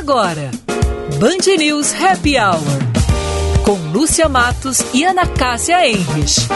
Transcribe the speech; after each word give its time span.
Agora, 0.00 0.50
Band 1.18 1.58
News 1.58 1.92
Happy 1.92 2.38
Hour. 2.38 2.58
Com 3.64 3.76
Lúcia 3.92 4.30
Matos 4.30 4.82
e 4.94 5.04
Ana 5.04 5.26
Cássia 5.26 5.86
Enres. 5.86 6.48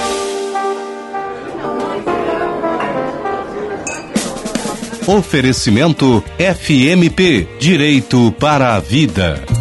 Oferecimento 5.07 6.25
FMP 6.39 7.47
Direito 7.61 8.35
para 8.41 8.77
a 8.77 8.81
Vida. 8.81 9.54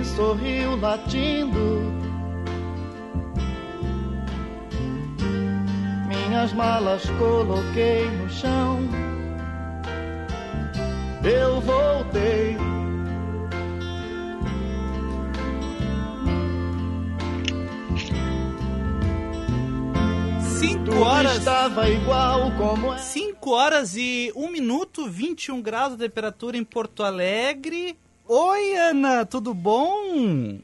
Me 0.00 0.04
sorriu 0.04 0.76
latindo. 0.76 1.92
Minhas 6.08 6.52
malas 6.54 7.02
coloquei 7.18 8.08
no 8.10 8.30
chão. 8.30 8.80
Eu 11.22 11.60
voltei. 11.60 12.56
Cinco 20.58 20.84
Tudo 20.84 21.02
horas. 21.02 21.36
estava 21.36 21.88
igual 21.90 22.52
como 22.56 22.94
é. 22.94 22.98
5 22.98 23.50
horas 23.50 23.96
e 23.96 24.32
1 24.34 24.50
minuto, 24.50 25.06
21 25.06 25.60
graus 25.60 25.92
de 25.92 25.98
temperatura 25.98 26.56
em 26.56 26.64
Porto 26.64 27.02
Alegre. 27.02 27.98
Oi, 28.32 28.76
Ana, 28.76 29.26
tudo 29.26 29.52
bom? 29.52 30.60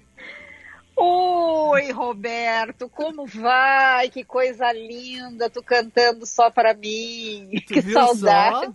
Oi, 0.95 1.91
Roberto, 1.91 2.89
como 2.89 3.27
vai? 3.27 4.09
Que 4.09 4.23
coisa 4.23 4.73
linda, 4.73 5.51
tu 5.51 5.61
cantando 5.65 6.25
só 6.25 6.49
para 6.49 6.75
mim. 6.75 7.51
Tu 7.67 7.75
que 7.75 7.83
saudade. 7.83 8.73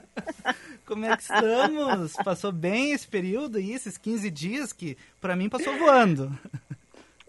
Como 0.86 1.04
é 1.04 1.14
que 1.14 1.22
estamos? 1.24 2.14
Passou 2.24 2.50
bem 2.50 2.92
esse 2.92 3.06
período 3.06 3.58
aí, 3.58 3.74
esses 3.74 3.98
15 3.98 4.30
dias 4.30 4.72
que 4.72 4.96
pra 5.20 5.36
mim 5.36 5.50
passou 5.50 5.76
voando. 5.76 6.32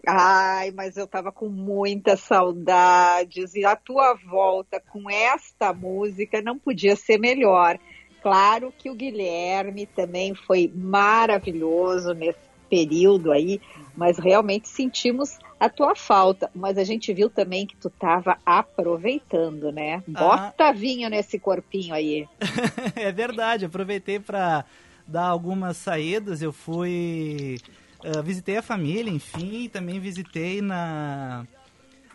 Ai, 0.06 0.70
mas 0.70 0.96
eu 0.96 1.06
tava 1.06 1.30
com 1.30 1.50
muitas 1.50 2.20
saudades 2.20 3.54
e 3.54 3.62
a 3.66 3.76
tua 3.76 4.14
volta 4.14 4.80
com 4.80 5.10
esta 5.10 5.74
música 5.74 6.40
não 6.40 6.58
podia 6.58 6.96
ser 6.96 7.18
melhor. 7.18 7.78
Claro 8.22 8.72
que 8.76 8.88
o 8.88 8.94
Guilherme 8.94 9.84
também 9.84 10.34
foi 10.34 10.70
maravilhoso 10.74 12.14
nesse 12.14 12.38
período 12.70 13.32
aí, 13.32 13.60
mas 13.96 14.16
realmente 14.16 14.68
sentimos 14.68 15.38
a 15.58 15.68
tua 15.68 15.94
falta. 15.94 16.50
Mas 16.54 16.78
a 16.78 16.84
gente 16.84 17.12
viu 17.12 17.28
também 17.28 17.66
que 17.66 17.76
tu 17.76 17.90
tava 17.90 18.38
aproveitando, 18.46 19.70
né? 19.70 20.02
Bota 20.08 20.72
vinho 20.72 21.10
nesse 21.10 21.38
corpinho 21.38 21.94
aí. 21.94 22.26
É 22.96 23.10
verdade, 23.10 23.64
aproveitei 23.64 24.18
pra 24.18 24.64
dar 25.06 25.26
algumas 25.26 25.76
saídas. 25.76 26.40
Eu 26.40 26.52
fui. 26.52 27.58
ah, 28.04 28.22
visitei 28.22 28.56
a 28.56 28.62
família, 28.62 29.10
enfim, 29.10 29.68
também 29.68 29.98
visitei 29.98 30.62
na. 30.62 31.44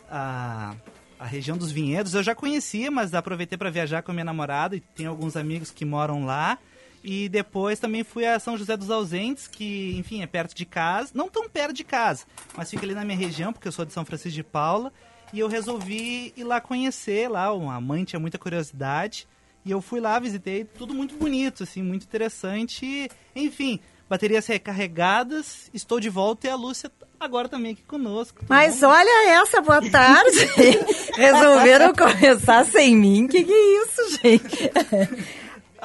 A, 0.09 0.73
a 1.20 1.26
região 1.26 1.58
dos 1.58 1.72
vinhedos. 1.72 2.14
Eu 2.14 2.23
já 2.23 2.36
conhecia, 2.36 2.92
mas 2.92 3.14
aproveitei 3.14 3.58
para 3.58 3.70
viajar 3.70 4.02
com 4.02 4.12
minha 4.12 4.26
namorada 4.26 4.76
e 4.76 4.80
tem 4.80 5.06
alguns 5.06 5.36
amigos 5.36 5.72
que 5.72 5.86
moram 5.86 6.26
lá. 6.26 6.58
E 7.04 7.30
depois 7.30 7.80
também 7.80 8.04
fui 8.04 8.26
a 8.26 8.40
São 8.40 8.58
José 8.58 8.76
dos 8.76 8.90
Ausentes, 8.90 9.48
que, 9.48 9.95
enfim, 9.98 10.22
é 10.22 10.28
perto 10.28 10.54
de 10.56 10.66
casa. 10.66 11.12
Não 11.14 11.30
tão 11.30 11.50
perto 11.50 11.73
de 11.73 11.84
casa, 11.84 12.26
mas 12.56 12.70
fica 12.70 12.86
ali 12.86 12.94
na 12.94 13.06
minha 13.06 13.18
região, 13.18 13.54
porque 13.54 13.67
eu 13.67 13.72
sou 13.72 13.86
de 13.86 13.94
São 13.94 14.04
Francisco 14.04 14.36
de 14.36 14.44
Paula. 14.44 14.92
E 15.33 15.39
eu 15.39 15.48
resolvi 15.48 16.33
ir 16.36 16.44
lá 16.44 16.60
conhecer 16.60 17.30
lá. 17.30 17.48
A 17.48 17.82
mãe 17.82 18.04
tinha 18.04 18.20
muita 18.20 18.38
curiosidade. 18.38 19.27
E 19.66 19.72
eu 19.72 19.82
fui 19.82 20.00
lá, 20.00 20.17
visitei, 20.17 20.64
tudo 20.64 20.94
muito 20.94 21.16
bonito, 21.16 21.64
assim, 21.64 21.82
muito 21.82 22.04
interessante. 22.04 23.10
Enfim, 23.36 23.80
baterias 24.10 24.48
recarregadas, 24.48 25.70
estou 25.73 26.00
de 26.00 26.10
volta 26.10 26.48
e 26.48 26.50
a 26.50 26.56
Lúcia 26.56 26.89
agora 27.20 27.48
também 27.50 27.73
aqui 27.73 27.83
conosco. 27.83 28.39
Mas 28.48 28.80
bom? 28.80 28.88
olha 28.88 29.30
essa, 29.32 29.61
boa 29.61 29.82
tarde. 29.89 30.50
Resolveram 31.16 31.94
começar 31.94 32.66
sem 32.66 32.95
mim. 32.95 33.28
Que 33.28 33.44
que 33.44 33.54
é 33.54 33.83
isso, 33.83 34.20
gente? 34.23 34.72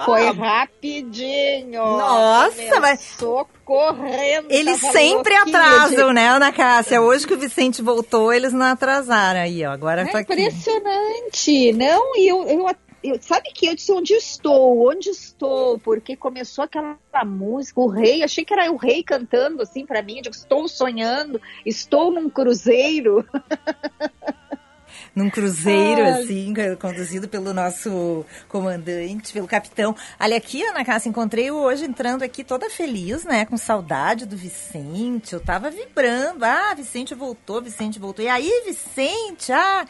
Foi 0.04 0.31
rapidinho. 0.32 1.81
Nossa, 1.82 2.81
mas- 2.81 3.15
Começou 3.19 3.47
correndo. 3.65 4.47
Eles 4.50 4.81
sempre 4.81 5.34
atrasam, 5.34 6.09
de- 6.09 6.15
né, 6.15 6.28
Ana 6.28 6.50
Cássia? 6.53 7.00
Hoje 7.00 7.26
que 7.26 7.34
o 7.34 7.38
Vicente 7.38 7.82
voltou, 7.82 8.32
eles 8.32 8.53
não 8.53 8.66
atrasaram 8.66 9.41
aí, 9.41 9.65
ó. 9.65 9.71
Agora 9.71 10.04
tá 10.06 10.19
É 10.19 10.22
aqui. 10.22 10.32
impressionante. 10.32 11.72
Não, 11.72 12.16
e 12.16 12.26
eu, 12.28 12.42
eu, 12.44 12.66
eu- 13.02 13.20
sabe 13.20 13.50
que 13.52 13.66
eu 13.66 13.74
disse 13.74 13.92
onde 13.92 14.14
estou, 14.14 14.88
onde 14.88 15.10
estou, 15.10 15.78
porque 15.78 16.16
começou 16.16 16.64
aquela 16.64 16.96
música, 17.24 17.80
o 17.80 17.88
rei, 17.88 18.22
achei 18.22 18.44
que 18.44 18.52
era 18.52 18.70
o 18.70 18.76
rei 18.76 19.02
cantando 19.02 19.62
assim 19.62 19.84
pra 19.84 20.02
mim, 20.02 20.16
eu 20.16 20.22
digo, 20.22 20.34
estou 20.34 20.68
sonhando, 20.68 21.41
estou 21.64 22.10
num 22.10 22.28
cruzeiro. 22.30 23.26
Num 25.14 25.28
cruzeiro, 25.28 26.02
Ai. 26.02 26.22
assim, 26.22 26.54
conduzido 26.80 27.28
pelo 27.28 27.52
nosso 27.52 28.24
comandante, 28.48 29.30
pelo 29.30 29.46
capitão. 29.46 29.94
Olha 30.18 30.38
aqui, 30.38 30.62
Ana 30.62 30.82
Cássia, 30.84 31.10
encontrei 31.10 31.50
eu 31.50 31.56
hoje 31.56 31.84
entrando 31.84 32.22
aqui 32.22 32.42
toda 32.42 32.70
feliz, 32.70 33.22
né? 33.24 33.44
Com 33.44 33.58
saudade 33.58 34.24
do 34.24 34.38
Vicente. 34.38 35.34
Eu 35.34 35.40
tava 35.40 35.70
vibrando. 35.70 36.44
Ah, 36.44 36.72
Vicente 36.74 37.14
voltou, 37.14 37.60
Vicente 37.60 37.98
voltou. 37.98 38.24
E 38.24 38.28
aí, 38.28 38.62
Vicente? 38.64 39.52
Ah, 39.52 39.86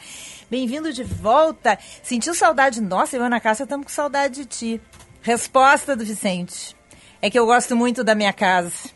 bem-vindo 0.51 0.91
de 0.91 1.05
volta. 1.05 1.79
Sentiu 2.03 2.35
saudade 2.35 2.81
nossa? 2.81 3.15
Eu 3.15 3.23
e 3.23 3.25
Ana 3.25 3.39
Cássia 3.39 3.63
estamos 3.63 3.85
com 3.85 3.93
saudade 3.93 4.41
de 4.41 4.45
ti. 4.45 4.81
Resposta 5.21 5.95
do 5.95 6.03
Vicente. 6.03 6.75
É 7.21 7.29
que 7.29 7.39
eu 7.39 7.45
gosto 7.45 7.77
muito 7.77 8.03
da 8.03 8.13
minha 8.13 8.33
casa. 8.33 8.89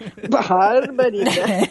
Barbaridade. 0.28 1.70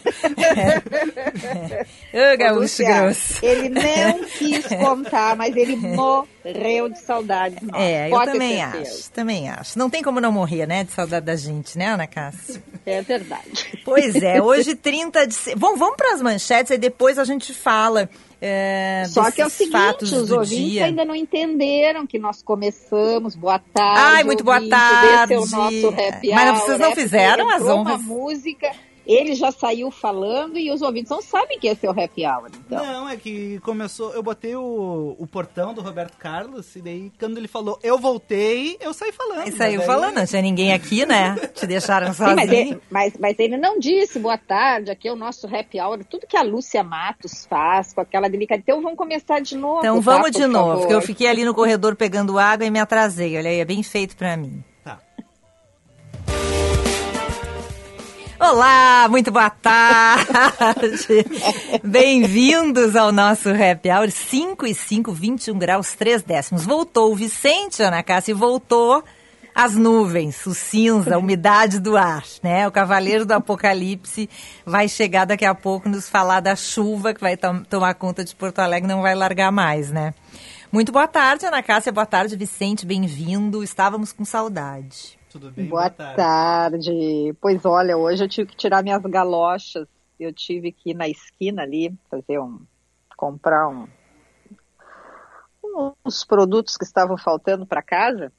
Ô, 2.14 2.36
gaúcho 2.38 2.84
grosso. 2.84 3.44
Ele 3.44 3.68
não 3.68 4.24
quis 4.38 4.66
contar, 4.66 5.36
mas 5.36 5.54
ele 5.56 5.76
morreu 5.76 6.88
de 6.88 7.00
saudade. 7.00 7.56
nossa, 7.62 7.82
É, 7.82 8.10
eu 8.10 8.20
também 8.24 8.62
acho, 8.62 9.10
também 9.10 9.50
acho. 9.50 9.78
Não 9.78 9.90
tem 9.90 10.02
como 10.02 10.20
não 10.20 10.32
morrer, 10.32 10.66
né, 10.66 10.84
de 10.84 10.92
saudade 10.92 11.26
da 11.26 11.36
gente, 11.36 11.76
né, 11.76 11.88
Ana 11.88 12.06
Cássia? 12.06 12.62
É 12.86 13.02
verdade. 13.02 13.80
Pois 13.84 14.14
é, 14.16 14.40
hoje 14.42 14.74
30 14.74 15.26
de... 15.26 15.36
Bom, 15.56 15.76
vamos 15.76 15.96
para 15.96 16.14
as 16.14 16.22
manchetes, 16.22 16.70
aí 16.72 16.78
depois 16.78 17.18
a 17.18 17.24
gente 17.24 17.52
fala 17.52 18.08
é, 18.46 19.04
Só 19.08 19.30
que 19.30 19.40
é 19.40 19.46
o 19.46 19.48
seguinte, 19.48 20.04
os 20.04 20.30
ouvintes 20.30 20.72
dia. 20.72 20.84
ainda 20.84 21.02
não 21.02 21.14
entenderam 21.14 22.06
que 22.06 22.18
nós 22.18 22.42
começamos. 22.42 23.34
Boa 23.34 23.58
tarde. 23.58 24.16
Ai, 24.16 24.22
muito 24.24 24.44
boa 24.44 24.56
ouvinte, 24.56 24.70
tarde. 24.70 25.32
Esse 25.32 25.54
é 25.54 25.56
o 25.56 25.60
nosso 25.62 25.88
happy 25.88 26.30
Mas 26.34 26.50
hour, 26.50 26.58
vocês 26.60 26.78
não 26.78 26.92
fizeram 26.94 27.48
as 27.48 27.62
honras? 27.62 27.96
uma 27.96 27.98
música, 27.98 28.70
ele 29.06 29.34
já 29.34 29.50
saiu 29.52 29.90
falando 29.90 30.58
e 30.58 30.70
os 30.70 30.82
ouvintes 30.82 31.10
não 31.10 31.20
sabem 31.22 31.58
que 31.58 31.66
esse 31.68 31.86
é 31.86 31.90
o 31.90 31.92
happy 31.92 32.26
hour. 32.26 32.50
Então. 32.66 32.84
Não, 32.84 33.08
é 33.08 33.16
que 33.16 33.58
começou. 33.60 34.12
Eu 34.12 34.22
botei 34.22 34.54
o, 34.56 35.16
o 35.18 35.26
portão 35.26 35.74
do 35.74 35.80
Roberto 35.82 36.16
Carlos, 36.16 36.74
e 36.76 36.80
daí 36.80 37.12
quando 37.18 37.38
ele 37.38 37.48
falou 37.48 37.78
eu 37.82 37.98
voltei, 37.98 38.76
eu 38.80 38.92
saí 38.94 39.12
falando. 39.12 39.48
E 39.48 39.52
saiu 39.52 39.78
Daí- 39.78 39.86
falando, 39.86 40.14
não 40.16 40.26
tinha 40.26 40.42
ninguém 40.42 40.72
aqui, 40.72 41.04
né? 41.06 41.34
Te 41.54 41.66
deixaram 41.66 42.12
Sim, 42.12 42.22
mas, 42.22 42.48
sozinho. 42.48 42.52
ele, 42.72 42.80
mas, 42.90 43.14
mas 43.18 43.38
ele 43.38 43.56
não 43.56 43.78
disse 43.78 44.18
boa 44.18 44.38
tarde, 44.38 44.90
aqui 44.90 45.08
é 45.08 45.12
o 45.12 45.16
nosso 45.16 45.46
happy 45.46 45.80
hour, 45.80 46.04
tudo 46.04 46.26
que 46.26 46.36
a 46.36 46.42
Lúcia 46.42 46.82
Matos 46.82 47.46
faz 47.46 47.92
com 47.92 48.00
aquela 48.00 48.28
delicadeza. 48.28 48.64
Então 48.66 48.82
vamos 48.82 48.96
começar 48.98 49.40
de 49.40 49.56
novo. 49.56 49.78
Então 49.80 49.96
tá, 49.96 50.02
vamos 50.02 50.30
por 50.30 50.40
de 50.40 50.46
novo, 50.46 50.66
favor. 50.68 50.78
porque 50.80 50.94
eu 50.94 51.02
fiquei 51.02 51.26
ali 51.26 51.44
no 51.44 51.54
corredor 51.54 51.94
pegando 51.96 52.38
água 52.38 52.66
e 52.66 52.70
me 52.70 52.78
atrasei. 52.78 53.36
Olha 53.36 53.50
aí, 53.50 53.60
é 53.60 53.64
bem 53.64 53.82
feito 53.82 54.16
pra 54.16 54.36
mim. 54.36 54.62
Olá, 58.46 59.06
muito 59.08 59.30
boa 59.30 59.48
tarde. 59.48 61.24
Bem-vindos 61.82 62.94
ao 62.94 63.10
nosso 63.10 63.48
Happy 63.48 63.88
Hour 63.90 64.10
5 64.10 64.66
e 64.66 64.74
5, 64.74 65.12
21 65.12 65.58
graus 65.58 65.94
3 65.94 66.22
décimos. 66.22 66.66
Voltou 66.66 67.10
o 67.10 67.16
Vicente, 67.16 67.82
Ana 67.82 68.02
Cássia, 68.02 68.32
e 68.32 68.34
voltou 68.34 69.02
as 69.54 69.74
nuvens, 69.74 70.44
o 70.44 70.52
cinza, 70.54 71.14
a 71.14 71.18
umidade 71.18 71.80
do 71.80 71.96
ar, 71.96 72.22
né? 72.42 72.68
O 72.68 72.70
Cavaleiro 72.70 73.24
do 73.24 73.32
Apocalipse 73.32 74.28
vai 74.66 74.88
chegar 74.88 75.24
daqui 75.24 75.46
a 75.46 75.54
pouco 75.54 75.88
nos 75.88 76.06
falar 76.06 76.40
da 76.40 76.54
chuva 76.54 77.14
que 77.14 77.22
vai 77.22 77.38
tom- 77.38 77.62
tomar 77.62 77.94
conta 77.94 78.22
de 78.22 78.34
Porto 78.34 78.58
Alegre, 78.58 78.86
não 78.86 79.00
vai 79.00 79.14
largar 79.14 79.50
mais, 79.50 79.90
né? 79.90 80.12
Muito 80.70 80.92
boa 80.92 81.08
tarde, 81.08 81.46
Ana 81.46 81.62
Cássia, 81.62 81.90
boa 81.90 82.04
tarde, 82.06 82.36
Vicente, 82.36 82.84
bem-vindo. 82.84 83.64
Estávamos 83.64 84.12
com 84.12 84.22
saudade. 84.24 85.16
Tudo 85.34 85.50
bem? 85.50 85.66
Boa 85.66 85.90
tarde. 85.90 87.34
Pois 87.40 87.64
olha, 87.64 87.96
hoje 87.96 88.22
eu 88.22 88.28
tive 88.28 88.50
que 88.50 88.56
tirar 88.56 88.84
minhas 88.84 89.02
galochas. 89.02 89.88
Eu 90.18 90.32
tive 90.32 90.70
que 90.70 90.90
ir 90.90 90.94
na 90.94 91.08
esquina 91.08 91.62
ali 91.62 91.92
fazer 92.08 92.38
um 92.38 92.60
comprar 93.16 93.68
um 93.68 93.88
uns 96.06 96.24
produtos 96.24 96.76
que 96.76 96.84
estavam 96.84 97.18
faltando 97.18 97.66
para 97.66 97.82
casa 97.82 98.30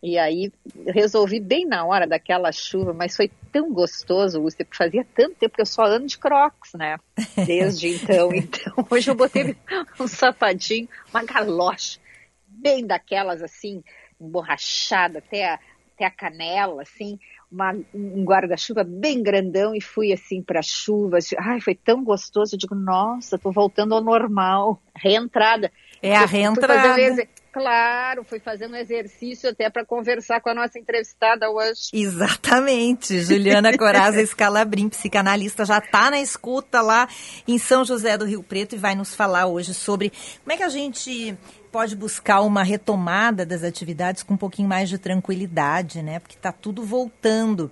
E 0.00 0.16
aí 0.16 0.52
resolvi 0.86 1.40
bem 1.40 1.66
na 1.66 1.84
hora 1.84 2.06
daquela 2.06 2.52
chuva, 2.52 2.92
mas 2.92 3.16
foi 3.16 3.28
tão 3.50 3.72
gostoso, 3.72 4.40
Lúcia, 4.40 4.64
porque 4.64 4.76
fazia 4.76 5.04
tanto 5.16 5.34
tempo 5.34 5.56
que 5.56 5.62
eu 5.62 5.66
só 5.66 5.84
ando 5.84 6.06
de 6.06 6.16
crocs, 6.16 6.74
né? 6.74 6.96
Desde 7.44 7.88
então. 7.98 8.32
Então, 8.32 8.86
hoje 8.88 9.10
eu 9.10 9.16
botei 9.16 9.56
um 9.98 10.06
sapatinho, 10.06 10.88
uma 11.12 11.24
galocha, 11.24 11.98
bem 12.46 12.86
daquelas 12.86 13.42
assim, 13.42 13.82
emborrachada 14.20 15.18
até 15.18 15.54
a, 15.54 15.58
até 15.96 16.04
a 16.04 16.10
canela, 16.10 16.82
assim, 16.82 17.18
uma, 17.50 17.74
um 17.94 18.22
guarda-chuva 18.22 18.84
bem 18.84 19.22
grandão 19.22 19.74
e 19.74 19.80
fui 19.80 20.12
assim 20.12 20.42
para 20.42 20.60
a 20.60 20.62
chuva. 20.62 21.18
Ai, 21.38 21.60
foi 21.60 21.74
tão 21.74 22.04
gostoso. 22.04 22.54
Eu 22.54 22.58
digo, 22.58 22.74
nossa, 22.74 23.38
tô 23.38 23.50
voltando 23.50 23.94
ao 23.94 24.02
normal. 24.02 24.80
Reentrada. 24.94 25.72
É 26.02 26.14
a 26.14 26.26
reentrada. 26.26 27.26
Claro, 27.56 28.22
fui 28.22 28.38
fazendo 28.38 28.74
um 28.74 28.76
exercício 28.76 29.48
até 29.48 29.70
para 29.70 29.82
conversar 29.82 30.42
com 30.42 30.50
a 30.50 30.54
nossa 30.54 30.78
entrevistada 30.78 31.50
hoje. 31.50 31.88
Exatamente. 31.90 33.18
Juliana 33.20 33.74
Coraza 33.78 34.20
Escalabrim, 34.20 34.90
psicanalista, 34.90 35.64
já 35.64 35.78
está 35.78 36.10
na 36.10 36.20
escuta 36.20 36.82
lá 36.82 37.08
em 37.48 37.56
São 37.56 37.82
José 37.82 38.18
do 38.18 38.26
Rio 38.26 38.42
Preto 38.42 38.74
e 38.74 38.78
vai 38.78 38.94
nos 38.94 39.14
falar 39.14 39.46
hoje 39.46 39.72
sobre 39.72 40.12
como 40.42 40.52
é 40.52 40.58
que 40.58 40.62
a 40.64 40.68
gente 40.68 41.34
pode 41.72 41.96
buscar 41.96 42.42
uma 42.42 42.62
retomada 42.62 43.46
das 43.46 43.64
atividades 43.64 44.22
com 44.22 44.34
um 44.34 44.36
pouquinho 44.36 44.68
mais 44.68 44.90
de 44.90 44.98
tranquilidade, 44.98 46.02
né? 46.02 46.18
Porque 46.18 46.36
está 46.36 46.52
tudo 46.52 46.84
voltando. 46.84 47.70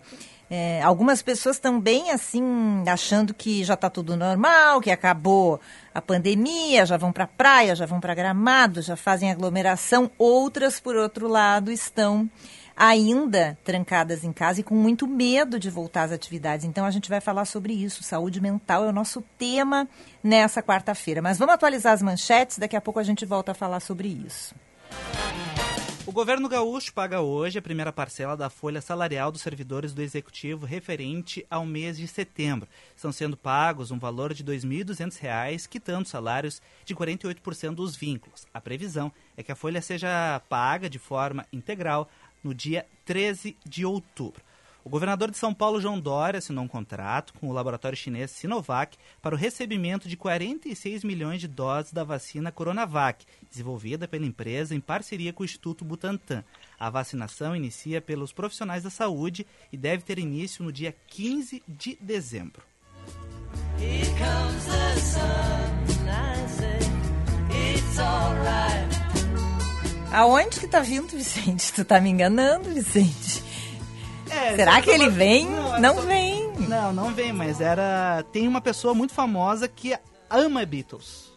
É, 0.51 0.83
algumas 0.83 1.23
pessoas 1.23 1.61
bem 1.81 2.11
assim, 2.11 2.43
achando 2.87 3.33
que 3.33 3.65
já 3.65 3.75
está 3.75 3.89
tudo 3.89 4.17
normal, 4.17 4.81
que 4.81 4.91
acabou 4.91 5.61
a 5.95 6.03
pandemia, 6.03 6.85
já 6.85 6.97
vão 6.97 7.13
para 7.13 7.25
a 7.25 7.29
praia, 7.29 7.75
já 7.75 7.87
vão 7.87 7.99
para 8.01 8.15
gramado, 8.15 8.83
já 8.83 8.97
fazem 8.97 9.31
aglomeração. 9.31 10.11
Outras, 10.19 10.79
por 10.79 10.97
outro 10.97 11.29
lado, 11.29 11.73
estão 11.73 12.29
ainda 12.77 13.57
trancadas 13.65 14.25
em 14.25 14.33
casa 14.33 14.61
e 14.61 14.65
com 14.65 14.75
muito 14.75 15.07
medo 15.07 15.59
de 15.59 15.71
voltar 15.71 16.05
às 16.05 16.13
atividades. 16.13 16.67
Então 16.67 16.85
a 16.85 16.91
gente 16.91 17.09
vai 17.09 17.21
falar 17.21 17.45
sobre 17.45 17.73
isso. 17.73 18.03
Saúde 18.03 18.41
mental 18.41 18.85
é 18.85 18.89
o 18.89 18.93
nosso 18.93 19.23
tema 19.39 19.89
nessa 20.23 20.63
quarta-feira. 20.63 21.23
Mas 21.23 21.39
vamos 21.39 21.55
atualizar 21.55 21.93
as 21.93 22.03
manchetes, 22.03 22.59
daqui 22.59 22.77
a 22.77 22.81
pouco 22.81 23.01
a 23.01 23.05
gente 23.05 23.25
volta 23.25 23.53
a 23.53 23.55
falar 23.55 23.81
sobre 23.81 24.09
isso. 24.09 24.55
O 26.07 26.13
governo 26.13 26.51
gaúcho 26.51 26.93
paga 26.93 27.23
hoje 27.23 27.59
a 27.59 27.63
primeira 27.63 27.91
parcela 27.91 28.37
da 28.37 28.51
folha 28.51 28.83
salarial 28.83 29.33
dos 29.33 29.41
servidores 29.41 29.95
do 29.95 30.03
executivo 30.03 30.67
referente 30.67 31.47
ao 31.49 31.65
mês 31.65 31.97
de 31.97 32.07
setembro. 32.07 32.69
Estão 32.95 33.11
sendo 33.11 33.39
pagos 33.39 33.91
um 33.91 33.99
valor 33.99 34.35
de 34.35 34.43
R$ 34.43 34.55
2.200, 34.55 35.67
quitando 35.67 36.07
salários 36.07 36.61
de 36.85 36.95
48% 36.95 37.75
dos 37.75 37.97
vínculos. 37.97 38.47
A 38.53 38.61
previsão 38.61 39.11
é 39.35 39.43
que 39.43 39.51
a 39.51 39.57
folha 39.57 39.81
seja 39.81 40.43
paga 40.47 40.91
de 40.91 40.99
forma 40.99 41.47
integral 41.51 42.07
no 42.43 42.53
dia 42.53 42.85
13 43.07 43.57
de 43.65 43.87
outubro. 43.87 44.43
O 44.85 44.91
governador 44.91 45.31
de 45.31 45.39
São 45.39 45.55
Paulo, 45.55 45.81
João 45.81 45.99
Dória, 45.99 46.37
assinou 46.37 46.63
um 46.63 46.69
contrato 46.69 47.33
com 47.41 47.49
o 47.49 47.53
laboratório 47.53 47.97
chinês 47.97 48.31
Sinovac 48.33 48.99
para 49.23 49.35
o 49.35 49.39
recebimento 49.39 50.07
de 50.07 50.15
46 50.15 51.03
milhões 51.03 51.41
de 51.41 51.49
doses 51.49 51.91
da 51.91 52.05
vacina 52.05 52.53
Coronavac, 52.53 53.25
desenvolvida 53.51 54.07
pela 54.07 54.27
empresa 54.27 54.75
em 54.75 54.81
parceria 54.81 55.33
com 55.33 55.43
o 55.43 55.47
Instituto 55.47 55.87
Butantan. 55.87 56.45
A 56.79 56.91
vacinação 56.91 57.57
inicia 57.57 58.03
pelos 58.03 58.31
profissionais 58.31 58.83
da 58.83 58.91
saúde 58.91 59.47
e 59.73 59.77
deve 59.79 60.03
ter 60.03 60.19
início 60.19 60.63
no 60.63 60.71
dia 60.71 60.95
15 61.07 61.63
de 61.67 61.97
dezembro. 61.99 62.63
Aonde 70.13 70.61
que 70.61 70.69
tá 70.69 70.81
vindo, 70.81 71.09
Vicente? 71.09 71.73
Tu 71.73 71.85
tá 71.87 71.99
me 72.01 72.11
enganando, 72.11 72.69
Vicente? 72.69 73.54
É, 74.31 74.57
Será 74.57 74.81
que 74.81 74.91
ele 74.91 75.09
vem? 75.09 75.47
Não, 75.47 75.81
não 75.81 75.95
vem. 76.03 76.53
Não, 76.69 76.93
não 76.93 77.13
vem, 77.13 77.33
mas 77.33 77.61
era. 77.61 78.25
Tem 78.33 78.47
uma 78.49 78.61
pessoa 78.61 78.95
muito 78.95 79.13
famosa 79.13 79.69
que 79.69 79.97
ama 80.31 80.65
Beatles. 80.65 81.33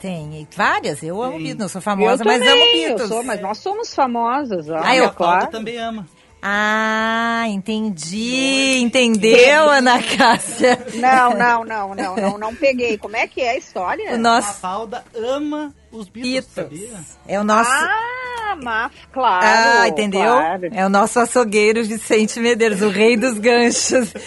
Tem, 0.00 0.46
várias. 0.54 1.02
Eu 1.02 1.22
amo 1.22 1.38
Beatles, 1.38 1.56
não 1.56 1.68
sou 1.68 1.80
famosa, 1.80 2.22
eu 2.22 2.26
mas 2.26 2.38
também, 2.38 2.52
amo 2.52 2.72
Beatles. 2.72 3.00
Eu 3.00 3.08
sou, 3.08 3.24
mas 3.24 3.40
nós 3.40 3.58
somos 3.58 3.94
famosas. 3.94 4.68
Ó. 4.68 4.80
Ah, 4.82 4.96
eu, 4.96 5.10
claro. 5.10 5.50
também 5.50 5.78
ama. 5.78 6.06
Ah, 6.46 7.44
entendi. 7.48 8.76
Entendeu, 8.82 9.70
Ana 9.70 10.02
Cássia? 10.14 10.78
Não, 10.96 11.30
não, 11.30 11.64
não, 11.64 11.94
não, 11.94 12.16
não, 12.16 12.38
não 12.38 12.54
peguei. 12.54 12.98
Como 12.98 13.16
é 13.16 13.26
que 13.26 13.40
é 13.40 13.52
a 13.52 13.56
história? 13.56 14.14
O 14.14 14.18
nosso... 14.18 14.50
A 14.50 14.52
Falda 14.52 15.02
ama 15.16 15.74
os 15.90 16.06
Beatles, 16.06 16.44
Beatles. 16.54 16.54
sabia? 16.54 17.00
É 17.26 17.40
o 17.40 17.44
nosso... 17.44 17.70
Ah, 17.70 18.13
mas, 18.56 18.92
claro. 19.12 19.46
Ah, 19.46 19.88
entendeu? 19.88 20.22
Claro. 20.22 20.68
É 20.72 20.86
o 20.86 20.88
nosso 20.88 21.18
açougueiro 21.18 21.84
Vicente 21.84 22.40
Medeiros, 22.40 22.82
o 22.82 22.88
rei 22.88 23.16
dos 23.16 23.38
ganchos. 23.38 24.12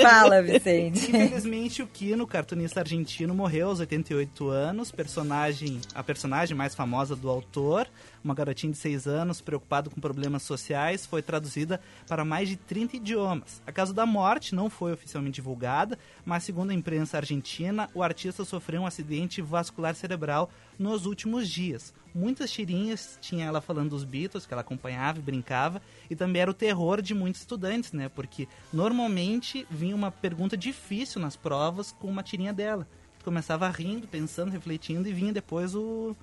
Fala, 0.00 0.42
Vicente. 0.42 1.08
Infelizmente, 1.08 1.82
o 1.82 1.86
Kino, 1.86 2.26
cartunista 2.26 2.80
argentino, 2.80 3.34
morreu 3.34 3.68
aos 3.68 3.80
88 3.80 4.48
anos. 4.48 4.92
Personagem, 4.92 5.80
a 5.94 6.02
personagem 6.02 6.56
mais 6.56 6.74
famosa 6.74 7.16
do 7.16 7.28
autor, 7.28 7.86
uma 8.22 8.34
garotinha 8.34 8.72
de 8.72 8.78
6 8.78 9.06
anos, 9.06 9.40
preocupado 9.40 9.90
com 9.90 10.00
problemas 10.00 10.42
sociais, 10.42 11.06
foi 11.06 11.22
traduzida 11.22 11.80
para 12.06 12.24
mais 12.24 12.48
de 12.48 12.56
30 12.56 12.96
idiomas. 12.96 13.62
A 13.66 13.72
causa 13.72 13.92
da 13.92 14.06
morte 14.06 14.54
não 14.54 14.68
foi 14.68 14.92
oficialmente 14.92 15.36
divulgada, 15.36 15.98
mas 16.24 16.44
segundo 16.44 16.70
a 16.70 16.74
imprensa 16.74 17.16
argentina, 17.16 17.88
o 17.94 18.02
artista 18.02 18.44
sofreu 18.44 18.82
um 18.82 18.86
acidente 18.86 19.40
vascular 19.42 19.94
cerebral 19.94 20.50
nos 20.78 21.06
últimos 21.06 21.48
dias. 21.48 21.92
Muitas 22.14 22.50
tirinhas 22.50 23.18
tinha 23.20 23.44
ela 23.44 23.60
falando 23.60 23.90
dos 23.90 24.04
Beatles, 24.04 24.46
que 24.46 24.52
ela 24.52 24.62
acompanhava 24.62 25.18
e 25.18 25.22
brincava, 25.22 25.82
e 26.08 26.16
também 26.16 26.42
era 26.42 26.50
o 26.50 26.54
terror 26.54 27.02
de 27.02 27.14
muitos 27.14 27.42
estudantes, 27.42 27.92
né? 27.92 28.08
Porque 28.08 28.48
normalmente 28.72 29.66
vinha 29.70 29.94
uma 29.94 30.10
pergunta 30.10 30.56
difícil 30.56 31.20
nas 31.20 31.36
provas 31.36 31.92
com 31.92 32.08
uma 32.08 32.22
tirinha 32.22 32.52
dela. 32.52 32.88
Começava 33.22 33.68
rindo, 33.68 34.08
pensando, 34.08 34.50
refletindo, 34.50 35.08
e 35.08 35.12
vinha 35.12 35.32
depois 35.32 35.74
o, 35.74 36.16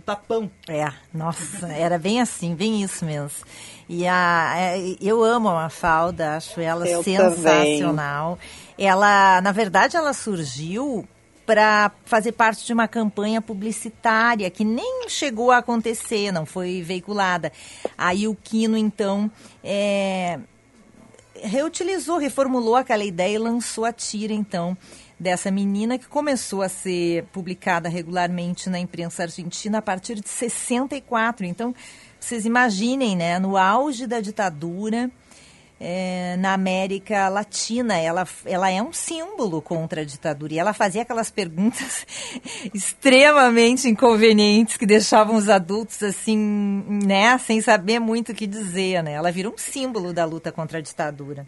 o 0.00 0.02
tapão. 0.02 0.50
É, 0.66 0.90
nossa, 1.12 1.68
era 1.68 1.98
bem 1.98 2.20
assim, 2.20 2.54
bem 2.54 2.82
isso 2.82 3.04
mesmo. 3.04 3.46
E 3.88 4.06
a, 4.06 4.54
é, 4.56 4.96
eu 5.00 5.22
amo 5.22 5.48
a 5.48 5.54
Mafalda, 5.54 6.36
acho 6.36 6.60
ela 6.60 6.88
eu 6.88 7.02
sensacional. 7.02 8.36
Também. 8.36 8.88
Ela, 8.88 9.40
na 9.42 9.52
verdade, 9.52 9.96
ela 9.96 10.12
surgiu 10.12 11.06
para 11.44 11.90
fazer 12.04 12.32
parte 12.32 12.64
de 12.64 12.72
uma 12.72 12.86
campanha 12.86 13.42
publicitária 13.42 14.48
que 14.50 14.64
nem 14.64 15.08
chegou 15.08 15.50
a 15.50 15.58
acontecer, 15.58 16.30
não 16.32 16.46
foi 16.46 16.80
veiculada. 16.82 17.52
Aí 17.98 18.26
o 18.28 18.34
Quino, 18.34 18.76
então, 18.76 19.30
é, 19.62 20.38
reutilizou, 21.42 22.18
reformulou 22.18 22.76
aquela 22.76 23.04
ideia 23.04 23.34
e 23.34 23.38
lançou 23.38 23.84
a 23.84 23.92
tira, 23.92 24.32
então, 24.32 24.76
dessa 25.20 25.50
menina 25.50 25.98
que 25.98 26.08
começou 26.08 26.62
a 26.62 26.68
ser 26.68 27.24
publicada 27.24 27.90
regularmente 27.90 28.70
na 28.70 28.78
imprensa 28.78 29.24
argentina 29.24 29.78
a 29.78 29.82
partir 29.82 30.14
de 30.14 30.28
64. 30.28 31.44
Então, 31.44 31.74
vocês 32.18 32.46
imaginem, 32.46 33.14
né, 33.14 33.38
no 33.38 33.58
auge 33.58 34.06
da 34.06 34.18
ditadura, 34.18 35.10
é, 35.78 36.36
na 36.38 36.54
América 36.54 37.28
Latina. 37.28 37.98
Ela, 37.98 38.26
ela 38.46 38.70
é 38.70 38.82
um 38.82 38.94
símbolo 38.94 39.60
contra 39.60 40.00
a 40.00 40.04
ditadura. 40.04 40.54
E 40.54 40.58
ela 40.58 40.72
fazia 40.72 41.02
aquelas 41.02 41.30
perguntas 41.30 42.06
extremamente 42.72 43.88
inconvenientes 43.88 44.78
que 44.78 44.86
deixavam 44.86 45.36
os 45.36 45.50
adultos 45.50 46.02
assim, 46.02 46.38
né, 47.06 47.36
sem 47.38 47.60
saber 47.60 47.98
muito 47.98 48.32
o 48.32 48.34
que 48.34 48.46
dizer, 48.46 49.02
né? 49.02 49.12
Ela 49.12 49.30
virou 49.30 49.52
um 49.52 49.58
símbolo 49.58 50.14
da 50.14 50.24
luta 50.24 50.50
contra 50.50 50.78
a 50.78 50.82
ditadura. 50.82 51.46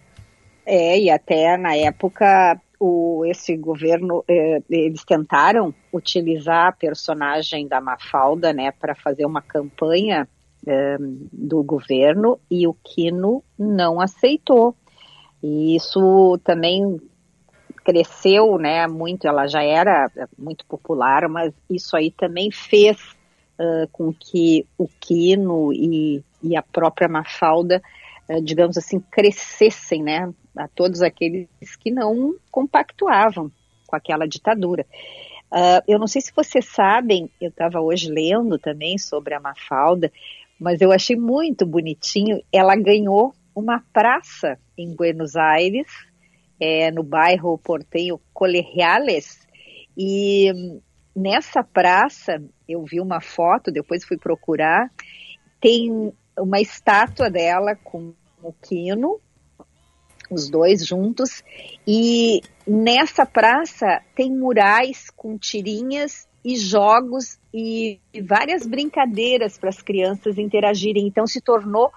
É, 0.64 0.98
e 0.98 1.10
até 1.10 1.56
na 1.56 1.74
época 1.74 2.60
o, 2.84 3.24
esse 3.24 3.56
governo, 3.56 4.24
eh, 4.28 4.60
eles 4.68 5.04
tentaram 5.04 5.72
utilizar 5.92 6.68
a 6.68 6.72
personagem 6.72 7.68
da 7.68 7.80
Mafalda, 7.80 8.52
né, 8.52 8.72
para 8.72 8.94
fazer 8.94 9.24
uma 9.24 9.40
campanha 9.40 10.28
do 11.32 11.60
governo 11.64 12.38
e 12.48 12.68
o 12.68 12.76
Quino 12.84 13.42
não 13.58 14.00
aceitou. 14.00 14.76
E 15.42 15.74
isso 15.74 16.38
também 16.44 17.00
cresceu, 17.84 18.58
né, 18.58 18.86
muito, 18.86 19.26
ela 19.26 19.46
já 19.46 19.62
era 19.62 20.08
muito 20.38 20.64
popular, 20.66 21.28
mas 21.28 21.52
isso 21.68 21.96
aí 21.96 22.12
também 22.12 22.50
fez 22.52 22.96
uh, 23.58 23.88
com 23.90 24.12
que 24.12 24.64
o 24.78 24.86
Quino 25.00 25.72
e, 25.72 26.22
e 26.42 26.56
a 26.56 26.62
própria 26.62 27.08
Mafalda, 27.08 27.82
digamos 28.42 28.78
assim, 28.78 29.00
crescessem, 29.00 30.02
né, 30.02 30.32
a 30.56 30.68
todos 30.68 31.02
aqueles 31.02 31.48
que 31.80 31.90
não 31.90 32.34
compactuavam 32.50 33.50
com 33.86 33.96
aquela 33.96 34.26
ditadura. 34.26 34.86
Uh, 35.52 35.84
eu 35.86 35.98
não 35.98 36.06
sei 36.06 36.22
se 36.22 36.32
vocês 36.34 36.64
sabem, 36.64 37.30
eu 37.40 37.50
estava 37.50 37.80
hoje 37.80 38.10
lendo 38.10 38.58
também 38.58 38.96
sobre 38.96 39.34
a 39.34 39.40
Mafalda, 39.40 40.10
mas 40.58 40.80
eu 40.80 40.90
achei 40.90 41.16
muito 41.16 41.66
bonitinho. 41.66 42.42
Ela 42.50 42.74
ganhou 42.74 43.34
uma 43.54 43.82
praça 43.92 44.58
em 44.78 44.94
Buenos 44.94 45.36
Aires, 45.36 45.86
é, 46.58 46.90
no 46.90 47.02
bairro 47.02 47.58
portenho 47.58 48.20
Colegiales, 48.32 49.46
e 49.96 50.50
nessa 51.14 51.62
praça, 51.62 52.42
eu 52.66 52.82
vi 52.84 53.00
uma 53.00 53.20
foto, 53.20 53.70
depois 53.70 54.04
fui 54.04 54.16
procurar, 54.16 54.90
tem 55.60 56.12
uma 56.38 56.60
estátua 56.60 57.30
dela 57.30 57.76
com 57.76 58.12
o 58.42 58.52
Quino, 58.52 59.20
os 60.30 60.48
dois 60.48 60.86
juntos, 60.86 61.42
e 61.86 62.40
nessa 62.66 63.26
praça 63.26 64.00
tem 64.14 64.30
murais 64.30 65.10
com 65.10 65.36
tirinhas 65.36 66.26
e 66.44 66.56
jogos 66.56 67.38
e 67.54 68.00
várias 68.24 68.66
brincadeiras 68.66 69.58
para 69.58 69.68
as 69.68 69.80
crianças 69.80 70.38
interagirem. 70.38 71.06
Então 71.06 71.26
se 71.26 71.40
tornou 71.40 71.92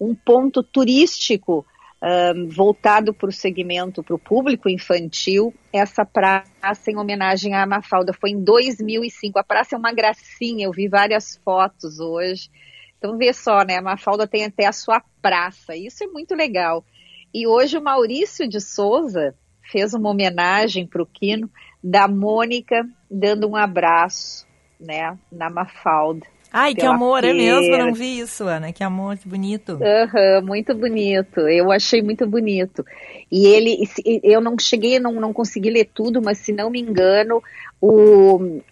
um 0.00 0.14
ponto 0.14 0.62
turístico 0.62 1.66
um, 2.00 2.48
voltado 2.48 3.12
para 3.12 3.28
o 3.28 3.32
segmento, 3.32 4.02
para 4.02 4.14
o 4.14 4.18
público 4.18 4.68
infantil, 4.68 5.52
essa 5.72 6.04
praça 6.04 6.90
em 6.90 6.96
homenagem 6.96 7.54
à 7.54 7.66
Mafalda. 7.66 8.12
Foi 8.12 8.30
em 8.30 8.42
2005. 8.42 9.38
A 9.38 9.44
praça 9.44 9.74
é 9.74 9.78
uma 9.78 9.92
gracinha, 9.92 10.66
eu 10.66 10.72
vi 10.72 10.88
várias 10.88 11.36
fotos 11.44 11.98
hoje. 11.98 12.48
Então 12.98 13.16
vê 13.16 13.32
só, 13.32 13.62
né? 13.62 13.76
A 13.76 13.82
Mafalda 13.82 14.26
tem 14.26 14.44
até 14.44 14.66
a 14.66 14.72
sua 14.72 15.02
praça. 15.22 15.74
Isso 15.74 16.04
é 16.04 16.06
muito 16.08 16.34
legal. 16.34 16.84
E 17.32 17.46
hoje 17.46 17.78
o 17.78 17.82
Maurício 17.82 18.48
de 18.48 18.60
Souza 18.60 19.34
fez 19.70 19.94
uma 19.94 20.10
homenagem 20.10 20.86
para 20.86 21.02
o 21.02 21.06
Quino 21.06 21.48
da 21.82 22.08
Mônica 22.08 22.86
dando 23.10 23.48
um 23.48 23.56
abraço, 23.56 24.46
né, 24.80 25.16
na 25.30 25.48
Mafalda. 25.50 26.26
Ai, 26.50 26.74
que 26.74 26.84
amor, 26.84 27.20
feira. 27.20 27.36
é 27.36 27.38
mesmo, 27.38 27.74
eu 27.74 27.86
não 27.86 27.92
vi 27.92 28.20
isso, 28.20 28.44
Ana, 28.44 28.72
que 28.72 28.82
amor, 28.82 29.18
que 29.18 29.28
bonito. 29.28 29.72
Uhum, 29.74 30.46
muito 30.46 30.74
bonito, 30.74 31.40
eu 31.40 31.70
achei 31.70 32.02
muito 32.02 32.26
bonito. 32.26 32.84
E 33.30 33.46
ele, 33.46 33.86
eu 34.22 34.40
não 34.40 34.58
cheguei, 34.58 34.98
não, 34.98 35.12
não 35.12 35.32
consegui 35.32 35.68
ler 35.68 35.90
tudo, 35.92 36.22
mas 36.22 36.38
se 36.38 36.50
não 36.50 36.70
me 36.70 36.80
engano, 36.80 37.42
o, 37.78 38.62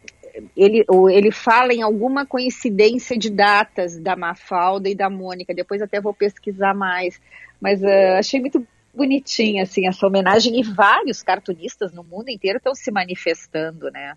ele, 0.56 0.84
ele 1.10 1.30
fala 1.30 1.72
em 1.72 1.82
alguma 1.82 2.26
coincidência 2.26 3.16
de 3.16 3.30
datas 3.30 3.98
da 3.98 4.16
Mafalda 4.16 4.88
e 4.88 4.94
da 4.94 5.08
Mônica, 5.08 5.54
depois 5.54 5.82
até 5.82 6.00
vou 6.00 6.14
pesquisar 6.14 6.74
mais, 6.74 7.20
mas 7.60 7.82
uh, 7.82 8.18
achei 8.18 8.40
muito 8.40 8.66
bonitinha, 8.94 9.64
assim, 9.64 9.86
essa 9.86 10.06
homenagem, 10.06 10.58
e 10.58 10.62
vários 10.62 11.22
cartunistas 11.22 11.92
no 11.92 12.02
mundo 12.02 12.30
inteiro 12.30 12.58
estão 12.58 12.74
se 12.74 12.90
manifestando, 12.90 13.90
né, 13.90 14.14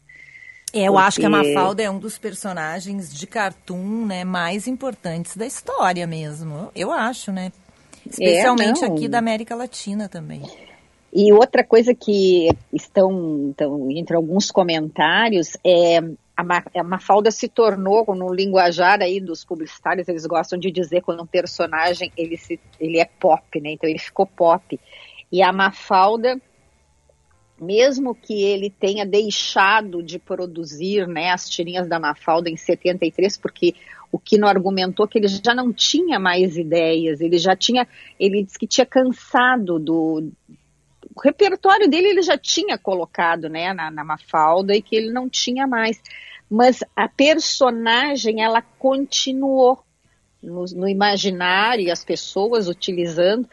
é, 0.73 0.81
eu 0.81 0.93
Porque... 0.93 1.07
acho 1.07 1.19
que 1.19 1.25
a 1.25 1.29
Mafalda 1.29 1.83
é 1.83 1.89
um 1.89 1.99
dos 1.99 2.17
personagens 2.17 3.13
de 3.13 3.25
cartoon 3.25 4.05
né, 4.05 4.23
mais 4.23 4.67
importantes 4.67 5.35
da 5.35 5.45
história 5.45 6.05
mesmo. 6.05 6.71
Eu 6.75 6.91
acho, 6.91 7.31
né? 7.31 7.51
Especialmente 8.05 8.83
é, 8.83 8.87
aqui 8.87 9.07
da 9.07 9.17
América 9.17 9.55
Latina 9.55 10.07
também. 10.07 10.43
E 11.13 11.33
outra 11.33 11.63
coisa 11.63 11.93
que 11.93 12.49
estão, 12.71 13.49
estão 13.49 13.89
entre 13.91 14.15
alguns 14.15 14.51
comentários 14.51 15.57
é 15.65 15.99
a, 16.37 16.83
Mafalda 16.83 17.31
se 17.31 17.49
tornou, 17.49 18.05
no 18.15 18.33
linguajar 18.33 19.01
aí 19.01 19.19
dos 19.19 19.43
publicitários, 19.43 20.07
eles 20.07 20.25
gostam 20.25 20.57
de 20.57 20.71
dizer 20.71 21.01
quando 21.01 21.21
um 21.21 21.27
personagem 21.27 22.11
ele, 22.15 22.37
se, 22.37 22.59
ele 22.79 22.97
é 22.97 23.05
pop, 23.05 23.59
né? 23.59 23.71
Então 23.73 23.89
ele 23.89 23.99
ficou 23.99 24.25
pop. 24.25 24.79
E 25.31 25.41
a 25.41 25.51
Mafalda 25.51 26.39
mesmo 27.61 28.15
que 28.15 28.41
ele 28.41 28.69
tenha 28.69 29.05
deixado 29.05 30.01
de 30.01 30.17
produzir 30.17 31.05
né, 31.07 31.29
as 31.29 31.49
tirinhas 31.49 31.87
da 31.87 31.99
Mafalda 31.99 32.49
em 32.49 32.55
73, 32.55 33.35
porque 33.37 33.75
o 34.11 34.17
Kino 34.17 34.47
argumentou 34.47 35.07
que 35.07 35.17
ele 35.17 35.27
já 35.27 35.53
não 35.53 35.71
tinha 35.71 36.17
mais 36.19 36.57
ideias, 36.57 37.21
ele 37.21 37.37
já 37.37 37.55
tinha, 37.55 37.87
ele 38.19 38.43
disse 38.43 38.57
que 38.57 38.65
tinha 38.65 38.85
cansado 38.85 39.77
do 39.77 40.31
repertório 41.19 41.89
dele 41.89 42.09
ele 42.09 42.21
já 42.21 42.37
tinha 42.37 42.77
colocado 42.77 43.49
né, 43.49 43.73
na, 43.73 43.91
na 43.91 44.03
Mafalda 44.03 44.75
e 44.75 44.81
que 44.81 44.95
ele 44.95 45.11
não 45.11 45.29
tinha 45.29 45.67
mais. 45.67 46.01
Mas 46.49 46.83
a 46.95 47.07
personagem 47.07 48.41
ela 48.41 48.61
continuou 48.61 49.83
no, 50.41 50.65
no 50.65 50.87
imaginário 50.87 51.85
e 51.85 51.91
as 51.91 52.03
pessoas 52.03 52.67
utilizando 52.67 53.47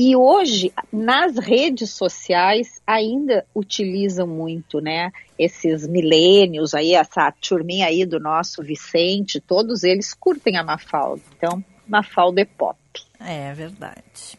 e 0.00 0.14
hoje, 0.14 0.72
nas 0.92 1.36
redes 1.36 1.90
sociais, 1.90 2.80
ainda 2.86 3.44
utilizam 3.52 4.28
muito, 4.28 4.80
né? 4.80 5.10
Esses 5.36 5.88
milênios 5.88 6.72
aí, 6.72 6.94
essa 6.94 7.32
turminha 7.32 7.86
aí 7.86 8.06
do 8.06 8.20
nosso 8.20 8.62
Vicente, 8.62 9.40
todos 9.40 9.82
eles 9.82 10.14
curtem 10.14 10.56
a 10.56 10.62
Mafalda. 10.62 11.20
Então, 11.36 11.64
Mafalda 11.84 12.40
é 12.40 12.44
pop. 12.44 12.78
É 13.18 13.52
verdade. 13.54 14.38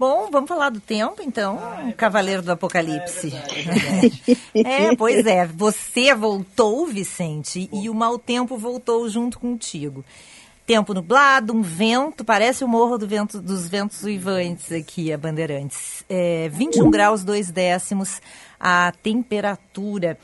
Bom, 0.00 0.30
vamos 0.30 0.48
falar 0.48 0.70
do 0.70 0.80
tempo, 0.80 1.20
então, 1.20 1.58
ah, 1.60 1.92
Cavaleiro 1.94 2.40
do 2.40 2.50
Apocalipse. 2.50 3.34
É, 4.54 4.60
é, 4.62 4.86
é, 4.88 4.96
pois 4.96 5.26
é, 5.26 5.44
você 5.44 6.14
voltou, 6.14 6.86
Vicente, 6.86 7.68
e 7.70 7.86
o 7.86 7.94
mau 7.94 8.18
tempo 8.18 8.56
voltou 8.56 9.06
junto 9.10 9.38
contigo 9.38 10.02
tempo 10.66 10.94
nublado, 10.94 11.52
um 11.52 11.62
vento, 11.62 12.24
parece 12.24 12.62
o 12.62 12.68
morro 12.68 12.96
do 12.96 13.04
vento, 13.06 13.42
dos 13.42 13.68
ventos 13.68 14.04
uivantes 14.04 14.70
aqui, 14.70 15.12
a 15.12 15.18
Bandeirantes. 15.18 16.04
É, 16.08 16.48
21 16.48 16.88
graus, 16.92 17.24
2 17.24 17.50
décimos 17.50 18.22
a 18.58 18.92
temperatura. 19.02 20.16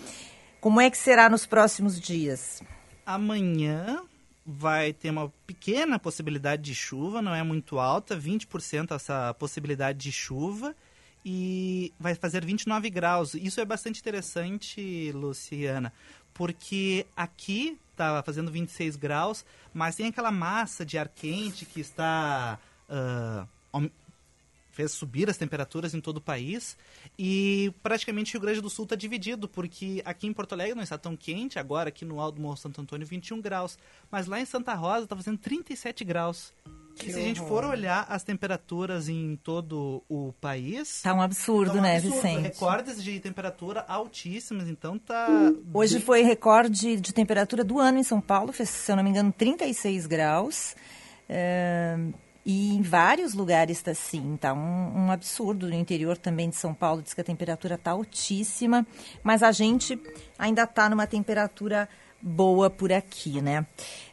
Como 0.61 0.81
é 0.81 0.89
que 0.89 0.97
será 0.97 1.29
nos 1.29 1.45
próximos 1.45 2.01
dias? 2.01 2.63
Amanhã 3.05 4.06
vai 4.47 4.93
ter 4.93 5.11
uma 5.11 5.33
pequena 5.47 5.99
possibilidade 5.99 6.63
de 6.63 6.75
chuva, 6.75 7.21
não 7.21 7.35
é 7.35 7.43
muito 7.43 7.81
alta, 7.81 8.17
20% 8.17 8.95
essa 8.95 9.35
possibilidade 9.35 9.99
de 9.99 10.13
chuva 10.13 10.75
e 11.25 11.93
vai 11.99 12.15
fazer 12.15 12.45
29 12.45 12.89
graus. 12.89 13.35
Isso 13.35 13.61
é 13.61 13.65
bastante 13.65 13.99
interessante, 13.99 15.11
Luciana, 15.13 15.93
porque 16.33 17.05
aqui 17.17 17.77
está 17.91 18.23
fazendo 18.23 18.53
26 18.53 18.95
graus, 18.95 19.45
mas 19.75 19.97
tem 19.97 20.07
aquela 20.07 20.31
massa 20.31 20.87
de 20.87 20.97
ar 20.97 21.09
quente 21.09 21.65
que 21.65 21.81
está. 21.81 22.59
Uh, 22.89 23.91
fez 24.77 24.93
subir 24.93 25.31
as 25.31 25.39
temperaturas 25.39 25.95
em 25.95 26.03
todo 26.03 26.19
o 26.19 26.21
país 26.21 26.77
e 27.19 27.73
praticamente 27.83 28.33
o 28.33 28.35
Rio 28.35 28.43
Grande 28.43 28.61
do 28.61 28.69
Sul 28.69 28.85
está 28.85 28.95
dividido, 28.95 29.49
porque 29.49 30.03
aqui 30.05 30.27
em 30.27 30.35
Porto 30.35 30.53
Alegre 30.53 30.75
não 30.75 30.83
está 30.83 30.99
tão 30.99 31.17
quente, 31.17 31.59
agora 31.59 31.89
aqui 31.89 32.05
no 32.05 32.21
Alto 32.21 32.39
Morro 32.39 32.59
Santo 32.59 32.83
Antônio 32.83 33.07
21 33.07 33.41
graus, 33.41 33.79
mas 34.11 34.27
lá 34.27 34.39
em 34.39 34.45
Santa 34.45 34.75
Rosa 34.75 35.05
está 35.05 35.17
fazendo 35.17 35.39
37 35.39 36.05
graus. 36.05 36.53
Que 36.95 37.09
e 37.09 37.13
se 37.13 37.19
a 37.19 37.23
gente 37.23 37.41
for 37.41 37.65
olhar 37.65 38.07
as 38.09 38.23
temperaturas 38.23 39.09
em 39.09 39.37
todo 39.43 40.03
o 40.09 40.33
país. 40.41 41.03
Tá 41.03 41.13
um 41.13 41.21
absurdo, 41.21 41.73
tá 41.73 41.79
um 41.79 41.83
né, 41.83 41.97
absurdo. 41.97 42.17
Vicente? 42.17 42.43
Recordes 42.43 43.05
de 43.05 43.21
temperatura 43.21 43.85
altíssimas, 43.87 44.69
então 44.69 44.99
tá. 44.99 45.29
Hoje 45.75 45.97
bem... 45.97 46.05
foi 46.05 46.23
recorde 46.23 46.97
de 46.99 47.15
temperatura 47.15 47.65
do 47.65 47.79
ano 47.79 47.99
em 47.99 48.03
São 48.03 48.21
Paulo, 48.21 48.53
fez, 48.53 48.69
se 48.71 48.93
eu 48.93 48.97
não 48.97 49.05
me 49.05 49.11
engano, 49.11 49.33
36 49.33 50.07
graus. 50.07 50.75
É... 51.29 51.99
E 52.49 52.77
em 52.77 52.81
vários 52.81 53.35
lugares 53.35 53.79
está 53.79 53.91
assim, 53.91 54.37
tá 54.37 54.55
um, 54.55 55.07
um, 55.07 55.11
absurdo. 55.11 55.67
No 55.67 55.75
interior 55.75 56.17
também 56.17 56.49
de 56.49 56.55
São 56.55 56.73
Paulo 56.73 57.03
diz 57.03 57.13
que 57.13 57.21
a 57.21 57.25
temperatura 57.25 57.75
está 57.75 57.91
altíssima, 57.91 58.87
mas 59.21 59.43
a 59.43 59.51
gente 59.51 60.01
ainda 60.39 60.63
está 60.63 60.89
numa 60.89 61.09
temperatura 61.09 61.89
boa 62.23 62.71
por 62.71 62.93
aqui, 62.93 63.43
né? 63.43 63.67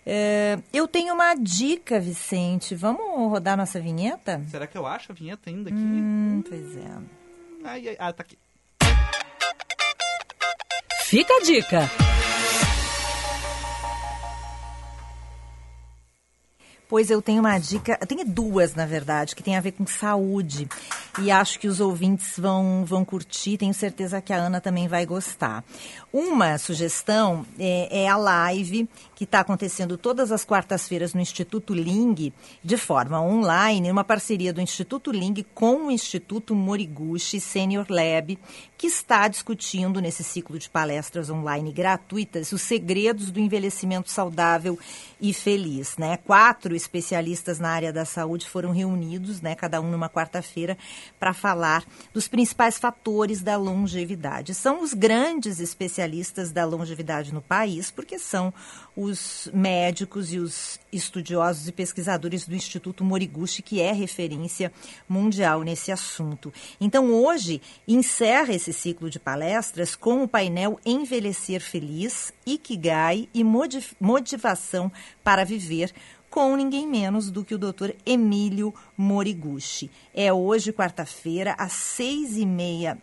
É, 0.04 0.58
eu 0.74 0.88
tenho 0.88 1.14
uma 1.14 1.36
dica, 1.36 2.00
Vicente. 2.00 2.74
Vamos 2.74 3.30
rodar 3.30 3.56
nossa 3.56 3.80
vinheta? 3.80 4.42
Será 4.50 4.66
que 4.66 4.80
eu 4.80 4.88
acho 4.88 5.12
a 5.12 5.16
vinheta 5.16 5.52
ainda 5.52 5.70
aqui? 5.70 5.78
Hum, 5.78 6.44
pois 6.50 6.76
é. 6.76 6.92
Ai, 7.64 7.88
ai, 7.90 7.96
ah, 8.00 8.14
tá 8.14 8.24
aqui. 8.24 8.38
Fica 11.04 11.36
a 11.36 11.42
dica. 11.42 12.23
Pois 16.94 17.10
eu 17.10 17.24
tenho 17.24 17.40
uma 17.40 17.58
dica, 17.58 17.98
eu 18.00 18.06
tenho 18.06 18.24
duas, 18.24 18.76
na 18.76 18.86
verdade, 18.86 19.36
que 19.36 19.42
tem 19.42 19.56
a 19.56 19.60
ver 19.60 19.72
com 19.72 19.84
saúde. 19.84 20.70
E 21.20 21.30
acho 21.30 21.60
que 21.60 21.68
os 21.68 21.80
ouvintes 21.80 22.40
vão, 22.40 22.84
vão 22.86 23.06
curtir, 23.06 23.58
tenho 23.58 23.74
certeza 23.74 24.20
que 24.20 24.34
a 24.34 24.38
Ana 24.38 24.60
também 24.60 24.88
vai 24.88 25.06
gostar. 25.06 25.64
Uma 26.12 26.58
sugestão 26.58 27.46
é, 27.60 28.04
é 28.04 28.08
a 28.10 28.18
live 28.18 28.90
que 29.16 29.24
está 29.24 29.40
acontecendo 29.40 29.98
todas 29.98 30.32
as 30.32 30.44
quartas-feiras 30.44 31.14
no 31.14 31.22
Instituto 31.22 31.74
Ling, 31.74 32.34
de 32.64 32.78
forma 32.78 33.22
online, 33.22 33.92
uma 33.92 34.04
parceria 34.04 34.52
do 34.52 34.60
Instituto 34.60 35.12
Ling 35.12 35.46
com 35.54 35.88
o 35.88 35.92
Instituto 35.92 36.56
Moriguchi 36.56 37.40
Senior 37.40 37.86
Lab, 37.90 38.38
que 38.78 38.88
está 38.88 39.28
discutindo 39.28 40.02
nesse 40.02 40.24
ciclo 40.24 40.60
de 40.60 40.70
palestras 40.70 41.30
online 41.30 41.72
gratuitas 41.72 42.52
os 42.52 42.62
segredos 42.62 43.32
do 43.32 43.40
envelhecimento 43.40 44.10
saudável 44.10 44.78
e 45.22 45.32
feliz. 45.32 45.96
Né? 45.96 46.18
Quatro 46.18 46.76
especialistas 46.76 47.60
na 47.60 47.70
área 47.70 47.94
da 47.94 48.04
saúde 48.04 48.50
foram 48.50 48.72
reunidos, 48.72 49.42
né, 49.42 49.56
cada 49.56 49.80
um 49.80 49.90
numa 49.90 50.10
quarta-feira, 50.10 50.78
para 51.20 51.34
falar 51.34 51.86
dos 52.14 52.28
principais 52.28 52.78
fatores 52.78 53.42
da 53.42 53.58
longevidade. 53.58 54.54
São 54.54 54.82
os 54.82 54.94
grandes 54.94 55.60
especialistas 55.60 56.52
da 56.52 56.66
longevidade 56.66 57.34
no 57.34 57.42
país, 57.42 57.92
porque 57.92 58.20
são 58.20 58.54
os 58.96 59.50
médicos 59.54 60.32
e 60.34 60.40
os 60.40 60.80
estudiosos 60.92 61.68
e 61.68 61.72
pesquisadores 61.72 62.48
do 62.48 62.56
Instituto 62.56 63.04
Moriguchi, 63.04 63.62
que 63.62 63.82
é 63.82 63.92
referência 63.92 64.72
mundial 65.10 65.64
nesse 65.64 65.92
assunto. 65.92 66.54
Então, 66.80 67.12
hoje, 67.12 67.62
encerra 67.88 68.54
esse 68.54 68.72
ciclo 68.72 69.10
de 69.10 69.20
palestras 69.20 69.96
com 69.96 70.24
o 70.24 70.28
painel 70.28 70.80
Envelhecer 70.86 71.62
Feliz, 71.62 72.34
Ikigai 72.46 73.28
e 73.34 73.44
Motivação 74.00 74.92
para 75.24 75.44
Viver, 75.44 75.92
com 76.34 76.56
ninguém 76.56 76.88
menos 76.88 77.30
do 77.30 77.46
que 77.46 77.54
o 77.54 77.60
Dr. 77.60 77.92
Emílio 78.04 78.74
Moriguchi. 78.98 79.92
É 80.16 80.34
hoje, 80.34 80.74
quarta-feira, 80.74 81.54
às 81.60 81.74
seis 81.74 82.38
e 82.38 82.44
meia 82.44 82.98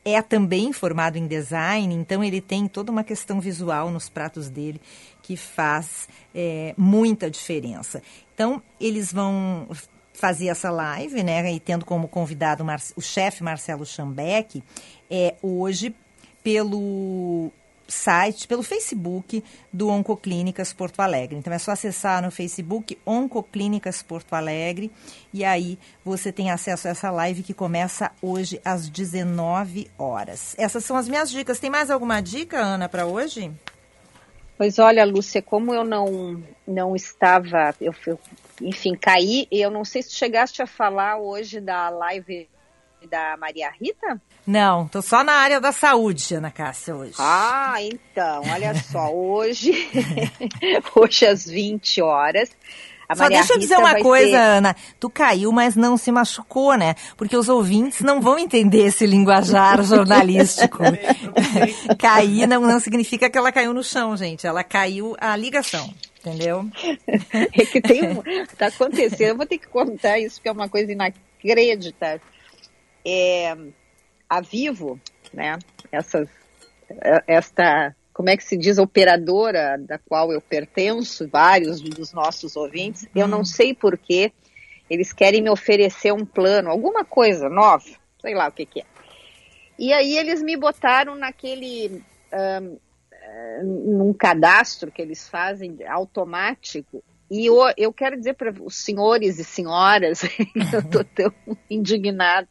é 0.04 0.20
também 0.20 0.72
formado 0.72 1.16
em 1.16 1.26
design, 1.26 1.94
então 1.94 2.22
ele 2.22 2.40
tem 2.40 2.68
toda 2.68 2.92
uma 2.92 3.02
questão 3.02 3.40
visual 3.40 3.90
nos 3.90 4.08
pratos 4.08 4.50
dele 4.50 4.80
que 5.24 5.38
faz 5.38 6.06
é, 6.34 6.74
muita 6.76 7.30
diferença. 7.30 8.02
Então, 8.34 8.62
eles 8.78 9.10
vão 9.10 9.66
fazer 10.12 10.48
essa 10.48 10.70
live, 10.70 11.22
né, 11.22 11.50
e 11.50 11.58
tendo 11.58 11.84
como 11.84 12.06
convidado 12.06 12.62
o 12.94 13.00
chefe 13.00 13.42
Marcelo 13.42 13.86
Schambeck, 13.86 14.62
é, 15.10 15.34
hoje 15.42 15.94
pelo 16.42 17.50
site, 17.88 18.46
pelo 18.46 18.62
Facebook 18.62 19.42
do 19.72 19.88
Oncoclínicas 19.88 20.74
Porto 20.74 21.00
Alegre. 21.00 21.36
Então 21.36 21.52
é 21.52 21.58
só 21.58 21.72
acessar 21.72 22.22
no 22.22 22.30
Facebook 22.30 22.98
Oncoclínicas 23.04 24.02
Porto 24.02 24.34
Alegre 24.34 24.90
e 25.32 25.44
aí 25.44 25.78
você 26.04 26.30
tem 26.30 26.50
acesso 26.50 26.86
a 26.86 26.90
essa 26.90 27.10
live 27.10 27.42
que 27.42 27.54
começa 27.54 28.10
hoje 28.22 28.60
às 28.64 28.88
19 28.88 29.90
horas. 29.98 30.54
Essas 30.58 30.84
são 30.84 30.96
as 30.96 31.08
minhas 31.08 31.30
dicas. 31.30 31.58
Tem 31.58 31.70
mais 31.70 31.90
alguma 31.90 32.20
dica, 32.20 32.58
Ana, 32.58 32.88
para 32.88 33.06
hoje? 33.06 33.52
Pois 34.56 34.78
olha, 34.78 35.04
Lúcia, 35.04 35.42
como 35.42 35.74
eu 35.74 35.84
não 35.84 36.42
não 36.66 36.94
estava, 36.94 37.74
eu, 37.80 37.94
eu 38.06 38.18
enfim, 38.60 38.94
caí, 38.94 39.46
e 39.50 39.60
eu 39.60 39.70
não 39.70 39.84
sei 39.84 40.02
se 40.02 40.12
chegaste 40.12 40.62
a 40.62 40.66
falar 40.66 41.18
hoje 41.18 41.60
da 41.60 41.90
live 41.90 42.48
da 43.08 43.36
Maria 43.36 43.70
Rita? 43.70 44.20
Não, 44.46 44.86
tô 44.88 45.02
só 45.02 45.22
na 45.22 45.32
área 45.34 45.60
da 45.60 45.72
saúde, 45.72 46.34
Ana 46.34 46.50
Cássia, 46.50 46.94
hoje. 46.94 47.14
Ah, 47.18 47.76
então, 47.80 48.42
olha 48.50 48.74
só, 48.74 49.10
hoje, 49.12 49.72
hoje 50.94 51.26
às 51.26 51.46
20 51.46 52.00
horas, 52.02 52.50
a 53.08 53.14
Só 53.14 53.24
Maria 53.24 53.38
deixa 53.38 53.54
eu 53.54 53.58
dizer 53.58 53.76
uma 53.76 54.00
coisa, 54.00 54.30
ter... 54.30 54.36
Ana. 54.36 54.76
Tu 54.98 55.10
caiu, 55.10 55.52
mas 55.52 55.76
não 55.76 55.96
se 55.96 56.10
machucou, 56.10 56.76
né? 56.76 56.94
Porque 57.16 57.36
os 57.36 57.48
ouvintes 57.48 58.00
não 58.00 58.20
vão 58.20 58.38
entender 58.38 58.86
esse 58.86 59.06
linguajar 59.06 59.82
jornalístico. 59.84 60.78
Cair 61.98 62.46
não, 62.46 62.62
não 62.62 62.80
significa 62.80 63.28
que 63.28 63.36
ela 63.36 63.52
caiu 63.52 63.74
no 63.74 63.82
chão, 63.82 64.16
gente. 64.16 64.46
Ela 64.46 64.64
caiu 64.64 65.14
a 65.20 65.36
ligação. 65.36 65.92
Entendeu? 66.20 66.66
É 67.52 67.66
que 67.66 67.80
tem 67.80 68.08
um, 68.08 68.22
tá 68.56 68.68
acontecendo, 68.68 69.28
eu 69.28 69.36
vou 69.36 69.46
ter 69.46 69.58
que 69.58 69.68
contar 69.68 70.18
isso, 70.18 70.36
porque 70.36 70.48
é 70.48 70.52
uma 70.52 70.68
coisa 70.68 70.90
inacreditável. 70.90 72.20
É, 73.04 73.54
a 74.28 74.40
Vivo, 74.40 74.98
né, 75.32 75.58
essas, 75.92 76.28
esta 77.26 77.94
como 78.14 78.30
é 78.30 78.36
que 78.36 78.44
se 78.44 78.56
diz, 78.56 78.78
operadora 78.78 79.76
da 79.76 79.98
qual 79.98 80.32
eu 80.32 80.40
pertenço, 80.40 81.28
vários 81.28 81.80
dos 81.80 82.12
nossos 82.12 82.56
ouvintes, 82.56 83.02
uhum. 83.02 83.08
eu 83.16 83.28
não 83.28 83.44
sei 83.44 83.74
porquê, 83.74 84.32
eles 84.88 85.12
querem 85.12 85.42
me 85.42 85.50
oferecer 85.50 86.12
um 86.12 86.24
plano, 86.24 86.70
alguma 86.70 87.04
coisa 87.04 87.48
nova, 87.48 87.84
sei 88.22 88.34
lá 88.34 88.48
o 88.48 88.52
que, 88.52 88.64
que 88.64 88.80
é. 88.80 88.84
E 89.76 89.92
aí 89.92 90.16
eles 90.16 90.40
me 90.40 90.56
botaram 90.56 91.16
naquele. 91.16 92.02
Um, 92.32 92.78
num 93.62 94.12
cadastro 94.12 94.90
que 94.90 95.00
eles 95.00 95.28
fazem 95.28 95.78
automático. 95.88 97.02
E 97.30 97.46
eu, 97.46 97.56
eu 97.76 97.92
quero 97.92 98.16
dizer 98.16 98.34
para 98.34 98.52
os 98.62 98.76
senhores 98.76 99.38
e 99.38 99.44
senhoras, 99.44 100.22
eu 100.72 100.80
estou 100.80 101.04
tão 101.04 101.32
indignado. 101.70 102.48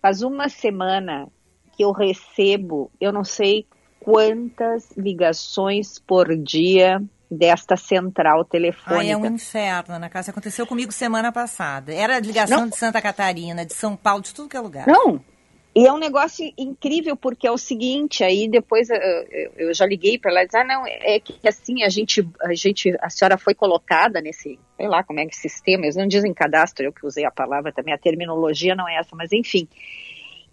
Faz 0.00 0.22
uma 0.22 0.48
semana 0.48 1.28
que 1.76 1.84
eu 1.84 1.92
recebo, 1.92 2.90
eu 3.00 3.12
não 3.12 3.24
sei 3.24 3.66
quantas 4.00 4.90
ligações 4.96 5.98
por 5.98 6.34
dia 6.36 7.02
desta 7.30 7.76
central 7.76 8.44
telefônica. 8.44 9.02
Ai, 9.02 9.10
é 9.12 9.16
um 9.16 9.26
inferno, 9.26 9.94
Ana 9.94 10.08
Cássia. 10.08 10.32
Aconteceu 10.32 10.66
comigo 10.66 10.90
semana 10.90 11.30
passada. 11.30 11.94
Era 11.94 12.18
ligação 12.18 12.62
Não. 12.62 12.68
de 12.68 12.76
Santa 12.76 13.00
Catarina, 13.00 13.64
de 13.64 13.74
São 13.74 13.94
Paulo, 13.94 14.22
de 14.22 14.34
tudo 14.34 14.48
que 14.48 14.56
é 14.56 14.60
lugar. 14.60 14.86
Não, 14.88 15.22
e 15.74 15.86
é 15.86 15.92
um 15.92 15.98
negócio 15.98 16.52
incrível, 16.58 17.16
porque 17.16 17.46
é 17.46 17.50
o 17.50 17.56
seguinte, 17.56 18.24
aí 18.24 18.48
depois 18.48 18.90
eu, 18.90 18.98
eu 19.56 19.72
já 19.74 19.86
liguei 19.86 20.18
para 20.18 20.32
ela 20.32 20.42
e 20.42 20.46
disse, 20.46 20.58
ah, 20.58 20.64
não, 20.64 20.84
é 20.84 21.20
que 21.20 21.46
assim, 21.46 21.84
a 21.84 21.88
gente, 21.88 22.28
a 22.42 22.52
gente, 22.54 22.92
a 23.00 23.08
senhora 23.08 23.38
foi 23.38 23.54
colocada 23.54 24.20
nesse, 24.20 24.58
sei 24.76 24.88
lá 24.88 25.04
como 25.04 25.20
é 25.20 25.26
que 25.26 25.36
sistema, 25.36 25.84
eles 25.84 25.94
não 25.94 26.08
dizem 26.08 26.34
cadastro, 26.34 26.84
eu 26.84 26.92
que 26.92 27.06
usei 27.06 27.24
a 27.24 27.30
palavra 27.30 27.72
também, 27.72 27.94
a 27.94 27.98
terminologia 27.98 28.74
não 28.74 28.88
é 28.88 28.96
essa, 28.96 29.14
mas 29.14 29.32
enfim. 29.32 29.68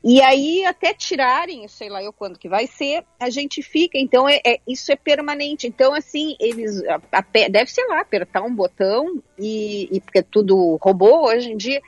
E 0.03 0.21
aí, 0.21 0.63
até 0.63 0.93
tirarem, 0.93 1.67
sei 1.67 1.89
lá 1.89 2.01
eu 2.03 2.13
quando 2.13 2.37
que 2.37 2.47
vai 2.47 2.67
ser, 2.67 3.03
a 3.19 3.29
gente 3.29 3.61
fica. 3.61 3.97
Então, 3.97 4.29
é, 4.29 4.39
é 4.45 4.59
isso 4.67 4.91
é 4.91 4.95
permanente. 4.95 5.67
Então, 5.67 5.93
assim, 5.93 6.35
eles. 6.39 6.81
A, 6.85 7.01
a, 7.11 7.25
deve 7.49 7.71
ser 7.71 7.85
lá, 7.87 8.01
apertar 8.01 8.41
um 8.43 8.53
botão, 8.53 9.21
e, 9.37 9.89
e 9.91 9.99
porque 9.99 10.19
é 10.19 10.23
tudo 10.23 10.77
robô 10.81 11.27
hoje 11.27 11.51
em 11.51 11.57
dia. 11.57 11.81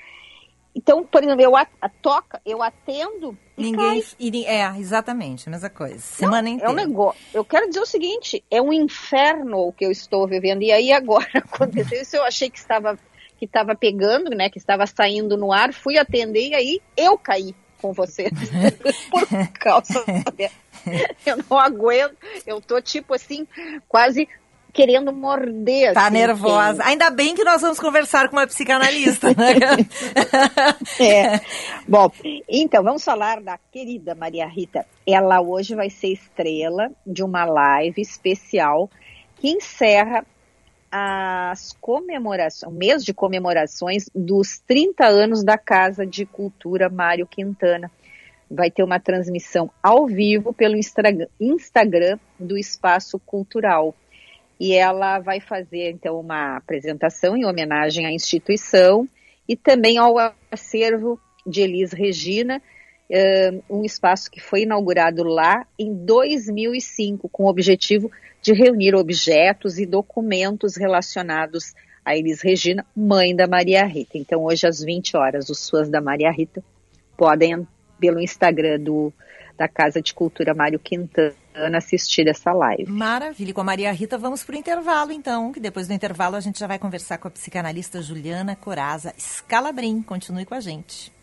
Então, 0.75 1.03
por 1.03 1.23
exemplo, 1.23 1.41
eu 1.41 1.55
a, 1.55 1.67
a 1.81 1.89
toca, 1.89 2.41
eu 2.45 2.63
atendo. 2.63 3.37
Ninguém. 3.55 4.03
E, 4.19 4.45
é, 4.45 4.65
exatamente, 4.77 5.47
a 5.47 5.51
mesma 5.51 5.69
coisa. 5.69 5.99
Semana 5.99 6.43
Não, 6.43 6.55
inteira. 6.55 6.71
É 6.71 6.73
um 6.73 6.75
negócio. 6.75 7.21
Eu 7.33 7.45
quero 7.45 7.67
dizer 7.67 7.81
o 7.81 7.85
seguinte: 7.85 8.43
é 8.49 8.61
um 8.61 8.73
inferno 8.73 9.67
o 9.67 9.73
que 9.73 9.85
eu 9.85 9.91
estou 9.91 10.27
vivendo. 10.27 10.63
E 10.63 10.71
aí 10.71 10.91
agora 10.91 11.27
aconteceu 11.35 12.01
isso, 12.01 12.15
eu 12.15 12.23
achei 12.23 12.49
que 12.49 12.57
estava, 12.57 12.97
que 13.37 13.45
estava 13.45 13.75
pegando, 13.75 14.31
né? 14.31 14.49
Que 14.49 14.57
estava 14.57 14.85
saindo 14.87 15.37
no 15.37 15.51
ar, 15.51 15.73
fui 15.73 15.97
atender 15.97 16.49
e 16.49 16.55
aí 16.55 16.81
eu 16.97 17.17
caí 17.17 17.53
com 17.81 17.93
você 17.93 18.29
por 19.09 19.27
causa 19.59 20.03
eu 21.25 21.37
não 21.49 21.59
aguento, 21.59 22.15
eu 22.45 22.61
tô 22.61 22.81
tipo 22.81 23.13
assim, 23.13 23.47
quase 23.87 24.27
querendo 24.71 25.11
morder. 25.11 25.93
Tá 25.93 26.05
assim, 26.05 26.13
nervosa. 26.13 26.83
Quem... 26.83 26.91
Ainda 26.91 27.09
bem 27.09 27.35
que 27.35 27.43
nós 27.43 27.61
vamos 27.61 27.79
conversar 27.79 28.29
com 28.29 28.37
uma 28.37 28.47
psicanalista, 28.47 29.29
né? 29.29 29.55
é. 30.99 31.41
Bom, 31.87 32.11
então 32.47 32.83
vamos 32.83 33.03
falar 33.03 33.41
da 33.41 33.57
querida 33.71 34.15
Maria 34.15 34.47
Rita. 34.47 34.85
Ela 35.05 35.41
hoje 35.41 35.75
vai 35.75 35.89
ser 35.89 36.13
estrela 36.13 36.91
de 37.05 37.23
uma 37.23 37.45
live 37.45 38.01
especial 38.01 38.89
que 39.37 39.49
encerra 39.49 40.25
as 40.91 41.73
comemorações, 41.79 42.71
o 42.71 42.75
mês 42.75 43.03
de 43.03 43.13
comemorações 43.13 44.09
dos 44.13 44.59
30 44.59 45.05
anos 45.05 45.43
da 45.43 45.57
Casa 45.57 46.05
de 46.05 46.25
Cultura 46.25 46.89
Mário 46.89 47.27
Quintana. 47.27 47.91
Vai 48.49 48.71
ter 48.71 48.83
uma 48.83 48.99
transmissão 48.99 49.69
ao 49.81 50.07
vivo 50.07 50.51
pelo 50.53 50.75
Instagram 50.75 52.17
do 52.39 52.57
Espaço 52.57 53.19
Cultural. 53.19 53.95
E 54.59 54.73
ela 54.73 55.19
vai 55.19 55.39
fazer, 55.39 55.91
então, 55.91 56.19
uma 56.19 56.57
apresentação 56.57 57.37
em 57.37 57.45
homenagem 57.45 58.05
à 58.05 58.11
instituição 58.11 59.07
e 59.47 59.55
também 59.55 59.97
ao 59.97 60.15
acervo 60.51 61.19
de 61.45 61.61
Elis 61.61 61.91
Regina, 61.91 62.61
um 63.69 63.83
espaço 63.83 64.29
que 64.29 64.39
foi 64.39 64.61
inaugurado 64.61 65.23
lá 65.23 65.65
em 65.77 65.93
2005, 65.93 67.27
com 67.29 67.43
o 67.43 67.49
objetivo 67.49 68.11
de 68.41 68.53
reunir 68.53 68.95
objetos 68.95 69.79
e 69.79 69.85
documentos 69.85 70.75
relacionados 70.75 71.73
a 72.05 72.15
Elis 72.15 72.41
Regina, 72.41 72.85
mãe 72.95 73.35
da 73.35 73.47
Maria 73.47 73.85
Rita. 73.85 74.17
Então, 74.17 74.43
hoje 74.43 74.65
às 74.65 74.79
20 74.79 75.17
horas, 75.17 75.49
os 75.49 75.69
fãs 75.69 75.89
da 75.89 76.01
Maria 76.01 76.31
Rita 76.31 76.63
podem, 77.17 77.67
pelo 77.99 78.19
Instagram 78.19 78.79
do, 78.79 79.11
da 79.57 79.67
Casa 79.67 80.01
de 80.01 80.13
Cultura 80.13 80.53
Mário 80.53 80.79
Quintana, 80.79 81.35
assistir 81.75 82.27
essa 82.27 82.53
live. 82.53 82.89
Maravilha. 82.89 83.53
Com 83.53 83.61
a 83.61 83.65
Maria 83.65 83.91
Rita, 83.91 84.17
vamos 84.17 84.43
para 84.43 84.55
o 84.55 84.57
intervalo, 84.57 85.11
então, 85.11 85.51
que 85.51 85.59
depois 85.59 85.87
do 85.87 85.93
intervalo 85.93 86.35
a 86.35 86.39
gente 86.39 86.57
já 86.57 86.67
vai 86.67 86.79
conversar 86.79 87.17
com 87.17 87.27
a 87.27 87.31
psicanalista 87.31 88.01
Juliana 88.01 88.55
Coraza 88.55 89.13
Scalabrin. 89.17 90.01
Continue 90.01 90.45
com 90.45 90.55
a 90.55 90.61
gente. 90.61 91.18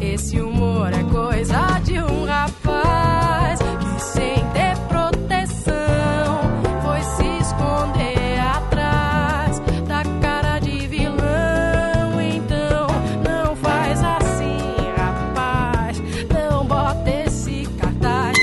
Esse 0.00 0.40
humor 0.40 0.92
é 0.92 1.02
coisa 1.04 1.80
de 1.84 2.00
um 2.00 2.24
rapaz 2.24 3.58
que 3.58 4.00
sem 4.02 4.34
ter 4.52 4.76
proteção 4.88 6.40
foi 6.82 7.02
se 7.02 7.26
esconder 7.42 8.38
atrás 8.40 9.58
da 9.88 10.02
cara 10.20 10.60
de 10.60 10.86
vilão. 10.86 12.20
Então 12.20 12.86
não 13.24 13.56
faz 13.56 14.00
assim, 14.02 14.58
rapaz, 14.96 16.00
não 16.32 16.64
bota 16.64 17.10
esse 17.26 17.66
cartaz. 17.78 18.36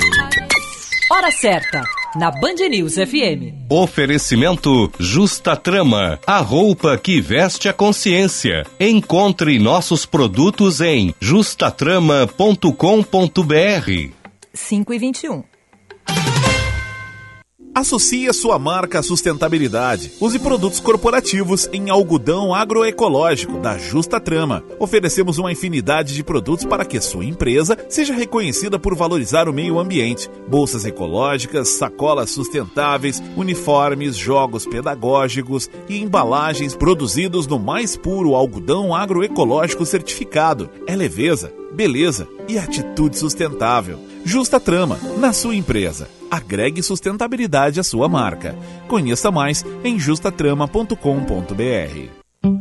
Hora 1.10 1.30
certa, 1.30 1.82
na 2.18 2.30
Band 2.30 2.68
News 2.70 2.94
FM. 2.94 3.68
Oferecimento 3.68 4.90
Justa 4.98 5.54
Trama, 5.54 6.18
a 6.26 6.38
roupa 6.38 6.96
que 6.96 7.20
veste 7.20 7.68
a 7.68 7.72
consciência. 7.72 8.64
Encontre 8.80 9.58
nossos 9.58 10.06
produtos 10.06 10.80
em 10.80 11.14
justatrama.com.br. 11.20 14.10
5 14.54 14.94
e 14.94 14.98
21. 14.98 15.55
Associe 17.76 18.26
a 18.26 18.32
sua 18.32 18.58
marca 18.58 19.00
à 19.00 19.02
sustentabilidade. 19.02 20.12
Use 20.18 20.38
produtos 20.38 20.80
corporativos 20.80 21.68
em 21.74 21.90
algodão 21.90 22.54
agroecológico 22.54 23.58
da 23.58 23.76
Justa 23.76 24.18
Trama. 24.18 24.64
Oferecemos 24.78 25.36
uma 25.36 25.52
infinidade 25.52 26.14
de 26.14 26.24
produtos 26.24 26.64
para 26.64 26.86
que 26.86 26.98
sua 27.02 27.26
empresa 27.26 27.76
seja 27.90 28.14
reconhecida 28.14 28.78
por 28.78 28.96
valorizar 28.96 29.46
o 29.46 29.52
meio 29.52 29.78
ambiente. 29.78 30.30
Bolsas 30.48 30.86
ecológicas, 30.86 31.68
sacolas 31.68 32.30
sustentáveis, 32.30 33.22
uniformes, 33.36 34.16
jogos 34.16 34.64
pedagógicos 34.64 35.68
e 35.86 35.98
embalagens 35.98 36.74
produzidos 36.74 37.46
no 37.46 37.58
mais 37.58 37.94
puro 37.94 38.34
algodão 38.34 38.94
agroecológico 38.94 39.84
certificado. 39.84 40.70
É 40.86 40.96
leveza, 40.96 41.52
beleza 41.74 42.26
e 42.48 42.58
atitude 42.58 43.18
sustentável. 43.18 44.15
Justa 44.26 44.58
Trama, 44.58 44.98
na 45.18 45.32
sua 45.32 45.54
empresa. 45.54 46.08
Agregue 46.28 46.82
sustentabilidade 46.82 47.78
à 47.78 47.84
sua 47.84 48.08
marca. 48.08 48.56
Conheça 48.88 49.30
mais 49.30 49.64
em 49.84 50.00
justatrama.com.br. 50.00 50.96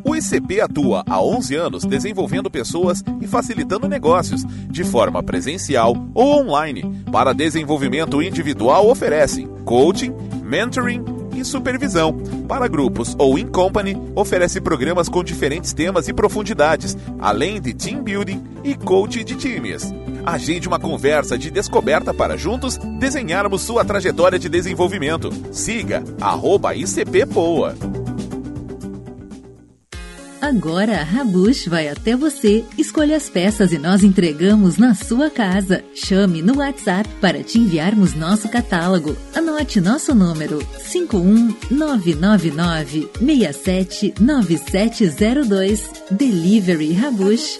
O 0.03 0.15
ICP 0.15 0.61
atua 0.61 1.03
há 1.09 1.19
11 1.19 1.55
anos 1.55 1.83
desenvolvendo 1.83 2.51
pessoas 2.51 3.03
e 3.19 3.25
facilitando 3.25 3.87
negócios, 3.87 4.45
de 4.69 4.83
forma 4.83 5.23
presencial 5.23 5.95
ou 6.13 6.39
online. 6.39 7.03
Para 7.11 7.33
desenvolvimento 7.33 8.21
individual, 8.21 8.87
oferece 8.87 9.47
coaching, 9.65 10.13
mentoring 10.43 11.03
e 11.35 11.43
supervisão. 11.43 12.15
Para 12.47 12.67
grupos 12.67 13.15
ou 13.17 13.39
in 13.39 13.47
company, 13.47 13.97
oferece 14.15 14.61
programas 14.61 15.09
com 15.09 15.23
diferentes 15.23 15.73
temas 15.73 16.07
e 16.07 16.13
profundidades, 16.13 16.95
além 17.17 17.59
de 17.59 17.73
team 17.73 18.03
building 18.03 18.43
e 18.63 18.75
coaching 18.75 19.25
de 19.25 19.33
times. 19.35 19.91
Agende 20.25 20.67
uma 20.67 20.79
conversa 20.79 21.37
de 21.37 21.51
descoberta 21.51 22.11
para 22.13 22.35
juntos 22.35 22.77
desenharmos 22.99 23.61
sua 23.61 23.85
trajetória 23.85 24.39
de 24.39 24.49
desenvolvimento. 24.49 25.29
Siga 25.51 26.03
arroba 26.19 26.75
ICP 26.75 27.27
Poa. 27.27 27.75
Agora 30.41 30.99
a 30.99 31.03
Rabush 31.03 31.67
vai 31.67 31.87
até 31.89 32.15
você, 32.15 32.63
escolha 32.77 33.17
as 33.17 33.29
peças 33.29 33.71
e 33.71 33.79
nós 33.79 34.03
entregamos 34.03 34.77
na 34.77 34.93
sua 34.93 35.27
casa. 35.29 35.83
Chame 35.95 36.43
no 36.43 36.57
WhatsApp 36.57 37.09
para 37.19 37.43
te 37.43 37.57
enviarmos 37.57 38.13
nosso 38.13 38.47
catálogo. 38.47 39.17
Anote 39.33 39.81
nosso 39.81 40.13
número 40.13 40.59
51999 40.91 43.09
679702. 43.19 45.89
Delivery 46.11 46.93
Rabush. 46.93 47.57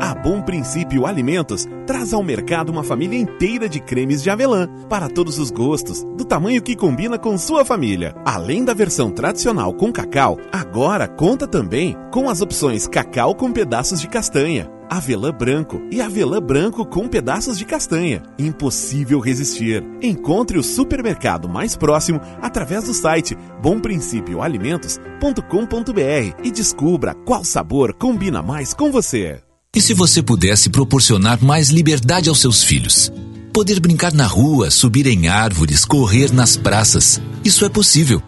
A 0.00 0.14
Bom 0.14 0.40
Princípio 0.40 1.04
Alimentos 1.04 1.66
traz 1.86 2.14
ao 2.14 2.22
mercado 2.22 2.70
uma 2.70 2.82
família 2.82 3.20
inteira 3.20 3.68
de 3.68 3.80
cremes 3.80 4.22
de 4.22 4.30
avelã, 4.30 4.66
para 4.88 5.10
todos 5.10 5.38
os 5.38 5.50
gostos, 5.50 6.02
do 6.16 6.24
tamanho 6.24 6.62
que 6.62 6.74
combina 6.74 7.18
com 7.18 7.36
sua 7.36 7.66
família. 7.66 8.14
Além 8.24 8.64
da 8.64 8.72
versão 8.72 9.10
tradicional 9.10 9.74
com 9.74 9.92
cacau, 9.92 10.38
agora 10.50 11.06
conta 11.06 11.46
também 11.46 11.94
com 12.10 12.30
as 12.30 12.40
opções 12.40 12.88
cacau 12.88 13.34
com 13.34 13.52
pedaços 13.52 14.00
de 14.00 14.08
castanha, 14.08 14.70
avelã 14.88 15.34
branco 15.34 15.82
e 15.90 16.00
avelã 16.00 16.40
branco 16.40 16.86
com 16.86 17.06
pedaços 17.06 17.58
de 17.58 17.66
castanha. 17.66 18.22
Impossível 18.38 19.20
resistir. 19.20 19.84
Encontre 20.00 20.56
o 20.56 20.62
supermercado 20.62 21.46
mais 21.46 21.76
próximo 21.76 22.22
através 22.40 22.84
do 22.84 22.94
site 22.94 23.36
bomprincipioalimentos.com.br 23.62 26.40
e 26.42 26.50
descubra 26.50 27.12
qual 27.26 27.44
sabor 27.44 27.92
combina 27.92 28.42
mais 28.42 28.72
com 28.72 28.90
você. 28.90 29.42
E 29.72 29.80
se 29.80 29.94
você 29.94 30.20
pudesse 30.20 30.68
proporcionar 30.68 31.40
mais 31.40 31.68
liberdade 31.68 32.28
aos 32.28 32.40
seus 32.40 32.64
filhos? 32.64 33.12
Poder 33.52 33.78
brincar 33.78 34.12
na 34.12 34.26
rua, 34.26 34.68
subir 34.68 35.06
em 35.06 35.28
árvores, 35.28 35.84
correr 35.84 36.32
nas 36.32 36.56
praças. 36.56 37.20
Isso 37.44 37.64
é 37.64 37.68
possível. 37.68 38.20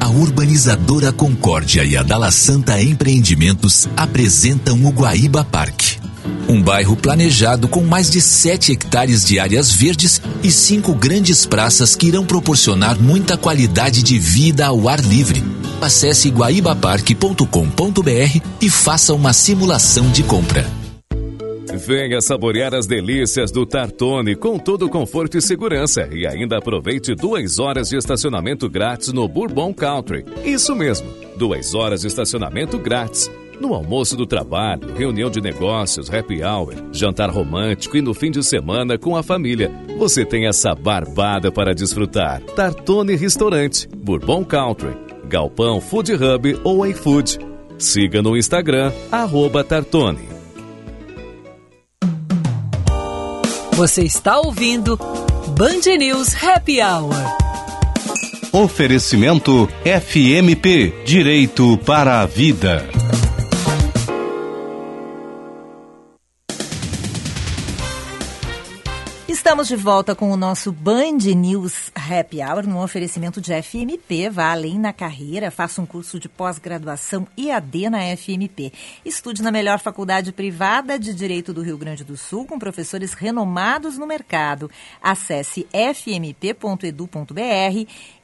A 0.00 0.08
urbanizadora 0.08 1.12
Concórdia 1.12 1.84
e 1.84 1.96
a 1.96 2.02
Dala 2.02 2.32
Santa 2.32 2.82
Empreendimentos 2.82 3.88
apresentam 3.96 4.84
o 4.84 4.90
Guaíba 4.90 5.44
Parque. 5.44 6.00
Um 6.48 6.60
bairro 6.60 6.96
planejado 6.96 7.68
com 7.68 7.84
mais 7.84 8.10
de 8.10 8.20
7 8.20 8.72
hectares 8.72 9.24
de 9.24 9.38
áreas 9.38 9.70
verdes 9.70 10.20
e 10.42 10.50
cinco 10.50 10.94
grandes 10.94 11.46
praças 11.46 11.94
que 11.94 12.08
irão 12.08 12.26
proporcionar 12.26 13.00
muita 13.00 13.36
qualidade 13.36 14.02
de 14.02 14.18
vida 14.18 14.66
ao 14.66 14.88
ar 14.88 14.98
livre. 14.98 15.44
Acesse 15.80 16.28
guaibaparque.com.br 16.28 18.40
e 18.60 18.68
faça 18.68 19.14
uma 19.14 19.32
simulação 19.32 20.10
de 20.10 20.24
compra. 20.24 20.87
Venha 21.74 22.20
saborear 22.20 22.74
as 22.74 22.86
delícias 22.86 23.50
do 23.50 23.66
Tartone 23.66 24.34
com 24.34 24.58
todo 24.58 24.86
o 24.86 24.88
conforto 24.88 25.36
e 25.36 25.42
segurança 25.42 26.08
e 26.12 26.26
ainda 26.26 26.58
aproveite 26.58 27.14
duas 27.14 27.58
horas 27.58 27.88
de 27.88 27.96
estacionamento 27.96 28.68
grátis 28.68 29.12
no 29.12 29.28
Bourbon 29.28 29.72
Country. 29.74 30.24
Isso 30.44 30.74
mesmo, 30.74 31.08
duas 31.36 31.74
horas 31.74 32.00
de 32.00 32.06
estacionamento 32.06 32.78
grátis. 32.78 33.30
No 33.60 33.74
almoço 33.74 34.16
do 34.16 34.24
trabalho, 34.24 34.94
reunião 34.94 35.28
de 35.28 35.40
negócios, 35.40 36.12
happy 36.12 36.42
hour, 36.44 36.74
jantar 36.92 37.28
romântico 37.28 37.96
e 37.96 38.02
no 38.02 38.14
fim 38.14 38.30
de 38.30 38.42
semana 38.42 38.96
com 38.96 39.16
a 39.16 39.22
família, 39.22 39.70
você 39.98 40.24
tem 40.24 40.46
essa 40.46 40.74
barbada 40.74 41.50
para 41.50 41.74
desfrutar. 41.74 42.40
Tartone 42.54 43.16
Restaurante, 43.16 43.88
Bourbon 43.88 44.44
Country, 44.44 44.96
Galpão 45.28 45.80
Food 45.80 46.12
Hub 46.14 46.60
ou 46.62 46.86
iFood. 46.86 47.38
Siga 47.78 48.22
no 48.22 48.36
Instagram, 48.36 48.92
Tartone. 49.68 50.37
Você 53.78 54.02
está 54.02 54.40
ouvindo 54.40 54.96
Band 55.56 55.96
News 55.96 56.34
Happy 56.42 56.80
Hour. 56.82 57.14
Oferecimento 58.50 59.68
FMP 59.84 61.04
Direito 61.04 61.78
para 61.86 62.20
a 62.22 62.26
Vida. 62.26 62.97
Estamos 69.48 69.68
de 69.68 69.76
volta 69.76 70.14
com 70.14 70.30
o 70.30 70.36
nosso 70.36 70.70
Band 70.70 71.16
News 71.34 71.90
Happy 71.94 72.42
Hour, 72.42 72.66
no 72.66 72.84
oferecimento 72.84 73.40
de 73.40 73.50
FMP. 73.62 74.28
Vá 74.28 74.52
além 74.52 74.78
na 74.78 74.92
carreira, 74.92 75.50
faça 75.50 75.80
um 75.80 75.86
curso 75.86 76.20
de 76.20 76.28
pós-graduação 76.28 77.26
IAD 77.34 77.88
na 77.88 78.14
FMP. 78.14 78.70
Estude 79.06 79.42
na 79.42 79.50
melhor 79.50 79.78
faculdade 79.78 80.32
privada 80.32 80.98
de 80.98 81.14
Direito 81.14 81.54
do 81.54 81.62
Rio 81.62 81.78
Grande 81.78 82.04
do 82.04 82.14
Sul, 82.14 82.44
com 82.44 82.58
professores 82.58 83.14
renomados 83.14 83.96
no 83.96 84.06
mercado. 84.06 84.70
Acesse 85.02 85.66
fmp.edu.br 85.72 87.40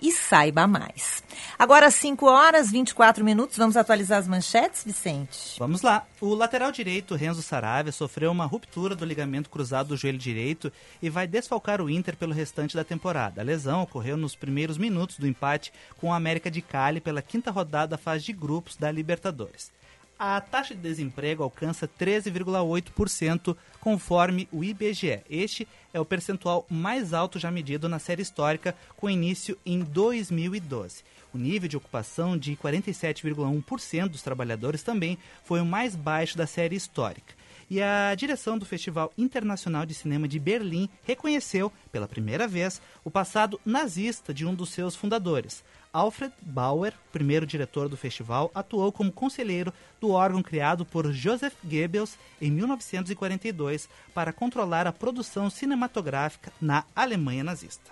e 0.02 0.12
saiba 0.12 0.66
mais. 0.66 1.24
Agora, 1.58 1.90
5 1.90 2.26
horas 2.26 2.70
24 2.70 3.24
minutos, 3.24 3.56
vamos 3.56 3.78
atualizar 3.78 4.18
as 4.18 4.28
manchetes, 4.28 4.84
Vicente? 4.84 5.56
Vamos 5.58 5.80
lá. 5.80 6.04
O 6.20 6.34
lateral 6.34 6.70
direito, 6.70 7.14
Renzo 7.14 7.40
Saravia, 7.40 7.92
sofreu 7.92 8.30
uma 8.30 8.44
ruptura 8.44 8.94
do 8.94 9.06
ligamento 9.06 9.48
cruzado 9.48 9.88
do 9.88 9.96
joelho 9.96 10.18
direito 10.18 10.70
e 11.00 11.13
vai 11.14 11.28
desfalcar 11.28 11.80
o 11.80 11.88
Inter 11.88 12.16
pelo 12.16 12.34
restante 12.34 12.74
da 12.74 12.82
temporada. 12.82 13.40
A 13.40 13.44
lesão 13.44 13.82
ocorreu 13.82 14.16
nos 14.16 14.34
primeiros 14.34 14.76
minutos 14.76 15.16
do 15.16 15.28
empate 15.28 15.72
com 15.96 16.08
o 16.08 16.12
América 16.12 16.50
de 16.50 16.60
Cali 16.60 17.00
pela 17.00 17.22
quinta 17.22 17.52
rodada 17.52 17.92
da 17.92 17.98
fase 17.98 18.24
de 18.24 18.32
grupos 18.32 18.76
da 18.76 18.90
Libertadores. 18.90 19.72
A 20.18 20.40
taxa 20.40 20.74
de 20.74 20.80
desemprego 20.80 21.42
alcança 21.42 21.88
13,8%, 21.88 23.56
conforme 23.80 24.48
o 24.52 24.64
IBGE. 24.64 25.20
Este 25.30 25.68
é 25.92 26.00
o 26.00 26.04
percentual 26.04 26.66
mais 26.68 27.12
alto 27.12 27.38
já 27.38 27.50
medido 27.50 27.88
na 27.88 27.98
série 27.98 28.22
histórica, 28.22 28.74
com 28.96 29.08
início 29.08 29.56
em 29.64 29.80
2012. 29.80 31.02
O 31.32 31.38
nível 31.38 31.68
de 31.68 31.76
ocupação 31.76 32.38
de 32.38 32.56
47,1% 32.56 34.08
dos 34.08 34.22
trabalhadores 34.22 34.82
também 34.82 35.18
foi 35.44 35.60
o 35.60 35.66
mais 35.66 35.94
baixo 35.96 36.36
da 36.36 36.46
série 36.46 36.76
histórica. 36.76 37.34
E 37.74 37.82
a 37.82 38.14
direção 38.14 38.56
do 38.56 38.64
Festival 38.64 39.12
Internacional 39.18 39.84
de 39.84 39.94
Cinema 39.94 40.28
de 40.28 40.38
Berlim 40.38 40.88
reconheceu, 41.02 41.72
pela 41.90 42.06
primeira 42.06 42.46
vez, 42.46 42.80
o 43.02 43.10
passado 43.10 43.60
nazista 43.66 44.32
de 44.32 44.46
um 44.46 44.54
dos 44.54 44.70
seus 44.70 44.94
fundadores. 44.94 45.64
Alfred 45.92 46.32
Bauer, 46.40 46.94
primeiro 47.10 47.44
diretor 47.44 47.88
do 47.88 47.96
festival, 47.96 48.48
atuou 48.54 48.92
como 48.92 49.10
conselheiro 49.10 49.74
do 50.00 50.12
órgão 50.12 50.40
criado 50.40 50.84
por 50.84 51.12
Joseph 51.12 51.54
Goebbels 51.64 52.16
em 52.40 52.48
1942 52.48 53.88
para 54.14 54.32
controlar 54.32 54.86
a 54.86 54.92
produção 54.92 55.50
cinematográfica 55.50 56.52
na 56.60 56.84
Alemanha 56.94 57.42
nazista. 57.42 57.90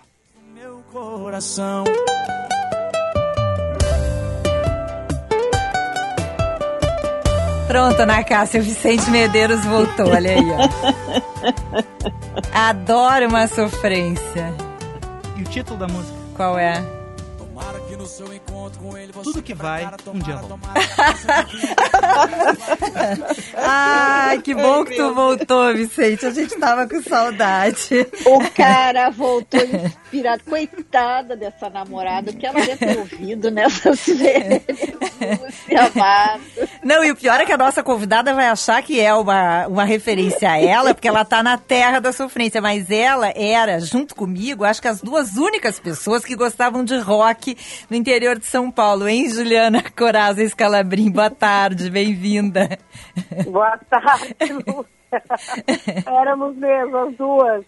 Meu 0.53 0.81
coração. 0.93 1.83
Pronto, 7.73 7.99
Ana 8.03 8.23
Cássia, 8.23 8.59
o 8.59 8.63
Vicente 8.63 9.09
Medeiros 9.09 9.65
voltou, 9.65 10.07
olha 10.09 10.29
aí, 10.29 10.45
ó. 10.51 10.69
Adoro 12.53 13.27
uma 13.27 13.47
sofrência. 13.47 14.53
E 15.35 15.41
o 15.41 15.45
título 15.45 15.79
da 15.79 15.87
música? 15.87 16.15
Qual 16.35 16.59
é? 16.59 16.73
Tudo 19.23 19.41
que 19.41 19.53
vai, 19.53 19.89
um 20.07 20.19
dia 20.19 20.37
volta. 20.37 20.59
Ai, 23.57 24.41
que 24.41 24.53
bom 24.53 24.85
que 24.85 24.95
tu 24.95 25.13
voltou, 25.13 25.73
Vicente. 25.73 26.25
A 26.25 26.31
gente 26.31 26.55
tava 26.57 26.87
com 26.87 27.01
saudade. 27.01 28.07
O 28.25 28.51
cara 28.51 29.09
voltou 29.09 29.61
inspirado. 29.61 30.43
Coitada 30.43 31.35
dessa 31.35 31.69
namorada, 31.69 32.31
o 32.31 32.35
que 32.35 32.45
ela 32.45 32.59
deve 32.59 32.77
ter 32.77 32.97
ouvido 32.97 33.49
nessas 33.49 33.99
férias. 34.01 34.61
Não, 36.83 37.03
e 37.03 37.11
o 37.11 37.15
pior 37.15 37.39
é 37.39 37.45
que 37.45 37.51
a 37.51 37.57
nossa 37.57 37.81
convidada 37.81 38.33
vai 38.33 38.47
achar 38.47 38.81
que 38.83 38.99
é 38.99 39.13
uma, 39.13 39.67
uma 39.67 39.83
referência 39.83 40.51
a 40.51 40.59
ela, 40.59 40.93
porque 40.93 41.07
ela 41.07 41.25
tá 41.25 41.41
na 41.41 41.57
terra 41.57 41.99
da 41.99 42.11
sofrência. 42.11 42.61
Mas 42.61 42.91
ela 42.91 43.31
era, 43.35 43.79
junto 43.79 44.15
comigo, 44.15 44.63
acho 44.63 44.81
que 44.81 44.87
as 44.87 45.01
duas 45.01 45.35
únicas 45.35 45.79
pessoas 45.79 46.25
que 46.25 46.35
gostavam 46.35 46.83
de 46.83 46.97
rock 46.97 47.57
no 47.89 47.95
interior 47.95 48.37
de 48.37 48.45
São 48.53 48.69
Paulo, 48.69 49.07
hein, 49.07 49.27
Juliana 49.27 49.81
Coraza 49.97 50.43
Escalabrim? 50.43 51.09
Boa 51.09 51.31
tarde, 51.31 51.89
bem-vinda. 51.89 52.77
Boa 53.45 53.79
tarde, 53.89 54.35
Lúcia. 54.53 54.85
Éramos 56.05 56.55
mesmo, 56.55 56.97
as 56.97 57.15
duas. 57.15 57.65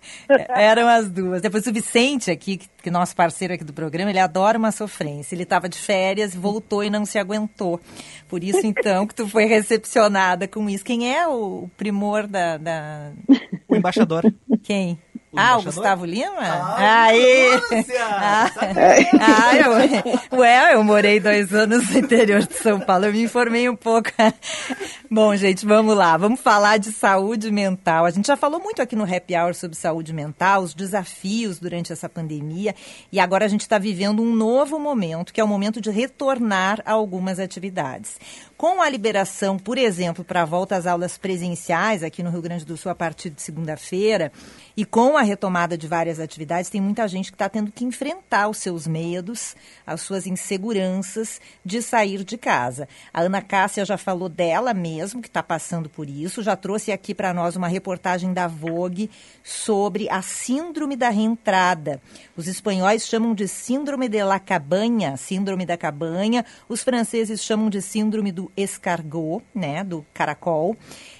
Eram 0.49 0.87
as 0.87 1.09
duas. 1.09 1.41
Depois 1.41 1.65
o 1.65 1.73
Vicente 1.73 2.29
aqui, 2.29 2.57
que, 2.57 2.69
que 2.83 2.91
nosso 2.91 3.15
parceiro 3.15 3.55
aqui 3.55 3.63
do 3.63 3.73
programa, 3.73 4.11
ele 4.11 4.19
adora 4.19 4.59
uma 4.59 4.71
sofrência. 4.71 5.33
Ele 5.33 5.41
estava 5.41 5.67
de 5.67 5.79
férias, 5.79 6.35
voltou 6.35 6.83
e 6.83 6.89
não 6.91 7.03
se 7.03 7.17
aguentou. 7.17 7.81
Por 8.27 8.43
isso, 8.43 8.61
então, 8.63 9.07
que 9.07 9.15
tu 9.15 9.27
foi 9.27 9.45
recepcionada 9.45 10.47
com 10.47 10.69
isso. 10.69 10.85
Quem 10.85 11.11
é 11.11 11.27
o 11.27 11.67
primor 11.75 12.27
da... 12.27 12.57
da... 12.57 13.11
O 13.67 13.75
embaixador. 13.75 14.23
Quem? 14.61 14.99
Ah, 15.35 15.57
o 15.57 15.63
Gustavo 15.63 16.05
Lima? 16.05 16.31
Ah, 16.39 17.03
Aí! 17.05 17.49
Ah, 17.99 18.51
ah, 19.19 19.55
eu, 20.31 20.39
ué, 20.39 20.73
eu 20.73 20.83
morei 20.83 21.19
dois 21.19 21.53
anos 21.53 21.89
no 21.89 21.99
interior 21.99 22.41
de 22.45 22.53
São 22.55 22.79
Paulo, 22.79 23.05
eu 23.05 23.11
me 23.11 23.23
informei 23.23 23.69
um 23.69 23.75
pouco. 23.75 24.09
Bom, 25.09 25.35
gente, 25.35 25.65
vamos 25.65 25.95
lá, 25.95 26.17
vamos 26.17 26.39
falar 26.39 26.77
de 26.77 26.91
saúde 26.91 27.51
mental. 27.51 28.05
A 28.05 28.11
gente 28.11 28.27
já 28.27 28.35
falou 28.35 28.59
muito 28.59 28.81
aqui 28.81 28.95
no 28.95 29.03
Happy 29.03 29.35
Hour 29.35 29.53
sobre 29.53 29.77
saúde 29.77 30.13
mental, 30.13 30.63
os 30.63 30.73
desafios 30.73 31.59
durante 31.59 31.93
essa 31.93 32.09
pandemia, 32.09 32.75
e 33.11 33.19
agora 33.19 33.45
a 33.45 33.47
gente 33.47 33.61
está 33.61 33.77
vivendo 33.77 34.21
um 34.21 34.35
novo 34.35 34.79
momento, 34.79 35.33
que 35.33 35.41
é 35.41 35.43
o 35.43 35.47
momento 35.47 35.79
de 35.79 35.89
retornar 35.89 36.81
a 36.85 36.91
algumas 36.91 37.39
atividades. 37.39 38.19
Com 38.57 38.81
a 38.81 38.89
liberação, 38.89 39.59
por 39.59 39.77
exemplo, 39.77 40.23
para 40.23 40.43
a 40.43 40.45
volta 40.45 40.77
às 40.77 40.87
aulas 40.87 41.17
presenciais 41.17 42.01
aqui 42.01 42.23
no 42.23 42.29
Rio 42.29 42.41
Grande 42.41 42.63
do 42.63 42.77
Sul 42.77 42.89
a 42.89 42.95
partir 42.95 43.29
de 43.29 43.41
segunda-feira, 43.41 44.31
e 44.77 44.85
com 44.85 45.17
a 45.17 45.21
retomada 45.21 45.77
de 45.77 45.85
várias 45.87 46.21
atividades, 46.21 46.69
tem 46.69 46.79
muita 46.79 47.05
gente 47.05 47.31
que 47.31 47.35
está 47.35 47.49
tendo 47.49 47.69
que 47.69 47.83
enfrentar 47.83 48.47
os 48.47 48.57
seus 48.57 48.87
medos, 48.87 49.57
as 49.85 49.99
suas 49.99 50.25
inseguranças 50.25 51.41
de 51.65 51.81
sair 51.81 52.23
de 52.23 52.37
casa. 52.37 52.87
A 53.13 53.21
Ana 53.21 53.41
Cássia 53.41 53.83
já 53.83 53.97
falou 53.97 54.29
dela 54.29 54.73
mesmo, 54.73 55.21
que 55.21 55.27
está 55.27 55.43
passando 55.43 55.89
por 55.89 56.09
isso, 56.09 56.41
já 56.41 56.55
trouxe 56.55 56.93
aqui 56.93 57.13
para 57.13 57.33
nós 57.33 57.57
uma 57.57 57.67
reportagem 57.67 58.31
da 58.31 58.47
Vogue 58.47 59.11
sobre 59.43 60.09
a 60.09 60.21
síndrome 60.21 60.95
da 60.95 61.09
reentrada. 61.09 62.01
Os 62.37 62.47
espanhóis 62.47 63.05
chamam 63.05 63.35
de 63.35 63.49
síndrome 63.49 64.07
de 64.07 64.23
la 64.23 64.39
cabanha, 64.39 65.17
síndrome 65.17 65.65
da 65.65 65.75
cabanha, 65.75 66.45
os 66.69 66.81
franceses 66.83 67.43
chamam 67.43 67.69
de 67.69 67.81
síndrome 67.81 68.31
do 68.31 68.44
escargot, 68.55 69.43
né, 69.53 69.84
do 69.84 70.05
caracol. 70.13 70.75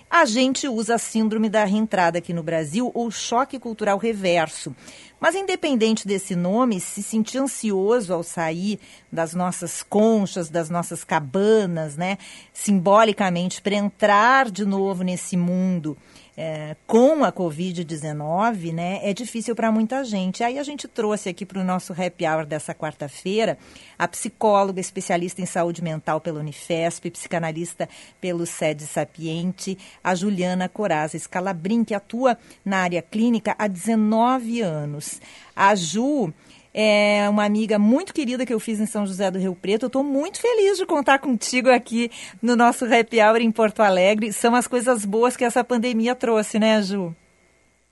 A 0.10 0.26
gente 0.26 0.68
usa 0.68 0.96
a 0.96 0.98
síndrome 1.00 1.50
da 1.50 1.66
reentrada 1.66 2.20
aqui 2.20 2.34
no 2.34 2.44
Brasil 2.44 2.92
ou 2.94 3.10
choque 3.12 3.60
cultural 3.60 3.98
reverso. 3.98 4.76
Mas 5.20 5.36
independente 5.36 6.08
desse 6.08 6.36
nome, 6.36 6.80
se 6.80 7.02
sentir 7.02 7.40
ansioso 7.40 8.14
ao 8.14 8.22
sair 8.22 8.80
das 9.12 9.34
nossas 9.34 9.82
conchas, 9.82 10.50
das 10.50 10.70
nossas 10.70 11.04
cabanas, 11.04 11.98
né, 11.98 12.18
simbolicamente 12.54 13.62
para 13.62 13.76
entrar 13.76 14.52
de 14.52 14.66
novo 14.66 15.04
nesse 15.04 15.36
mundo 15.36 15.98
é, 16.38 16.76
com 16.86 17.24
a 17.24 17.32
Covid-19, 17.32 18.74
né, 18.74 19.00
é 19.04 19.14
difícil 19.14 19.56
para 19.56 19.72
muita 19.72 20.04
gente. 20.04 20.44
Aí 20.44 20.60
a 20.60 20.64
gente 20.64 20.88
trouxe 20.88 21.30
aqui 21.30 21.46
para 21.46 21.60
o 21.60 21.64
nosso 21.64 21.94
happy 21.94 22.26
hour 22.26 22.46
dessa 22.46 22.74
quarta-feira 22.74 23.58
a 23.98 24.08
psicóloga 24.08 24.82
especialista 24.82 25.42
em 25.42 25.46
saúde 25.46 25.82
mental 25.82 26.20
pela 26.20 26.40
Unifesp, 26.40 27.10
psicanalista 27.10 27.88
pelo 28.20 28.46
SED 28.46 28.84
Sapiente, 28.84 29.78
a 30.04 30.14
Juliana 30.14 30.68
Coraza 30.68 31.18
Scalabrin, 31.18 31.84
que 31.84 31.94
atua 31.94 32.38
na 32.64 32.80
área 32.80 33.02
clínica 33.02 33.56
há 33.58 33.68
19 33.68 34.62
anos. 34.62 35.22
A 35.56 35.74
Ju 35.74 36.34
é 36.78 37.30
uma 37.30 37.46
amiga 37.46 37.80
muito 37.80 38.14
querida 38.14 38.46
que 38.46 38.54
eu 38.54 38.60
fiz 38.60 38.82
em 38.82 38.86
São 38.86 39.06
José 39.06 39.32
do 39.32 39.40
Rio 39.40 39.56
Preto. 39.56 39.84
Eu 39.84 39.88
estou 39.88 40.04
muito 40.04 40.42
feliz 40.42 40.78
de 40.78 40.86
contar 40.86 41.20
contigo 41.20 41.70
aqui 41.70 42.12
no 42.44 42.54
nosso 42.54 42.84
Happy 42.84 43.22
Hour 43.22 43.38
em 43.38 43.50
Porto 43.50 43.80
Alegre. 43.80 44.34
São 44.34 44.54
as 44.54 44.68
coisas 44.68 45.06
boas 45.06 45.38
que 45.38 45.46
essa 45.46 45.64
pandemia 45.64 46.14
trouxe, 46.14 46.60
né, 46.60 46.82
Ju? 46.82 47.16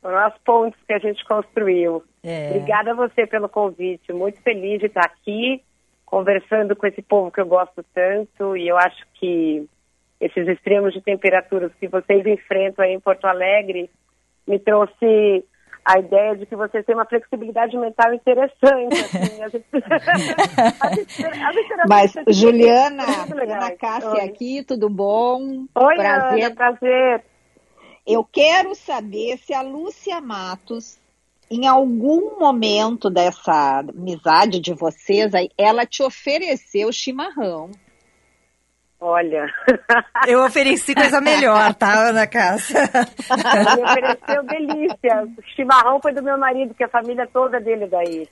Foram 0.02 0.17
as 0.17 0.38
pontes 0.39 0.78
que 0.86 0.91
a 0.91 1.00
gente 1.00 1.24
construiu. 1.24 2.04
É. 2.22 2.50
Obrigada 2.50 2.91
a 2.91 2.93
você 2.93 3.26
pelo 3.26 3.48
convite. 3.48 4.12
Muito 4.12 4.41
feliz 4.41 4.82
de 4.82 4.88
estar 4.88 5.06
aqui 5.06 5.63
conversando 6.06 6.76
com 6.76 6.86
esse 6.86 7.02
povo 7.02 7.32
que 7.32 7.39
eu 7.39 7.46
gosto 7.46 7.86
tanto 7.93 8.58
e 8.58 8.67
eu 8.67 8.78
acho 8.78 9.02
que 9.13 9.65
esses 10.19 10.46
extremos 10.46 10.93
de 10.93 11.00
temperaturas 11.00 11.72
que 11.80 11.88
vocês 11.88 12.26
enfrentam 12.26 12.84
aí 12.84 12.91
em 12.91 13.00
Porto 13.00 13.24
Alegre 13.26 13.89
me 14.46 14.60
trouxe 14.60 15.46
a 15.86 16.00
ideia 16.00 16.36
de 16.36 16.46
que 16.46 16.56
você 16.56 16.82
tem 16.82 16.96
uma 16.96 17.06
flexibilidade 17.06 17.78
mental 17.78 18.13
interessante. 18.13 18.96
Assim, 19.04 19.43
a 19.43 19.50
gente... 19.50 19.65
Mas, 21.88 22.13
Juliana, 22.28 23.04
Ana 23.04 23.72
Cássia 23.72 24.10
Oi. 24.10 24.22
aqui, 24.22 24.63
tudo 24.63 24.89
bom? 24.89 25.65
Oi, 25.76 25.96
prazer. 25.96 26.46
Ana, 26.46 26.56
prazer. 26.56 27.24
Eu 28.06 28.24
quero 28.24 28.76
saber 28.76 29.38
se 29.38 29.54
a 29.54 29.62
Lúcia 29.62 30.19
Matos, 30.19 31.00
em 31.50 31.67
algum 31.67 32.39
momento 32.39 33.10
dessa 33.10 33.80
amizade 33.80 34.60
de 34.60 34.74
vocês, 34.74 35.32
ela 35.58 35.86
te 35.86 36.04
ofereceu 36.04 36.91
chimarrão. 36.91 37.72
Olha. 39.06 39.54
Eu 40.26 40.46
ofereci 40.46 40.96
coisa 40.96 41.20
melhor, 41.20 41.74
tá, 41.76 42.08
Ana 42.08 42.26
Cássia? 42.26 42.89
Me 43.76 43.84
ofereceu 43.84 44.44
delícia. 44.44 45.28
O 45.38 45.44
chimarrão 45.54 46.00
foi 46.02 46.13
do 46.13 46.24
meu 46.24 46.38
marido, 46.38 46.74
que 46.74 46.86
a 46.86 46.88
família 46.88 47.28
toda 47.28 47.60
dele 47.60 47.86
daí. 47.88 48.30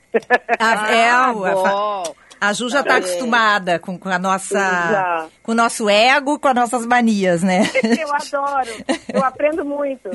Ah, 0.58 0.90
é, 0.90 1.10
ah, 1.10 1.34
bom. 1.34 2.04
A 2.40 2.54
Ju 2.54 2.70
já 2.70 2.80
está 2.80 2.96
acostumada 2.96 3.80
com, 3.80 4.00
com, 4.00 4.08
a 4.08 4.18
nossa, 4.18 4.58
já. 4.58 5.28
com 5.44 5.52
o 5.52 5.56
nosso 5.56 5.90
ego, 5.90 6.40
com 6.40 6.48
as 6.48 6.56
nossas 6.56 6.86
manias, 6.86 7.44
né? 7.44 7.64
Eu 8.00 8.14
adoro, 8.14 8.70
eu 9.14 9.24
aprendo 9.24 9.66
muito. 9.66 10.10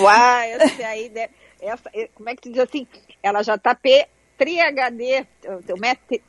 Uai, 0.00 0.52
essa 0.52 0.86
aí, 0.88 1.12
essa, 1.60 1.90
como 2.14 2.28
é 2.28 2.34
que 2.34 2.42
tu 2.42 2.50
diz 2.50 2.58
assim? 2.58 2.86
Ela 3.22 3.42
já 3.44 3.54
está 3.54 3.74
Tri-HD, 4.42 5.26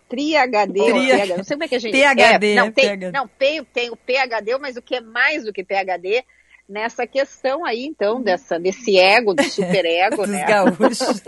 Tri-HD, 0.08 0.80
Tri 0.80 1.36
não 1.36 1.43
sei 1.43 1.56
como 1.56 1.63
é 1.63 1.67
que 1.67 1.76
a 1.76 1.80
gente... 1.80 1.91
PHD. 1.91 2.52
É, 2.52 2.56
não, 2.56 2.71
tem, 2.71 2.89
PHD. 2.89 3.12
não 3.12 3.28
tem, 3.28 3.63
tem 3.63 3.89
o 3.89 3.95
PHD, 3.95 4.58
mas 4.60 4.78
o 4.78 4.82
que 4.82 4.95
é 4.95 5.02
mais 5.02 5.43
do 5.43 5.52
que 5.52 5.63
PHD, 5.63 6.23
nessa 6.69 7.08
questão 7.08 7.65
aí, 7.65 7.86
então, 7.86 8.21
dessa, 8.21 8.60
desse 8.60 8.97
ego, 8.97 9.34
do 9.34 9.43
superego, 9.43 10.17
Dos 10.23 10.30
né? 10.30 10.45
gaúchos. 10.45 11.23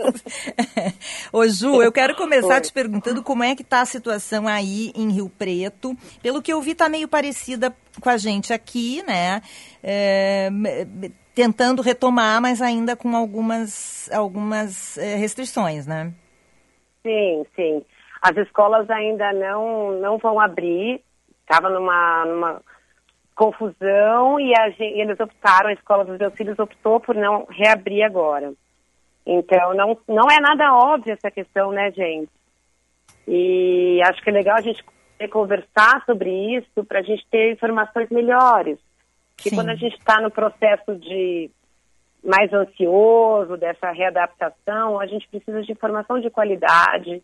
Ô 1.32 1.46
Ju, 1.48 1.82
eu 1.82 1.92
quero 1.92 2.14
começar 2.14 2.54
Oi. 2.54 2.60
te 2.60 2.72
perguntando 2.72 3.22
como 3.22 3.42
é 3.42 3.54
que 3.54 3.62
está 3.62 3.80
a 3.80 3.86
situação 3.86 4.46
aí 4.46 4.92
em 4.94 5.10
Rio 5.10 5.28
Preto. 5.28 5.96
Pelo 6.22 6.40
que 6.40 6.52
eu 6.52 6.60
vi, 6.62 6.72
está 6.72 6.88
meio 6.88 7.08
parecida 7.08 7.74
com 8.00 8.08
a 8.08 8.16
gente 8.16 8.52
aqui, 8.52 9.02
né? 9.06 9.42
É, 9.82 10.50
tentando 11.34 11.82
retomar, 11.82 12.40
mas 12.40 12.62
ainda 12.62 12.96
com 12.96 13.14
algumas, 13.14 14.08
algumas 14.12 14.96
é, 14.98 15.16
restrições, 15.16 15.86
né? 15.86 16.12
Sim, 17.06 17.46
sim. 17.54 17.84
As 18.20 18.36
escolas 18.36 18.90
ainda 18.90 19.32
não, 19.32 19.92
não 20.00 20.18
vão 20.18 20.40
abrir. 20.40 21.00
Estava 21.42 21.70
numa, 21.70 22.24
numa 22.24 22.62
confusão 23.36 24.40
e, 24.40 24.52
a, 24.58 24.68
e 24.70 25.00
eles 25.00 25.20
optaram, 25.20 25.70
a 25.70 25.72
escola 25.72 26.04
dos 26.04 26.18
meus 26.18 26.34
filhos 26.34 26.58
optou 26.58 26.98
por 26.98 27.14
não 27.14 27.46
reabrir 27.48 28.02
agora. 28.02 28.52
Então, 29.24 29.72
não, 29.74 29.96
não 30.08 30.24
é 30.28 30.40
nada 30.40 30.74
óbvio 30.74 31.12
essa 31.12 31.30
questão, 31.30 31.70
né, 31.70 31.92
gente? 31.92 32.30
E 33.28 34.00
acho 34.02 34.20
que 34.20 34.30
é 34.30 34.32
legal 34.32 34.56
a 34.56 34.62
gente 34.62 34.84
conversar 35.30 36.02
sobre 36.04 36.56
isso 36.56 36.84
para 36.84 36.98
a 36.98 37.02
gente 37.02 37.24
ter 37.30 37.52
informações 37.52 38.10
melhores. 38.10 38.78
Porque 39.36 39.50
Sim. 39.50 39.56
quando 39.56 39.68
a 39.68 39.76
gente 39.76 39.96
está 39.96 40.20
no 40.20 40.30
processo 40.30 40.96
de 40.96 41.50
mais 42.24 42.52
ansioso, 42.52 43.56
dessa 43.56 43.90
readaptação, 43.90 44.98
a 44.98 45.06
gente 45.06 45.28
precisa 45.28 45.62
de 45.62 45.72
informação 45.72 46.20
de 46.20 46.30
qualidade, 46.30 47.22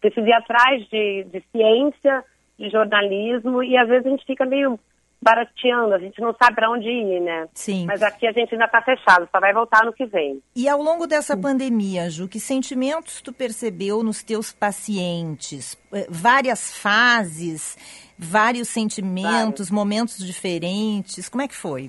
precisa 0.00 0.28
ir 0.28 0.32
atrás 0.32 0.86
de, 0.88 1.24
de 1.24 1.42
ciência, 1.50 2.24
de 2.58 2.70
jornalismo, 2.70 3.62
e 3.62 3.76
às 3.76 3.88
vezes 3.88 4.06
a 4.06 4.10
gente 4.10 4.26
fica 4.26 4.44
meio 4.44 4.78
barateando, 5.22 5.94
a 5.94 5.98
gente 5.98 6.20
não 6.20 6.34
sabe 6.34 6.56
para 6.56 6.68
onde 6.68 6.88
ir, 6.88 7.20
né? 7.20 7.48
Sim. 7.54 7.86
Mas 7.86 8.02
aqui 8.02 8.26
a 8.26 8.32
gente 8.32 8.52
ainda 8.52 8.64
está 8.64 8.82
fechado, 8.82 9.28
só 9.30 9.38
vai 9.38 9.52
voltar 9.52 9.84
no 9.84 9.92
que 9.92 10.04
vem. 10.04 10.42
E 10.54 10.68
ao 10.68 10.82
longo 10.82 11.06
dessa 11.06 11.36
pandemia, 11.36 12.10
Ju, 12.10 12.26
que 12.26 12.40
sentimentos 12.40 13.22
tu 13.22 13.32
percebeu 13.32 14.02
nos 14.02 14.22
teus 14.24 14.52
pacientes? 14.52 15.78
Eh, 15.92 16.08
várias 16.10 16.76
fases, 16.76 17.78
vários 18.18 18.68
sentimentos, 18.68 19.70
momentos 19.70 20.18
diferentes, 20.18 21.28
como 21.28 21.42
é 21.42 21.48
que 21.48 21.56
foi? 21.56 21.88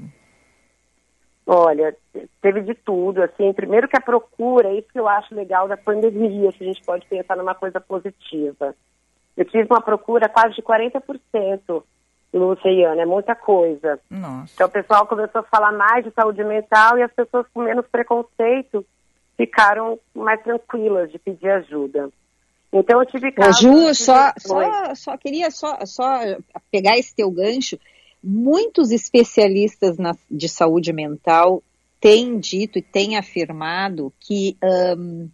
Olha, 1.48 1.96
teve 2.42 2.62
de 2.62 2.76
tudo, 2.76 3.24
assim, 3.24 3.54
primeiro 3.54 3.88
que 3.88 3.98
a 3.98 4.02
procura, 4.02 4.72
isso 4.74 4.88
que 4.92 5.00
eu 5.00 5.08
acho 5.08 5.34
legal 5.34 5.68
da 5.68 5.78
pandemia, 5.78 6.52
se 6.52 6.64
a 6.64 6.68
gente 6.68 6.84
pode 6.84 7.06
pensar 7.08 7.36
numa 7.36 7.56
coisa 7.56 7.80
positiva. 7.80 8.76
Eu 9.36 9.46
tive 9.46 9.68
uma 9.70 9.82
procura 9.82 10.30
quase 10.30 10.56
de 10.56 10.62
40% 10.62 11.84
Luciana, 12.34 13.02
é 13.02 13.06
muita 13.06 13.36
coisa. 13.36 14.00
Nossa. 14.10 14.54
Então 14.54 14.68
o 14.68 14.72
pessoal 14.72 15.06
começou 15.06 15.42
a 15.42 15.44
falar 15.44 15.72
mais 15.72 16.04
de 16.04 16.12
saúde 16.12 16.44
mental 16.44 16.98
e 16.98 17.04
as 17.04 17.12
pessoas 17.14 17.46
com 17.54 17.62
menos 17.62 17.86
preconceito 17.88 18.86
ficaram 19.38 20.00
mais 20.14 20.42
tranquilas 20.42 21.12
de 21.12 21.20
pedir 21.20 21.50
ajuda. 21.50 22.10
Então 22.72 23.00
eu 23.00 23.06
tive 23.06 23.32
casos... 23.32 23.60
Ju, 23.60 23.94
só, 23.94 24.34
só, 24.38 24.96
só 24.96 25.18
queria 25.18 25.52
só, 25.52 25.78
só 25.86 26.20
pegar 26.72 26.98
esse 26.98 27.16
teu 27.16 27.30
gancho. 27.30 27.78
Muitos 28.24 28.92
especialistas 28.92 29.98
na, 29.98 30.14
de 30.30 30.50
saúde 30.50 30.92
mental 30.92 31.62
têm 32.04 32.38
dito 32.38 32.78
e 32.78 32.82
têm 32.82 33.16
afirmado 33.16 34.12
que 34.20 34.58
um, 34.62 35.30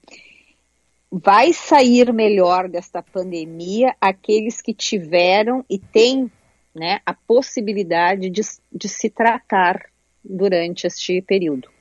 vai 1.12 1.51
sair 1.51 2.13
melhor 2.13 2.69
desta 2.69 3.01
pandemia 3.01 3.95
aqueles 3.99 4.62
que 4.62 4.71
tiveram 4.71 5.65
e 5.67 5.79
têm 5.79 6.32
né, 6.75 7.01
a 7.03 7.12
possibilidade 7.12 8.29
de, 8.29 8.41
de 8.71 8.88
se 8.88 9.10
tratar 9.10 9.84
durante 10.23 10.86
este 10.86 11.23
período. 11.23 11.71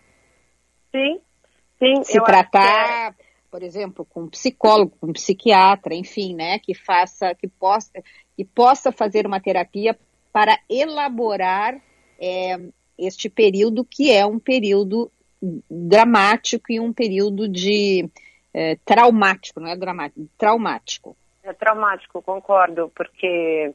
Sim, 0.90 1.20
sim. 1.79 2.03
Se 2.05 2.18
tratar, 2.24 3.11
é... 3.11 3.14
por 3.51 3.62
exemplo, 3.62 4.07
com 4.07 4.22
um 4.22 4.31
psicólogo, 4.31 4.96
com 4.98 5.09
um 5.09 5.12
psiquiatra, 5.12 5.94
enfim, 5.94 6.35
né, 6.35 6.59
que 6.61 6.72
faça, 6.72 7.35
que 7.35 7.46
possa, 7.46 7.92
que 8.35 8.42
possa 8.42 8.90
fazer 8.90 9.27
uma 9.27 9.38
terapia 9.38 9.98
para 10.33 10.59
elaborar 10.66 11.79
é, 12.18 12.59
este 12.99 13.29
período 13.29 13.85
que 13.85 14.11
é 14.11 14.27
um 14.27 14.39
período 14.39 15.11
dramático 15.71 16.73
e 16.73 16.81
um 16.81 16.93
período 16.93 17.49
de 17.49 18.09
é, 18.53 18.77
traumático, 18.85 19.61
não 19.61 19.69
é 19.69 19.77
dramático, 19.77 20.29
traumático. 20.37 21.17
É 21.43 21.53
traumático, 21.53 22.21
concordo, 22.23 22.91
porque 22.95 23.73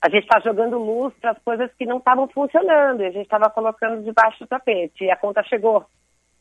a 0.00 0.08
gente 0.08 0.24
está 0.24 0.38
jogando 0.40 0.78
luz 0.78 1.12
para 1.20 1.32
as 1.32 1.38
coisas 1.38 1.70
que 1.78 1.86
não 1.86 1.98
estavam 1.98 2.28
funcionando 2.28 3.02
e 3.02 3.06
a 3.06 3.10
gente 3.10 3.24
estava 3.24 3.50
colocando 3.50 4.04
debaixo 4.04 4.40
do 4.40 4.46
tapete 4.46 5.04
e 5.04 5.10
a 5.10 5.16
conta 5.16 5.42
chegou, 5.42 5.84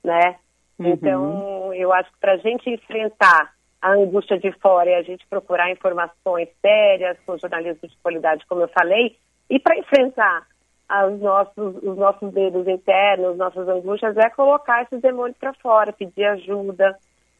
né? 0.03 0.35
Uhum. 0.77 0.89
Então, 0.89 1.73
eu 1.73 1.91
acho 1.93 2.11
que 2.11 2.19
para 2.19 2.33
a 2.33 2.37
gente 2.37 2.69
enfrentar 2.69 3.53
a 3.81 3.93
angústia 3.93 4.39
de 4.39 4.51
fora 4.59 4.89
e 4.89 4.95
a 4.95 5.01
gente 5.01 5.25
procurar 5.27 5.71
informações 5.71 6.47
sérias, 6.61 7.17
com 7.25 7.37
jornalismo 7.37 7.87
de 7.87 7.97
qualidade, 7.97 8.45
como 8.47 8.61
eu 8.61 8.69
falei, 8.69 9.17
e 9.49 9.59
para 9.59 9.77
enfrentar 9.77 10.47
os 10.89 11.19
nossos, 11.19 11.75
os 11.83 11.97
nossos 11.97 12.31
dedos 12.31 12.67
internos, 12.67 13.37
nossas 13.37 13.67
angústias, 13.67 14.15
é 14.17 14.29
colocar 14.29 14.83
esses 14.83 15.01
demônios 15.01 15.37
para 15.37 15.53
fora, 15.53 15.93
pedir 15.93 16.25
ajuda, 16.25 16.97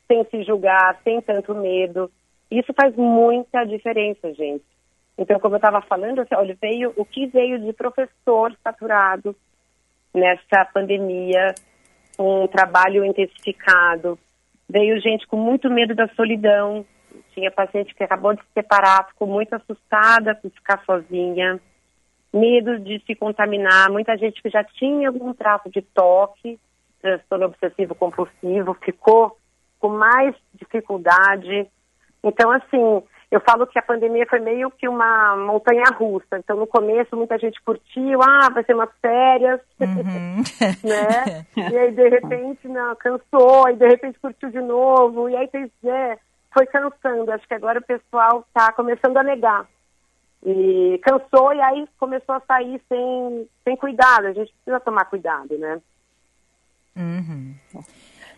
sem 0.08 0.24
se 0.26 0.44
julgar, 0.44 1.00
sem 1.04 1.22
tanto 1.22 1.54
medo. 1.54 2.10
Isso 2.50 2.74
faz 2.74 2.96
muita 2.96 3.64
diferença, 3.66 4.34
gente. 4.34 4.64
Então, 5.18 5.40
como 5.40 5.56
eu 5.56 5.58
estava 5.58 5.82
falando, 5.82 6.20
assim, 6.20 6.36
olha, 6.36 6.58
veio 6.60 6.94
o 6.96 7.06
que 7.06 7.28
veio 7.28 7.60
de 7.60 7.74
professor 7.74 8.56
saturado 8.64 9.36
nessa 10.14 10.66
pandemia, 10.74 11.54
um 12.18 12.48
trabalho 12.48 13.06
intensificado. 13.06 14.18
Veio 14.70 15.00
gente 15.02 15.28
com 15.28 15.38
muito 15.38 15.70
medo 15.70 15.94
da 15.94 16.08
solidão. 16.10 16.86
Tinha 17.34 17.52
paciente 17.52 17.94
que 17.94 18.04
acabou 18.04 18.34
de 18.34 18.42
se 18.42 18.48
separar, 18.54 19.08
ficou 19.10 19.28
muito 19.28 19.54
assustada 19.54 20.36
por 20.36 20.52
ficar 20.52 20.84
sozinha. 20.86 21.60
Medo 22.34 22.80
de 22.80 23.02
se 23.06 23.16
contaminar. 23.16 23.92
Muita 23.92 24.18
gente 24.18 24.42
que 24.42 24.50
já 24.50 24.64
tinha 24.64 25.08
algum 25.08 25.34
traço 25.34 25.70
de 25.70 25.82
toque, 25.82 26.60
transtorno 27.02 27.46
obsessivo 27.46 27.94
compulsivo, 27.94 28.74
ficou 28.84 29.38
com 29.80 29.90
mais 29.90 30.36
dificuldade. 30.54 31.68
Então, 32.24 32.50
assim, 32.52 33.04
eu 33.34 33.42
falo 33.42 33.66
que 33.66 33.80
a 33.80 33.82
pandemia 33.82 34.28
foi 34.30 34.40
meio 34.40 34.70
que 34.70 34.88
uma 34.88 35.36
montanha 35.36 35.86
russa. 35.98 36.38
Então, 36.38 36.56
no 36.56 36.68
começo, 36.68 37.18
muita 37.18 37.38
gente 37.40 37.60
curtiu, 37.64 38.22
ah, 38.22 38.50
vai 38.54 38.64
ser 38.64 38.76
umas 38.76 38.92
férias, 39.02 39.60
uhum. 39.82 40.44
né? 40.84 41.46
E 41.58 41.78
aí, 41.78 41.92
de 41.92 42.10
repente, 42.10 42.68
não, 42.68 42.96
cansou, 42.96 43.70
e 43.70 43.76
de 43.76 43.88
repente 43.88 44.20
curtiu 44.20 44.52
de 44.52 44.62
novo, 44.62 45.30
e 45.30 45.36
aí 45.36 45.48
fez, 45.48 45.72
é, 45.84 46.18
foi 46.54 46.68
cansando. 46.68 47.32
Acho 47.32 47.48
que 47.48 47.56
agora 47.56 47.80
o 47.80 47.84
pessoal 47.84 48.46
está 48.48 48.72
começando 48.72 49.18
a 49.18 49.24
negar. 49.24 49.66
E 50.46 51.00
cansou, 51.02 51.54
e 51.54 51.62
aí 51.62 51.88
começou 51.98 52.36
a 52.36 52.42
sair 52.42 52.82
sem, 52.90 53.48
sem 53.64 53.78
cuidado. 53.78 54.28
A 54.28 54.34
gente 54.34 54.54
precisa 54.54 54.80
tomar 54.80 55.06
cuidado, 55.06 55.58
né? 55.58 55.82
Uhum. 56.96 57.56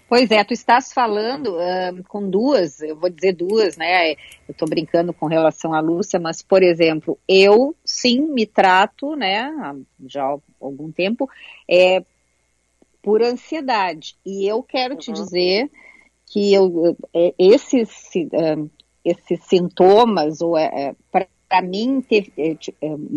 Pois 0.07 0.29
é, 0.29 0.43
tu 0.43 0.53
estás 0.53 0.93
falando 0.93 1.55
uh, 1.55 2.03
com 2.07 2.29
duas, 2.29 2.79
eu 2.79 2.95
vou 2.95 3.09
dizer 3.09 3.33
duas, 3.33 3.75
né? 3.75 4.11
Eu 4.11 4.17
estou 4.51 4.67
brincando 4.67 5.11
com 5.11 5.25
relação 5.25 5.73
à 5.73 5.79
Lúcia, 5.79 6.19
mas, 6.19 6.43
por 6.43 6.61
exemplo, 6.61 7.17
eu 7.27 7.75
sim 7.83 8.21
me 8.21 8.45
trato, 8.45 9.15
né, 9.15 9.51
já 10.05 10.23
há 10.23 10.37
algum 10.61 10.91
tempo, 10.91 11.27
é, 11.67 12.03
por 13.01 13.23
ansiedade. 13.23 14.15
E 14.23 14.47
eu 14.47 14.61
quero 14.61 14.93
uhum. 14.93 14.99
te 14.99 15.11
dizer 15.11 15.71
que 16.27 16.53
eu, 16.53 16.95
é, 17.11 17.33
esses, 17.39 18.11
esses 19.03 19.43
sintomas, 19.45 20.39
ou 20.39 20.55
é, 20.55 20.65
é 20.65 20.95
para 21.47 21.62
mim, 21.62 22.01
teve, 22.01 22.31
é, 22.38 22.55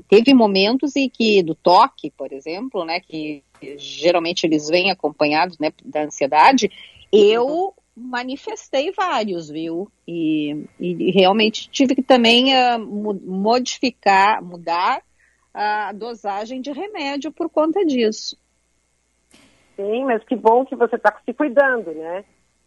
teve 0.09 0.35
momentos 0.35 0.97
em 0.97 1.09
que, 1.09 1.43
do 1.43 1.55
toque, 1.55 2.11
por 2.11 2.33
exemplo, 2.33 2.85
né, 2.85 3.01
que 3.01 3.43
geralmente 3.77 4.45
eles 4.45 4.69
vêm 4.69 4.91
acompanhados 4.91 5.59
né, 5.59 5.73
da 5.85 6.03
ansiedade, 6.03 6.71
eu 7.13 7.75
manifestei 7.97 8.93
vários, 8.93 9.51
viu? 9.51 9.91
E, 10.07 10.65
e 10.79 11.11
realmente 11.11 11.69
tive 11.69 11.95
que 11.97 12.03
também 12.03 12.55
uh, 12.55 12.79
modificar, 12.79 14.43
mudar 14.43 15.03
a 15.53 15.93
dosagem 15.93 16.61
de 16.61 16.71
remédio 16.71 17.33
por 17.33 17.51
conta 17.51 17.85
disso. 17.85 18.37
Sim, 19.75 20.05
mas 20.05 20.23
que 20.25 20.37
bom 20.37 20.65
que 20.65 20.77
você 20.77 20.97
está 20.97 21.17
se 21.25 21.33
cuidando, 21.33 21.93
né? 21.93 22.25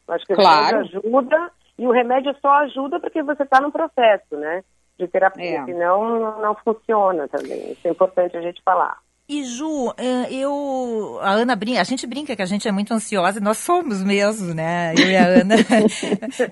Eu 0.08 0.14
acho 0.14 0.26
que 0.26 0.34
claro. 0.34 0.80
ajuda 0.80 1.52
e 1.78 1.88
o 1.88 1.92
remédio 1.92 2.36
só 2.42 2.50
ajuda 2.60 3.00
porque 3.00 3.24
você 3.24 3.44
está 3.44 3.62
no 3.62 3.72
processo, 3.72 4.36
né? 4.36 4.64
De 5.00 5.08
terapia, 5.08 5.62
é. 5.62 5.66
senão 5.66 6.40
não, 6.40 6.56
funciona 6.56 7.28
também. 7.28 7.72
Isso 7.72 7.88
é 7.88 7.92
importante 7.92 8.38
a 8.38 8.42
gente 8.42 8.62
falar. 8.64 9.00
E 9.28 9.46
Ju, 9.46 9.94
eh, 9.98 10.28
eu, 10.30 11.18
a 11.22 11.32
Ana 11.32 11.56
brinca, 11.56 11.80
a 11.80 11.86
gente 11.86 12.06
brinca 12.06 12.36
que 12.36 12.42
a 12.42 12.46
gente 12.46 12.68
é 12.68 12.72
muito 12.72 12.94
ansiosa, 12.94 13.40
nós 13.40 13.60
somos 13.60 14.04
mesmo, 14.04 14.54
né? 14.54 14.94
Eu 14.98 15.10
e 15.10 15.16
a 15.16 15.26
Ana. 15.26 15.56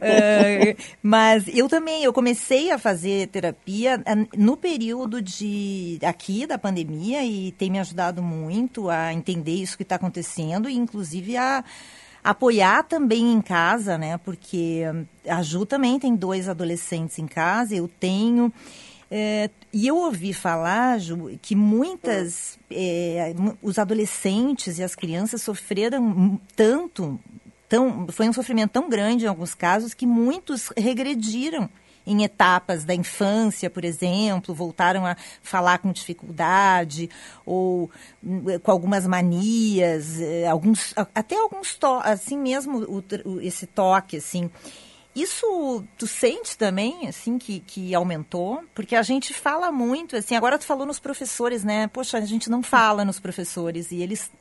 Eh, 0.02 0.76
mas 1.04 1.48
eu 1.48 1.68
também, 1.68 2.04
eu 2.04 2.14
comecei 2.14 2.72
a 2.72 2.78
fazer 2.78 3.28
terapia 3.28 4.02
eh, 4.06 4.16
no 4.38 4.56
período 4.56 5.22
de 5.22 6.00
aqui 6.04 6.48
da 6.48 6.58
pandemia 6.58 7.24
e 7.26 7.52
tem 7.52 7.70
me 7.70 7.80
ajudado 7.80 8.24
muito 8.24 8.90
a 8.90 9.14
entender 9.14 9.56
isso 9.56 9.76
que 9.76 9.84
está 9.84 9.96
acontecendo 9.96 10.70
e 10.70 10.76
inclusive 10.76 11.36
a 11.36 11.64
apoiar 12.24 12.84
também 12.84 13.34
em 13.34 13.42
casa, 13.42 13.98
né? 13.98 14.18
Porque 14.18 14.82
a 15.28 15.42
Ju 15.42 15.66
também 15.66 16.00
tem 16.00 16.16
dois 16.16 16.50
adolescentes 16.50 17.20
em 17.20 17.28
casa, 17.28 17.76
eu 17.76 17.88
tenho. 17.88 18.52
É, 19.12 19.50
e 19.74 19.88
eu 19.88 19.98
ouvi 19.98 20.34
falar, 20.34 21.00
Ju, 21.00 21.38
que 21.42 21.56
muitas, 21.56 22.60
é, 22.70 23.34
os 23.62 23.80
adolescentes 23.80 24.78
e 24.78 24.84
as 24.84 24.96
crianças 24.96 25.42
sofreram 25.42 26.40
tanto, 26.56 27.20
tão, 27.68 28.08
foi 28.10 28.30
um 28.30 28.34
sofrimento 28.34 28.72
tão 28.72 28.90
grande 28.90 29.26
em 29.26 29.28
alguns 29.28 29.56
casos, 29.56 29.94
que 29.94 30.06
muitos 30.06 30.72
regrediram 30.78 31.70
em 32.10 32.24
etapas 32.24 32.84
da 32.84 32.96
infância, 32.96 33.70
por 33.70 33.86
exemplo, 33.86 34.54
voltaram 34.54 35.06
a 35.06 35.16
falar 35.44 35.78
com 35.78 35.92
dificuldade 35.92 37.10
ou 37.46 37.90
hum, 38.24 38.44
com 38.64 38.72
algumas 38.72 39.06
manias, 39.06 40.20
é, 40.20 40.48
alguns 40.48 40.94
até 41.14 41.38
alguns 41.38 41.76
to 41.76 41.88
assim 42.04 42.38
mesmo 42.38 42.80
o, 42.80 43.42
esse 43.42 43.68
toque 43.68 44.18
assim. 44.18 44.50
Isso 45.16 45.84
tu 45.98 46.06
sente 46.06 46.58
também, 46.58 47.08
assim, 47.08 47.38
que, 47.38 47.60
que 47.60 47.96
aumentou? 47.96 48.64
Porque 48.76 48.96
a 48.96 49.02
gente 49.02 49.34
fala 49.34 49.72
muito, 49.72 50.16
assim, 50.16 50.36
agora 50.36 50.58
tu 50.58 50.66
falou 50.66 50.86
nos 50.86 51.00
professores, 51.00 51.64
né? 51.64 51.88
Poxa, 51.88 52.20
a 52.20 52.22
gente 52.22 52.50
não 52.50 52.62
fala 52.62 53.04
nos 53.04 53.20
professores 53.20 53.92
e 53.92 54.02
eles 54.02 54.32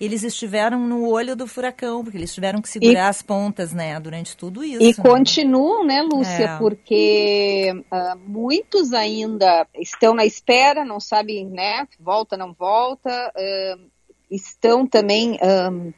eles 0.00 0.22
estiveram 0.22 0.78
no 0.80 1.08
olho 1.08 1.34
do 1.34 1.46
furacão, 1.46 2.02
porque 2.02 2.18
eles 2.18 2.34
tiveram 2.34 2.60
que 2.60 2.68
segurar 2.68 3.06
e, 3.06 3.08
as 3.08 3.22
pontas, 3.22 3.72
né, 3.72 3.98
durante 3.98 4.36
tudo 4.36 4.62
isso. 4.62 4.82
E 4.82 4.88
né? 4.88 4.94
continuam, 4.94 5.84
né, 5.84 6.02
Lúcia, 6.02 6.44
é. 6.44 6.58
porque 6.58 7.72
uh, 7.90 8.18
muitos 8.26 8.92
ainda 8.92 9.66
estão 9.74 10.14
na 10.14 10.24
espera, 10.24 10.84
não 10.84 11.00
sabem, 11.00 11.46
né, 11.46 11.86
volta, 11.98 12.36
não 12.36 12.52
volta, 12.52 13.32
uh, 13.36 13.90
estão 14.30 14.86
também... 14.86 15.34
Uh, 15.34 15.92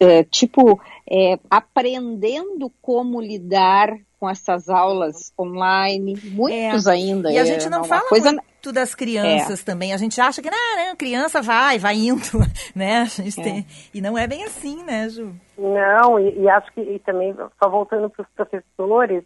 é, 0.00 0.22
tipo, 0.22 0.80
é, 1.10 1.36
aprendendo 1.50 2.72
como 2.80 3.20
lidar 3.20 3.96
com 4.20 4.30
essas 4.30 4.68
aulas 4.68 5.32
online, 5.38 6.16
muitos 6.30 6.86
é. 6.86 6.92
ainda. 6.92 7.32
E 7.32 7.38
a 7.38 7.44
gente 7.44 7.68
não 7.68 7.82
fala 7.82 8.08
coisa... 8.08 8.36
das 8.72 8.94
crianças 8.94 9.60
é. 9.60 9.64
também. 9.64 9.92
A 9.92 9.96
gente 9.96 10.20
acha 10.20 10.42
que, 10.42 10.50
não, 10.50 10.76
né, 10.76 10.94
criança 10.96 11.40
vai, 11.42 11.78
vai 11.78 11.94
indo, 11.94 12.38
né? 12.74 13.02
A 13.02 13.04
gente 13.04 13.36
tem... 13.36 13.58
É. 13.60 13.64
E 13.92 14.00
não 14.00 14.16
é 14.16 14.26
bem 14.26 14.44
assim, 14.44 14.82
né, 14.84 15.08
Ju? 15.08 15.34
Não, 15.56 16.18
e, 16.18 16.42
e 16.42 16.48
acho 16.48 16.72
que 16.72 16.80
e 16.80 16.98
também, 17.00 17.34
só 17.62 17.68
voltando 17.68 18.10
para 18.10 18.22
os 18.22 18.28
professores, 18.34 19.24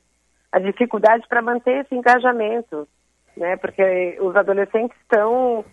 a 0.52 0.58
dificuldade 0.58 1.26
para 1.28 1.42
manter 1.42 1.84
esse 1.84 1.94
engajamento, 1.94 2.88
né? 3.36 3.56
Porque 3.56 4.18
os 4.20 4.34
adolescentes 4.34 4.96
estão 5.02 5.64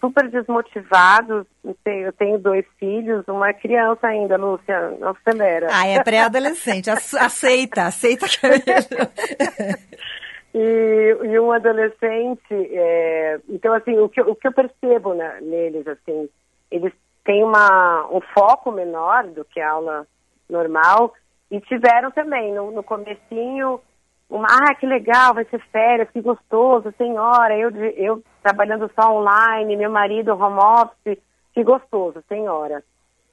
super 0.00 0.28
desmotivados. 0.28 1.46
Eu 1.64 2.12
tenho 2.12 2.38
dois 2.38 2.66
filhos, 2.78 3.24
uma 3.28 3.52
criança 3.52 4.08
ainda, 4.08 4.36
Lúcia, 4.36 4.90
não 4.98 5.10
acelera. 5.10 5.68
Ah, 5.70 5.86
é 5.86 6.02
pré-adolescente, 6.02 6.90
aceita, 6.90 7.84
aceita 7.84 8.26
que 8.26 8.44
é 8.44 8.58
e, 10.54 11.16
e 11.22 11.40
um 11.40 11.50
adolescente, 11.50 12.52
é, 12.52 13.40
então 13.48 13.72
assim, 13.72 13.98
o 13.98 14.08
que, 14.08 14.20
o 14.20 14.34
que 14.34 14.48
eu 14.48 14.52
percebo 14.52 15.14
né, 15.14 15.38
neles, 15.40 15.86
assim, 15.86 16.28
eles 16.70 16.92
têm 17.24 17.42
uma, 17.42 18.06
um 18.10 18.20
foco 18.34 18.70
menor 18.70 19.24
do 19.28 19.44
que 19.44 19.60
a 19.60 19.70
aula 19.70 20.06
normal 20.48 21.14
e 21.50 21.60
tiveram 21.60 22.10
também, 22.10 22.52
no, 22.52 22.70
no 22.70 22.82
comecinho, 22.82 23.80
uma, 24.28 24.46
ah, 24.48 24.74
que 24.74 24.86
legal, 24.86 25.34
vai 25.34 25.44
ser 25.44 25.60
férias, 25.70 26.10
que 26.10 26.20
gostoso, 26.20 26.92
senhora, 26.96 27.56
eu, 27.56 27.70
eu 27.96 28.22
trabalhando 28.42 28.90
só 28.98 29.14
online, 29.14 29.76
meu 29.76 29.90
marido 29.90 30.32
home 30.32 30.58
office, 30.58 31.18
que 31.52 31.62
gostoso, 31.62 32.22
senhora. 32.28 32.82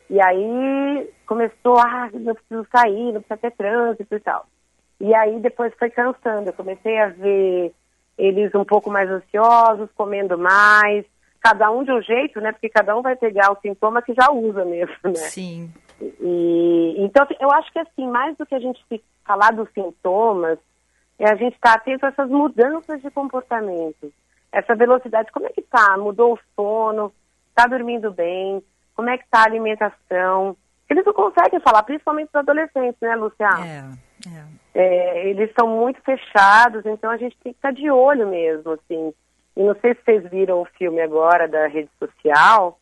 E 0.10 0.22
aí 0.22 1.10
começou, 1.26 1.78
ah, 1.80 2.10
não 2.14 2.34
preciso 2.34 2.68
sair, 2.76 3.14
não 3.14 3.22
precisa 3.22 3.38
ter 3.38 3.52
trânsito 3.52 4.16
e 4.16 4.20
tal. 4.20 4.46
E 5.00 5.14
aí 5.16 5.40
depois 5.40 5.74
foi 5.80 5.90
cansando, 5.90 6.50
eu 6.50 6.54
comecei 6.54 6.98
a 7.00 7.08
ver 7.08 7.74
eles 8.18 8.54
um 8.54 8.66
pouco 8.66 8.90
mais 8.92 9.10
ansiosos, 9.10 9.90
comendo 9.96 10.38
mais, 10.38 11.06
cada 11.42 11.72
um 11.72 11.84
de 11.84 11.92
um 11.92 12.02
jeito, 12.02 12.42
né? 12.42 12.52
Porque 12.52 12.70
cada 12.70 12.96
um 12.98 13.02
vai 13.02 13.16
pegar 13.16 13.52
o 13.52 13.60
sintoma 13.62 14.02
que 14.02 14.14
já 14.14 14.30
usa 14.30 14.66
mesmo, 14.66 14.96
né? 15.06 15.14
Sim. 15.16 15.72
E, 16.02 16.96
então, 16.98 17.26
eu 17.40 17.52
acho 17.52 17.72
que 17.72 17.80
assim, 17.80 18.08
mais 18.08 18.36
do 18.38 18.46
que 18.46 18.56
a 18.56 18.60
gente 18.60 18.84
falar 19.26 19.52
dos 19.52 19.70
sintomas, 19.74 20.60
é 21.18 21.30
a 21.30 21.36
gente 21.36 21.54
estar 21.56 21.74
tá 21.74 21.78
atento 21.78 22.06
a 22.06 22.10
essas 22.10 22.30
mudanças 22.30 23.02
de 23.02 23.10
comportamento. 23.10 24.12
Essa 24.52 24.76
velocidade, 24.76 25.32
como 25.32 25.46
é 25.46 25.50
que 25.50 25.62
tá? 25.62 25.98
Mudou 25.98 26.34
o 26.34 26.40
sono? 26.56 27.14
Está 27.50 27.68
dormindo 27.68 28.12
bem? 28.12 28.64
Como 28.96 29.10
é 29.10 29.18
que 29.18 29.24
está 29.24 29.42
a 29.42 29.46
alimentação? 29.46 30.58
Eles 30.90 31.06
não 31.06 31.14
conseguem 31.14 31.60
falar, 31.60 31.84
principalmente 31.84 32.30
os 32.30 32.36
adolescentes, 32.36 33.00
né, 33.00 33.16
Luciana? 33.16 33.68
É, 33.68 33.84
é. 34.28 34.60
É, 34.74 35.30
eles 35.30 35.52
são 35.58 35.68
muito 35.68 36.02
fechados, 36.02 36.86
então 36.86 37.10
a 37.10 37.18
gente 37.18 37.38
tem 37.44 37.54
que 37.54 37.58
estar 37.58 37.72
de 37.72 37.90
olho 37.90 38.28
mesmo, 38.28 38.72
assim. 38.72 39.14
E 39.56 39.64
não 39.64 39.76
sei 39.82 39.94
se 39.94 40.02
vocês 40.04 40.30
viram 40.30 40.62
o 40.62 40.66
filme 40.78 41.02
agora 41.02 41.48
da 41.48 41.68
rede 41.68 41.90
social. 42.00 42.80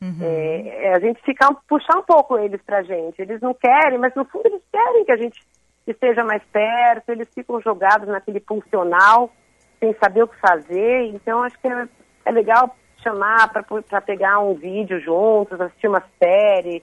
Uhum. 0.00 0.18
É, 0.22 0.94
a 0.94 1.00
gente 1.00 1.20
fica 1.22 1.52
puxar 1.68 1.98
um 1.98 2.02
pouco 2.02 2.38
eles 2.38 2.60
pra 2.62 2.82
gente. 2.82 3.20
Eles 3.20 3.40
não 3.40 3.54
querem, 3.54 3.98
mas 3.98 4.14
no 4.14 4.24
fundo 4.24 4.46
eles 4.46 4.62
querem 4.72 5.04
que 5.04 5.12
a 5.12 5.16
gente 5.16 5.40
esteja 5.86 6.24
mais 6.24 6.42
perto, 6.52 7.10
eles 7.10 7.28
ficam 7.34 7.60
jogados 7.60 8.08
naquele 8.08 8.40
funcional, 8.40 9.30
sem 9.78 9.94
saber 10.02 10.22
o 10.22 10.28
que 10.28 10.38
fazer. 10.40 11.06
Então, 11.14 11.42
acho 11.42 11.58
que 11.58 11.68
é, 11.68 11.88
é 12.26 12.30
legal 12.30 12.76
chamar 13.02 13.50
para 13.50 14.00
pegar 14.00 14.40
um 14.40 14.54
vídeo 14.54 15.00
juntos, 15.00 15.60
assistir 15.60 15.88
uma 15.88 16.04
série, 16.18 16.82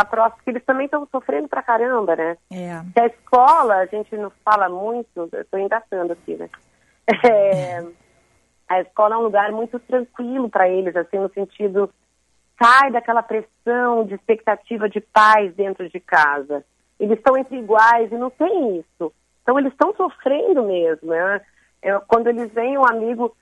tá 0.00 0.04
próximo, 0.04 0.36
porque 0.36 0.50
eles 0.50 0.64
também 0.64 0.86
estão 0.86 1.06
sofrendo 1.10 1.48
pra 1.48 1.62
caramba, 1.62 2.16
né? 2.16 2.36
É. 2.52 3.00
a 3.00 3.06
escola, 3.06 3.76
a 3.76 3.86
gente 3.86 4.16
não 4.16 4.30
fala 4.44 4.68
muito, 4.68 5.28
eu 5.32 5.40
estou 5.40 5.58
engatando 5.58 6.12
aqui, 6.12 6.36
né? 6.36 6.48
É, 7.24 7.84
a 8.68 8.80
escola 8.82 9.14
é 9.14 9.18
um 9.18 9.22
lugar 9.22 9.50
muito 9.50 9.78
tranquilo 9.78 10.50
para 10.50 10.68
eles, 10.68 10.94
assim, 10.94 11.18
no 11.18 11.30
sentido, 11.30 11.88
sai 12.62 12.90
daquela 12.90 13.22
pressão 13.22 14.04
de 14.04 14.14
expectativa 14.14 14.88
de 14.88 15.00
pais 15.00 15.54
dentro 15.54 15.88
de 15.88 15.98
casa 16.00 16.62
eles 16.98 17.18
estão 17.18 17.36
entre 17.36 17.58
iguais 17.58 18.10
e 18.10 18.16
não 18.16 18.30
tem 18.30 18.78
isso. 18.78 19.12
Então 19.42 19.58
eles 19.58 19.72
estão 19.72 19.94
sofrendo 19.94 20.64
mesmo. 20.64 21.10
Né? 21.10 21.40
É, 21.82 21.98
quando 22.00 22.26
eles 22.26 22.52
veem 22.52 22.76
um 22.76 22.86
amigo 22.86 23.34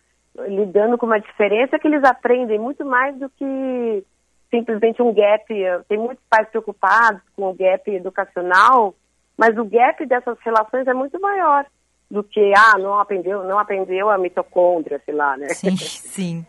lidando 0.49 0.99
com 0.99 1.07
uma 1.07 1.19
diferença, 1.19 1.79
que 1.79 1.89
eles 1.89 2.05
aprendem 2.05 2.59
muito 2.59 2.85
mais 2.85 3.17
do 3.17 3.31
que 3.31 4.05
simplesmente 4.51 5.03
um 5.03 5.13
gap. 5.13 5.45
Tem 5.89 5.99
muitos 5.99 6.25
pais 6.29 6.49
preocupados 6.49 7.21
com 7.35 7.51
o 7.51 7.55
gap 7.55 7.91
educacional, 7.91 8.95
mas 9.37 9.57
o 9.57 9.65
gap 9.65 10.05
dessas 10.07 10.39
relações 10.41 10.87
é 10.87 10.95
muito 10.95 11.21
maior 11.21 11.67
do 12.11 12.23
que, 12.23 12.53
ah, 12.57 12.79
não 12.79 12.99
aprendeu, 12.99 13.45
não 13.45 13.59
aprendeu 13.59 14.09
a 14.09 14.17
mitocôndria, 14.17 15.01
sei 15.05 15.15
lá, 15.15 15.37
né? 15.37 15.49
Sim, 15.49 15.77
sim. 15.77 16.47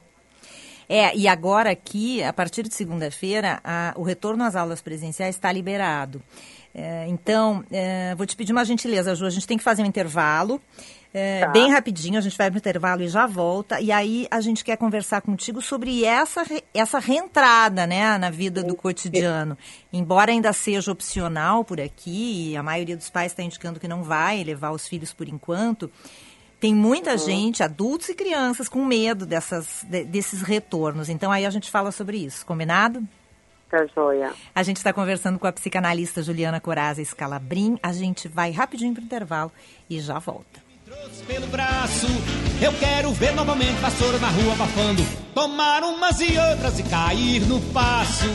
É, 0.89 1.16
e 1.16 1.28
agora 1.28 1.72
aqui, 1.72 2.24
a 2.24 2.32
partir 2.32 2.64
de 2.64 2.74
segunda-feira, 2.74 3.62
o 3.95 4.04
retorno 4.04 4.43
às 4.43 4.56
aulas 4.56 4.82
presenciais 4.82 5.36
está 5.36 5.52
liberado. 5.52 6.22
É, 6.74 7.08
então, 7.08 7.64
é, 7.72 8.14
vou 8.16 8.26
te 8.26 8.36
pedir 8.38 8.52
uma 8.52 8.64
gentileza, 8.64 9.16
Ju. 9.16 9.26
A 9.26 9.30
gente 9.30 9.48
tem 9.48 9.58
que 9.58 9.64
fazer 9.64 9.82
um 9.82 9.86
intervalo. 9.86 10.62
É, 11.14 11.41
tá. 11.41 11.47
Bem 11.47 11.72
rapidinho, 11.72 12.18
a 12.18 12.22
gente 12.22 12.38
vai 12.38 12.49
para 12.49 12.58
o 12.58 12.60
intervalo 12.60 13.01
e 13.01 13.08
já 13.08 13.26
volta. 13.26 13.80
E 13.80 13.91
aí 13.91 14.28
a 14.30 14.41
gente 14.41 14.64
quer 14.64 14.78
conversar 14.78 15.22
contigo 15.22 15.62
sobre 15.62 16.03
essa, 16.03 16.43
essa 16.74 16.99
reentrada 16.99 17.88
né, 17.88 18.18
na 18.18 18.30
vida 18.30 18.64
do 18.64 18.76
cotidiano. 18.76 19.58
Embora 19.91 20.32
ainda 20.32 20.51
seja 20.53 20.91
opcional 20.91 21.64
por 21.64 21.80
aqui, 21.80 22.51
e 22.51 22.58
a 22.58 22.64
maioria 22.64 22.97
dos 22.97 23.10
pais 23.10 23.32
está 23.32 23.41
indicando 23.41 23.80
que 23.80 23.88
não 23.88 24.03
vai 24.03 24.43
levar 24.43 24.72
os 24.72 24.88
filhos 24.88 25.14
por 25.14 25.28
enquanto, 25.28 25.89
tem 26.60 26.74
muita 26.74 27.12
uhum. 27.12 27.18
gente, 27.18 27.64
adultos 27.64 28.10
e 28.10 28.16
crianças, 28.16 28.68
com 28.68 28.84
medo 28.84 29.26
dessas, 29.26 29.84
de, 29.88 30.03
desses 30.03 30.41
retornos. 30.41 31.10
Então 31.10 31.32
aí 31.32 31.45
a 31.45 31.49
gente 31.49 31.70
fala 31.70 31.91
sobre 31.91 32.18
isso, 32.18 32.45
combinado? 32.45 33.03
Tá 33.70 33.86
joia. 33.88 34.34
A 34.55 34.64
gente 34.64 34.78
está 34.78 34.93
conversando 34.93 35.38
com 35.38 35.45
a 35.45 35.51
psicanalista 35.51 36.24
Juliana 36.24 36.60
Coraza 36.60 37.03
Scalabrin. 37.03 37.78
A 37.84 37.91
gente 37.91 38.28
vai 38.28 38.51
rapidinho 38.51 38.93
para 38.93 39.01
o 39.01 39.05
intervalo 39.05 39.51
e 39.89 39.99
já 39.99 40.20
volta. 40.20 40.66
Pelo 41.28 41.48
braço, 41.48 42.08
eu 42.62 42.72
quero 42.80 43.12
ver 43.12 43.36
novamente 43.36 43.78
vassoura 43.82 44.18
na 44.20 44.30
rua 44.30 44.54
abafando, 44.54 45.04
tomar 45.34 45.84
umas 45.84 46.22
e 46.22 46.38
outras 46.38 46.80
e 46.80 46.84
cair 46.84 47.42
no 47.42 47.60
passo. 47.74 48.26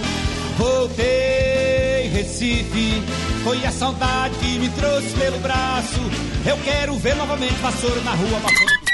Voltei, 0.59 2.11
Recife, 2.13 3.03
foi 3.43 3.65
a 3.65 3.73
saudade 3.73 4.35
que 4.39 4.59
me 4.59 4.69
trouxe 4.69 5.09
pelo 5.19 5.39
braço. 5.39 6.01
Eu 6.45 6.59
quero 6.59 6.95
ver 6.99 7.17
novamente 7.17 7.55
vassoura 7.55 8.03
na 8.03 8.13
rua 8.13 8.37
abafando. 8.37 8.92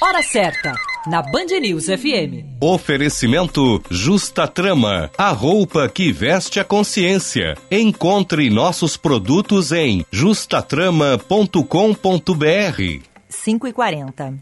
Hora 0.00 0.22
certa, 0.22 0.74
na 1.08 1.20
Band 1.20 1.58
News 1.60 1.86
FM. 1.86 2.60
Oferecimento 2.60 3.82
Justa 3.90 4.46
Trama, 4.46 5.10
a 5.18 5.30
roupa 5.30 5.88
que 5.88 6.12
veste 6.12 6.60
a 6.60 6.64
consciência. 6.64 7.56
Encontre 7.68 8.48
nossos 8.48 8.96
produtos 8.96 9.72
em 9.72 10.06
justatrama.com.br. 10.12 13.02
5 13.28 13.66
e 13.66 13.72
40 13.72 14.34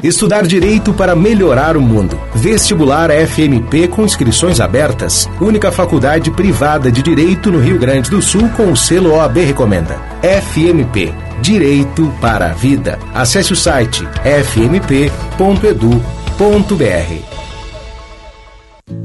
Estudar 0.00 0.46
Direito 0.46 0.94
para 0.94 1.16
melhorar 1.16 1.76
o 1.76 1.80
mundo. 1.80 2.16
Vestibular 2.32 3.10
FMP 3.10 3.88
com 3.88 4.04
inscrições 4.04 4.60
abertas. 4.60 5.28
Única 5.40 5.72
faculdade 5.72 6.30
privada 6.30 6.92
de 6.92 7.02
Direito 7.02 7.50
no 7.50 7.58
Rio 7.58 7.76
Grande 7.76 8.08
do 8.08 8.22
Sul 8.22 8.48
com 8.50 8.70
o 8.70 8.76
selo 8.76 9.14
OAB 9.14 9.40
Recomenda. 9.40 9.98
FMP. 10.22 11.29
Direito 11.42 12.12
para 12.20 12.50
a 12.50 12.54
Vida. 12.54 12.98
Acesse 13.14 13.52
o 13.52 13.56
site 13.56 14.06
fmp.edu.br. 14.24 15.40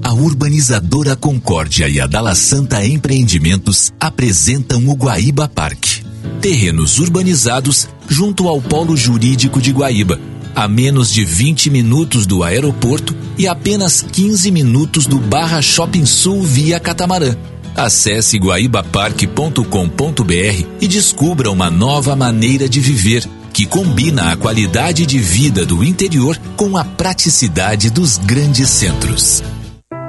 A 0.03 0.13
urbanizadora 0.13 1.15
Concórdia 1.15 1.87
e 1.87 1.99
a 1.99 2.07
Dala 2.07 2.35
Santa 2.35 2.85
Empreendimentos 2.85 3.93
apresentam 3.99 4.87
o 4.87 4.95
Guaíba 4.95 5.47
Parque. 5.47 6.03
Terrenos 6.41 6.99
urbanizados 6.99 7.87
junto 8.07 8.47
ao 8.47 8.61
Polo 8.61 8.95
Jurídico 8.95 9.61
de 9.61 9.71
Guaíba 9.71 10.19
a 10.55 10.69
menos 10.69 11.11
de 11.11 11.25
20 11.25 11.69
minutos 11.69 12.25
do 12.25 12.41
aeroporto 12.41 13.13
e 13.37 13.45
apenas 13.45 14.01
15 14.01 14.49
minutos 14.51 15.05
do 15.05 15.19
Barra 15.19 15.61
Shopping 15.61 16.05
Sul 16.05 16.41
via 16.41 16.79
catamarã. 16.79 17.35
Acesse 17.75 18.37
guaibaparque.com.br 18.37 20.67
e 20.79 20.87
descubra 20.87 21.51
uma 21.51 21.69
nova 21.69 22.15
maneira 22.15 22.69
de 22.69 22.79
viver 22.79 23.27
que 23.51 23.65
combina 23.65 24.31
a 24.31 24.37
qualidade 24.37 25.05
de 25.05 25.19
vida 25.19 25.65
do 25.65 25.83
interior 25.83 26.39
com 26.55 26.77
a 26.77 26.85
praticidade 26.85 27.89
dos 27.89 28.17
grandes 28.17 28.69
centros. 28.69 29.43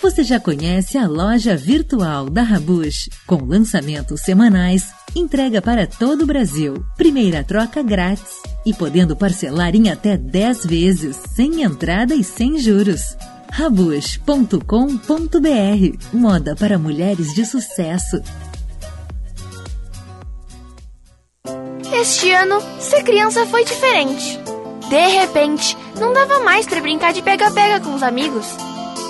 Você 0.08 0.24
já 0.24 0.40
conhece 0.40 0.96
a 0.96 1.06
loja 1.06 1.54
virtual 1.54 2.30
da 2.30 2.42
Rabush, 2.42 3.10
com 3.26 3.44
lançamentos 3.44 4.22
semanais, 4.22 4.86
entrega 5.14 5.60
para 5.60 5.86
todo 5.86 6.22
o 6.22 6.26
Brasil, 6.26 6.82
primeira 6.96 7.44
troca 7.44 7.82
grátis 7.82 8.40
e 8.64 8.72
podendo 8.72 9.14
parcelar 9.14 9.76
em 9.76 9.90
até 9.90 10.16
10 10.16 10.64
vezes, 10.64 11.14
sem 11.34 11.62
entrada 11.62 12.14
e 12.14 12.24
sem 12.24 12.58
juros. 12.58 13.18
Rabush.com.br 13.52 14.56
Moda 16.10 16.56
para 16.56 16.78
mulheres 16.78 17.34
de 17.34 17.44
sucesso. 17.44 18.22
Este 21.92 22.32
ano, 22.32 22.62
ser 22.80 23.02
criança 23.02 23.44
foi 23.44 23.62
diferente. 23.62 24.40
De 24.88 25.06
repente, 25.06 25.76
não 26.00 26.14
dava 26.14 26.40
mais 26.40 26.66
para 26.66 26.80
brincar 26.80 27.12
de 27.12 27.20
pega-pega 27.20 27.78
com 27.80 27.94
os 27.94 28.02
amigos. 28.02 28.67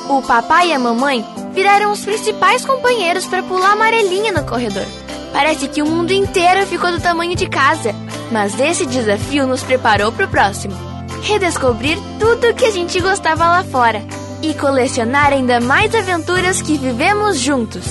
O 0.08 0.22
papai 0.22 0.68
e 0.68 0.72
a 0.72 0.78
mamãe 0.78 1.24
viraram 1.52 1.92
os 1.92 2.04
principais 2.04 2.64
companheiros 2.64 3.26
para 3.26 3.42
pular 3.42 3.72
amarelinha 3.72 4.32
no 4.32 4.44
corredor. 4.44 4.86
Parece 5.32 5.68
que 5.68 5.82
o 5.82 5.86
mundo 5.86 6.12
inteiro 6.12 6.66
ficou 6.66 6.90
do 6.90 7.00
tamanho 7.00 7.36
de 7.36 7.46
casa, 7.46 7.94
mas 8.32 8.58
esse 8.58 8.86
desafio 8.86 9.46
nos 9.46 9.62
preparou 9.62 10.10
para 10.10 10.24
o 10.24 10.28
próximo. 10.28 10.74
Redescobrir 11.22 11.98
tudo 12.18 12.54
que 12.54 12.64
a 12.64 12.70
gente 12.70 13.00
gostava 13.00 13.48
lá 13.48 13.64
fora 13.64 14.02
e 14.42 14.54
colecionar 14.54 15.32
ainda 15.32 15.60
mais 15.60 15.94
aventuras 15.94 16.62
que 16.62 16.78
vivemos 16.78 17.38
juntos. 17.38 17.84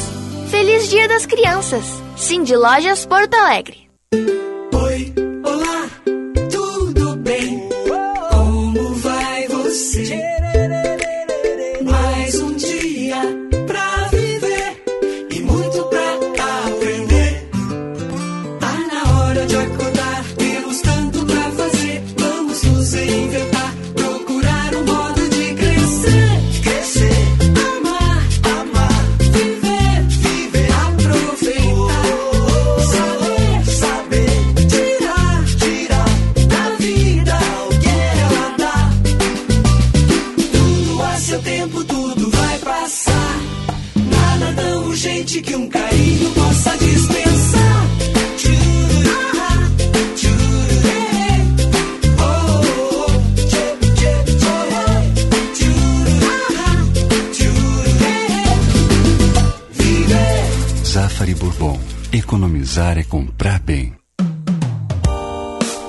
Feliz 0.50 0.90
Dia 0.90 1.08
das 1.08 1.26
Crianças! 1.26 2.02
Cindy 2.16 2.56
Lojas 2.56 3.06
Porto 3.06 3.36
Alegre. 3.36 3.88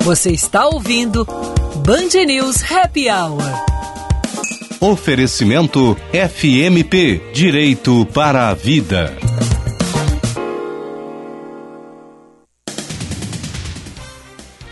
Você 0.09 0.31
está 0.31 0.67
ouvindo 0.67 1.27
Band 1.85 2.25
News 2.27 2.65
Happy 2.73 3.11
Hour. 3.11 3.43
Oferecimento 4.81 5.95
FMP 6.11 7.21
Direito 7.35 8.07
para 8.07 8.49
a 8.49 8.55
Vida. 8.55 9.15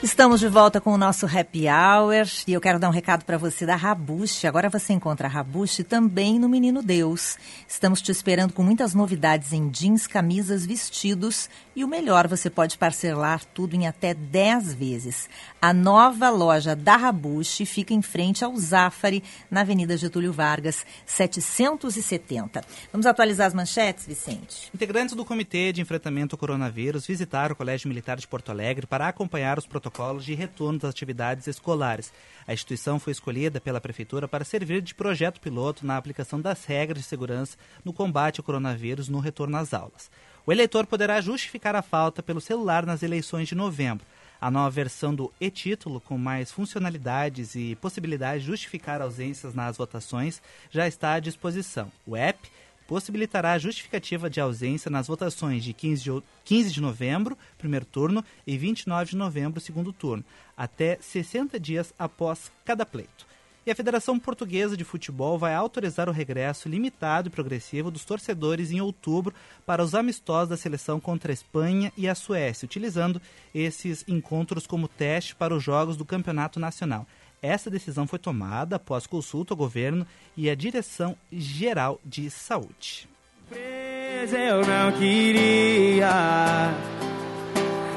Estamos 0.02 0.40
de 0.40 0.48
volta 0.48 0.78
com 0.78 0.92
o 0.92 0.98
nosso 0.98 1.24
Happy 1.24 1.64
Hour 1.68 2.28
e 2.46 2.52
eu 2.52 2.60
quero 2.60 2.78
dar 2.78 2.88
um 2.88 2.92
recado 2.92 3.24
para 3.24 3.38
você 3.38 3.64
da 3.64 3.74
Rabush. 3.74 4.44
Agora 4.44 4.68
você 4.68 4.92
encontra 4.92 5.26
a 5.26 5.30
Rabush 5.30 5.82
também 5.88 6.38
no 6.38 6.50
Menino 6.50 6.82
Deus. 6.82 7.38
Estamos 7.66 8.02
te 8.02 8.12
esperando 8.12 8.52
com 8.52 8.62
muitas 8.62 8.92
novidades 8.92 9.54
em 9.54 9.70
jeans, 9.70 10.06
camisas, 10.06 10.66
vestidos 10.66 11.48
e 11.74 11.82
o 11.82 11.88
melhor, 11.88 12.28
você 12.28 12.48
pode 12.48 12.76
parcelar 12.76 13.42
tudo 13.54 13.74
em 13.74 13.86
até 13.86 14.12
10 14.12 14.74
vezes. 14.74 15.28
A 15.60 15.72
nova 15.72 16.28
loja 16.30 16.76
da 16.76 16.96
Rabush 16.96 17.64
fica 17.66 17.92
em 17.92 18.02
frente 18.02 18.44
ao 18.44 18.54
Zafari, 18.56 19.24
na 19.50 19.62
Avenida 19.62 19.96
Getúlio 19.96 20.32
Vargas, 20.32 20.86
770. 21.06 22.62
Vamos 22.92 23.06
atualizar 23.06 23.46
as 23.46 23.54
manchetes, 23.54 24.06
Vicente? 24.06 24.70
Integrantes 24.74 25.14
do 25.14 25.24
Comitê 25.24 25.72
de 25.72 25.80
Enfrentamento 25.80 26.34
ao 26.34 26.38
Coronavírus 26.38 27.06
visitaram 27.06 27.54
o 27.54 27.56
Colégio 27.56 27.88
Militar 27.88 28.18
de 28.18 28.26
Porto 28.26 28.50
Alegre 28.50 28.86
para 28.86 29.08
acompanhar 29.08 29.58
os 29.58 29.66
protocolos 29.66 29.85
de 30.20 30.34
retorno 30.34 30.78
das 30.78 30.90
atividades 30.90 31.46
escolares. 31.46 32.12
A 32.46 32.52
instituição 32.52 32.98
foi 32.98 33.12
escolhida 33.12 33.60
pela 33.60 33.80
Prefeitura 33.80 34.28
para 34.28 34.44
servir 34.44 34.82
de 34.82 34.94
projeto 34.94 35.40
piloto 35.40 35.86
na 35.86 35.96
aplicação 35.96 36.40
das 36.40 36.64
regras 36.64 37.02
de 37.02 37.08
segurança 37.08 37.56
no 37.84 37.92
combate 37.92 38.40
ao 38.40 38.44
coronavírus 38.44 39.08
no 39.08 39.18
retorno 39.18 39.56
às 39.56 39.74
aulas. 39.74 40.10
O 40.46 40.52
eleitor 40.52 40.86
poderá 40.86 41.20
justificar 41.20 41.74
a 41.74 41.82
falta 41.82 42.22
pelo 42.22 42.40
celular 42.40 42.86
nas 42.86 43.02
eleições 43.02 43.48
de 43.48 43.54
novembro. 43.54 44.06
A 44.40 44.50
nova 44.50 44.70
versão 44.70 45.14
do 45.14 45.32
e-título, 45.40 46.00
com 46.00 46.18
mais 46.18 46.52
funcionalidades 46.52 47.54
e 47.54 47.74
possibilidade 47.76 48.40
de 48.40 48.46
justificar 48.46 49.00
ausências 49.00 49.54
nas 49.54 49.76
votações, 49.76 50.42
já 50.70 50.86
está 50.86 51.14
à 51.14 51.20
disposição. 51.20 51.90
O 52.06 52.14
app 52.14 52.38
possibilitará 52.86 53.52
a 53.52 53.58
justificativa 53.58 54.30
de 54.30 54.40
ausência 54.40 54.90
nas 54.90 55.06
votações 55.06 55.64
de 55.64 55.72
15 55.72 56.02
de, 56.02 56.22
15 56.44 56.72
de 56.72 56.80
novembro, 56.80 57.36
primeiro 57.58 57.84
turno, 57.84 58.24
e 58.46 58.56
29 58.56 59.10
de 59.10 59.16
novembro, 59.16 59.60
segundo 59.60 59.92
turno, 59.92 60.24
até 60.56 60.98
60 61.00 61.58
dias 61.58 61.92
após 61.98 62.50
cada 62.64 62.86
pleito. 62.86 63.26
E 63.66 63.70
a 63.72 63.74
Federação 63.74 64.16
Portuguesa 64.16 64.76
de 64.76 64.84
Futebol 64.84 65.36
vai 65.36 65.52
autorizar 65.52 66.08
o 66.08 66.12
regresso 66.12 66.68
limitado 66.68 67.26
e 67.26 67.32
progressivo 67.32 67.90
dos 67.90 68.04
torcedores 68.04 68.70
em 68.70 68.80
outubro 68.80 69.34
para 69.66 69.82
os 69.82 69.92
amistosos 69.92 70.50
da 70.50 70.56
seleção 70.56 71.00
contra 71.00 71.32
a 71.32 71.34
Espanha 71.34 71.92
e 71.96 72.08
a 72.08 72.14
Suécia, 72.14 72.64
utilizando 72.64 73.20
esses 73.52 74.04
encontros 74.06 74.68
como 74.68 74.86
teste 74.86 75.34
para 75.34 75.52
os 75.52 75.64
jogos 75.64 75.96
do 75.96 76.04
Campeonato 76.04 76.60
Nacional. 76.60 77.08
Essa 77.42 77.70
decisão 77.70 78.06
foi 78.06 78.18
tomada 78.18 78.76
após 78.76 79.06
consulta 79.06 79.52
ao 79.52 79.58
governo 79.58 80.06
e 80.36 80.50
à 80.50 80.54
Direção 80.54 81.16
Geral 81.30 82.00
de 82.04 82.30
Saúde. 82.30 83.08
Eu 83.50 84.66
não 84.66 84.92
queria, 84.98 86.10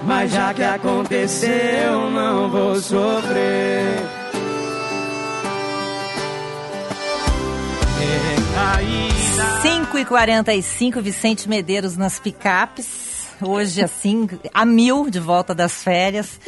mas 0.05 0.31
já 0.31 0.53
que 0.53 0.61
aconteceu, 0.61 2.11
não 2.11 2.49
vou 2.49 2.75
sofrer. 2.75 4.19
5 9.61 9.97
e 9.97 10.05
45 10.05 11.01
Vicente 11.01 11.49
Medeiros 11.49 11.97
nas 11.97 12.19
picapes. 12.19 13.08
Hoje, 13.41 13.83
assim, 13.83 14.27
a 14.53 14.65
mil 14.65 15.09
de 15.09 15.19
volta 15.19 15.55
das 15.55 15.83
férias. 15.83 16.39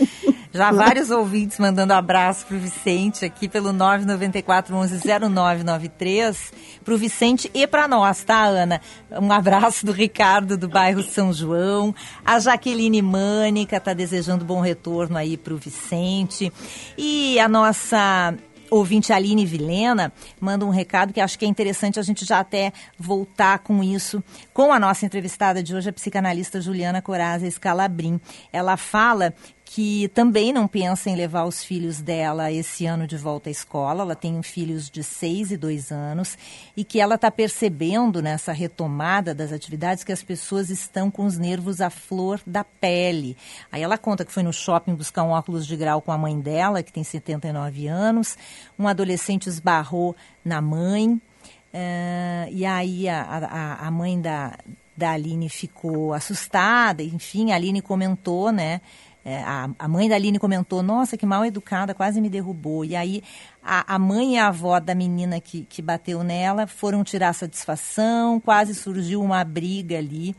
Já 0.53 0.69
vários 0.69 1.09
ouvintes 1.09 1.57
mandando 1.59 1.93
abraço 1.93 2.45
pro 2.45 2.59
Vicente 2.59 3.23
aqui 3.23 3.47
pelo 3.47 3.71
994 3.71 4.75
11 4.75 5.01
0993 5.29 6.53
pro 6.83 6.97
Vicente 6.97 7.49
e 7.53 7.65
para 7.65 7.87
nós, 7.87 8.21
tá, 8.23 8.43
Ana? 8.43 8.81
Um 9.11 9.31
abraço 9.31 9.85
do 9.85 9.93
Ricardo 9.93 10.57
do 10.57 10.67
bairro 10.67 11.01
São 11.03 11.31
João. 11.31 11.95
A 12.25 12.37
Jaqueline 12.37 13.01
Mânica 13.01 13.79
tá 13.79 13.93
desejando 13.93 14.43
bom 14.43 14.59
retorno 14.59 15.17
aí 15.17 15.37
pro 15.37 15.55
Vicente. 15.55 16.51
E 16.97 17.39
a 17.39 17.47
nossa 17.47 18.33
ouvinte 18.72 19.11
Aline 19.11 19.45
Vilena 19.45 20.11
manda 20.39 20.65
um 20.65 20.69
recado 20.69 21.13
que 21.13 21.19
acho 21.19 21.38
que 21.38 21.45
é 21.45 21.47
interessante 21.47 21.99
a 21.99 22.03
gente 22.03 22.26
já 22.26 22.39
até 22.39 22.72
voltar 22.97 23.59
com 23.59 23.84
isso, 23.84 24.24
com 24.53 24.72
a 24.72 24.80
nossa 24.80 25.05
entrevistada 25.05 25.61
de 25.61 25.76
hoje, 25.76 25.89
a 25.89 25.93
psicanalista 25.93 26.61
Juliana 26.61 27.01
Coraza 27.01 27.49
Scalabrin. 27.51 28.19
Ela 28.51 28.78
fala 28.78 29.36
que 29.74 30.09
também 30.09 30.51
não 30.51 30.67
pensa 30.67 31.09
em 31.09 31.15
levar 31.15 31.45
os 31.45 31.63
filhos 31.63 32.01
dela 32.01 32.51
esse 32.51 32.86
ano 32.86 33.07
de 33.07 33.15
volta 33.15 33.49
à 33.49 33.51
escola. 33.51 34.01
Ela 34.01 34.17
tem 34.17 34.43
filhos 34.43 34.89
de 34.89 35.01
seis 35.01 35.49
e 35.49 35.55
dois 35.55 35.93
anos 35.93 36.38
e 36.76 36.84
que 36.84 36.99
ela 36.99 37.15
está 37.15 37.32
percebendo 37.32 38.22
nessa 38.22 38.51
retomada 38.51 39.34
das 39.34 39.53
atividades 39.53 40.03
que 40.03 40.11
as 40.11 40.22
pessoas 40.22 40.69
estão 40.69 41.09
com 41.09 41.24
os 41.24 41.38
nervos 41.38 41.80
à 41.80 41.89
flor 41.89 42.41
da 42.45 42.65
pele. 42.65 43.38
Aí 43.72 43.82
ela 43.82 43.97
conta 43.97 44.26
que 44.26 44.34
foi 44.34 44.43
no 44.43 44.51
shopping 44.51 44.93
buscar 44.93 45.24
um 45.24 45.30
óculos 45.30 45.65
de 45.65 45.78
grau 45.78 46.01
com 46.01 46.11
a 46.11 46.17
mãe 46.17 46.38
dela, 46.38 46.84
que 46.84 46.91
tem 46.91 47.05
79 47.05 47.88
anos. 47.88 48.38
Um 48.78 48.89
adolescente 48.89 49.47
esbarrou 49.47 50.13
na 50.43 50.59
mãe. 50.59 51.13
Uh, 51.13 52.51
e 52.51 52.65
aí 52.65 53.07
a, 53.07 53.22
a, 53.22 53.88
a 53.88 53.91
mãe 53.91 54.19
da, 54.19 54.53
da 54.97 55.11
Aline 55.11 55.47
ficou 55.47 56.13
assustada, 56.13 57.01
enfim, 57.01 57.53
a 57.53 57.55
Aline 57.55 57.82
comentou, 57.82 58.51
né? 58.51 58.82
É, 59.24 59.38
a, 59.43 59.69
a, 59.78 59.88
mãe 59.88 60.09
da 60.09 60.15
Aline 60.15 60.39
comentou, 60.39 60.82
nossa, 60.82 61.15
que 61.15 61.26
mal 61.26 61.45
educada, 61.45 61.93
quase 61.93 62.19
me 62.19 62.30
derrubou. 62.30 62.84
E 62.84 62.95
aí 62.95 63.24
a, 63.63 63.95
a 63.95 63.99
mãe 63.99 64.36
e 64.36 64.38
a 64.38 64.47
avó 64.47 64.80
da 64.80 64.95
menina 64.95 65.39
que, 65.39 65.63
que 65.69 65.82
bateu 65.82 66.24
nela 66.24 66.65
foram 66.65 67.03
tirar 67.03 67.34
satisfação, 67.34 68.39
quase 68.39 68.74
surgiu 68.74 69.22
uma 69.22 69.43
briga 69.43 69.97
ali. 69.97 70.36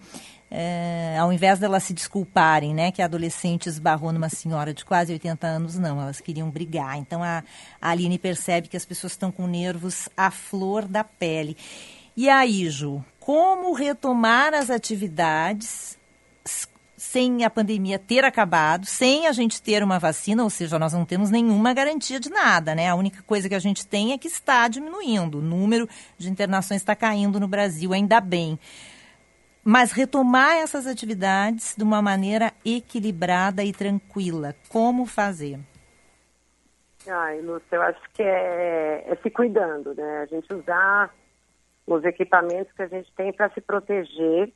É, 0.50 1.16
ao 1.18 1.32
invés 1.32 1.58
delas 1.58 1.84
se 1.84 1.94
desculparem, 1.94 2.74
né, 2.74 2.92
que 2.92 3.00
a 3.00 3.06
adolescente 3.06 3.68
esbarrou 3.68 4.12
numa 4.12 4.28
senhora 4.28 4.74
de 4.74 4.84
quase 4.84 5.10
80 5.10 5.46
anos, 5.46 5.78
não, 5.78 5.98
elas 5.98 6.20
queriam 6.20 6.50
brigar. 6.50 6.98
Então 6.98 7.22
a, 7.22 7.42
a 7.80 7.90
Aline 7.90 8.18
percebe 8.18 8.68
que 8.68 8.76
as 8.76 8.84
pessoas 8.84 9.12
estão 9.12 9.32
com 9.32 9.46
nervos 9.46 10.08
à 10.14 10.30
flor 10.30 10.86
da 10.86 11.02
pele. 11.02 11.56
E 12.14 12.28
aí, 12.28 12.68
Ju, 12.68 13.02
como 13.18 13.72
retomar 13.72 14.52
as 14.52 14.68
atividades 14.68 15.96
sem 17.12 17.44
a 17.44 17.50
pandemia 17.50 17.98
ter 17.98 18.24
acabado, 18.24 18.86
sem 18.86 19.26
a 19.26 19.32
gente 19.32 19.62
ter 19.62 19.82
uma 19.82 19.98
vacina, 19.98 20.42
ou 20.42 20.48
seja, 20.48 20.78
nós 20.78 20.94
não 20.94 21.04
temos 21.04 21.30
nenhuma 21.30 21.74
garantia 21.74 22.18
de 22.18 22.30
nada, 22.30 22.74
né? 22.74 22.88
A 22.88 22.94
única 22.94 23.22
coisa 23.24 23.50
que 23.50 23.54
a 23.54 23.58
gente 23.58 23.86
tem 23.86 24.14
é 24.14 24.18
que 24.18 24.26
está 24.26 24.66
diminuindo. 24.66 25.38
O 25.38 25.42
número 25.42 25.86
de 26.16 26.30
internações 26.30 26.80
está 26.80 26.96
caindo 26.96 27.38
no 27.38 27.46
Brasil, 27.46 27.92
ainda 27.92 28.18
bem. 28.18 28.58
Mas 29.62 29.92
retomar 29.92 30.56
essas 30.56 30.86
atividades 30.86 31.74
de 31.76 31.84
uma 31.84 32.00
maneira 32.00 32.50
equilibrada 32.64 33.62
e 33.62 33.74
tranquila. 33.74 34.56
Como 34.70 35.04
fazer? 35.04 35.60
Ai, 37.06 37.42
Lúcia, 37.42 37.76
eu 37.76 37.82
acho 37.82 38.00
que 38.14 38.22
é, 38.22 39.04
é 39.06 39.18
se 39.22 39.28
cuidando, 39.28 39.94
né? 39.94 40.22
A 40.22 40.26
gente 40.34 40.50
usar 40.54 41.14
os 41.86 42.02
equipamentos 42.04 42.72
que 42.72 42.80
a 42.80 42.88
gente 42.88 43.12
tem 43.14 43.34
para 43.34 43.50
se 43.50 43.60
proteger 43.60 44.50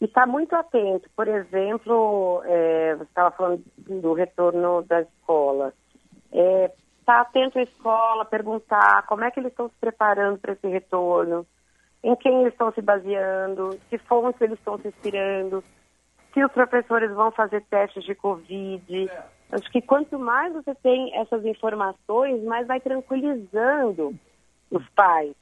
e 0.00 0.04
está 0.06 0.26
muito 0.26 0.54
atento. 0.54 1.08
Por 1.16 1.28
exemplo, 1.28 2.42
é, 2.44 2.94
você 2.96 3.04
estava 3.04 3.30
falando 3.30 3.64
do 3.78 4.12
retorno 4.12 4.82
da 4.82 5.00
escola. 5.02 5.72
Está 6.32 6.42
é, 6.42 6.72
tá 7.04 7.20
atento 7.20 7.58
à 7.58 7.62
escola, 7.62 8.24
perguntar 8.24 9.06
como 9.06 9.24
é 9.24 9.30
que 9.30 9.40
eles 9.40 9.52
estão 9.52 9.68
se 9.68 9.74
preparando 9.80 10.38
para 10.38 10.52
esse 10.52 10.66
retorno, 10.66 11.46
em 12.02 12.14
quem 12.16 12.40
eles 12.40 12.52
estão 12.52 12.72
se 12.72 12.82
baseando, 12.82 13.78
que 13.88 13.98
fontes 13.98 14.40
eles 14.40 14.58
estão 14.58 14.78
se 14.78 14.88
inspirando, 14.88 15.62
se 16.32 16.44
os 16.44 16.52
professores 16.52 17.10
vão 17.12 17.30
fazer 17.30 17.62
testes 17.70 18.04
de 18.04 18.14
Covid. 18.14 19.10
Acho 19.52 19.70
que 19.70 19.80
quanto 19.80 20.18
mais 20.18 20.52
você 20.52 20.74
tem 20.74 21.16
essas 21.16 21.44
informações, 21.44 22.42
mais 22.42 22.66
vai 22.66 22.80
tranquilizando 22.80 24.12
os 24.70 24.86
pais. 24.90 25.34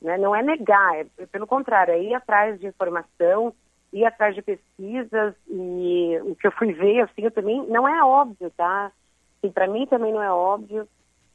Né? 0.00 0.16
Não 0.16 0.34
é 0.34 0.42
negar, 0.42 0.94
é, 0.96 1.26
pelo 1.26 1.46
contrário, 1.46 1.92
é 1.92 2.00
ir 2.00 2.14
atrás 2.14 2.58
de 2.60 2.68
informação, 2.68 3.52
ir 3.92 4.04
atrás 4.04 4.34
de 4.34 4.42
pesquisas 4.42 5.34
e 5.48 6.18
o 6.22 6.34
que 6.34 6.46
eu 6.46 6.52
fui 6.52 6.72
ver, 6.72 7.00
assim, 7.00 7.22
eu 7.22 7.30
também, 7.30 7.66
não 7.68 7.88
é 7.88 8.02
óbvio, 8.04 8.50
tá? 8.56 8.92
E 9.42 9.50
para 9.50 9.66
mim 9.66 9.86
também 9.86 10.12
não 10.12 10.22
é 10.22 10.30
óbvio, 10.30 10.86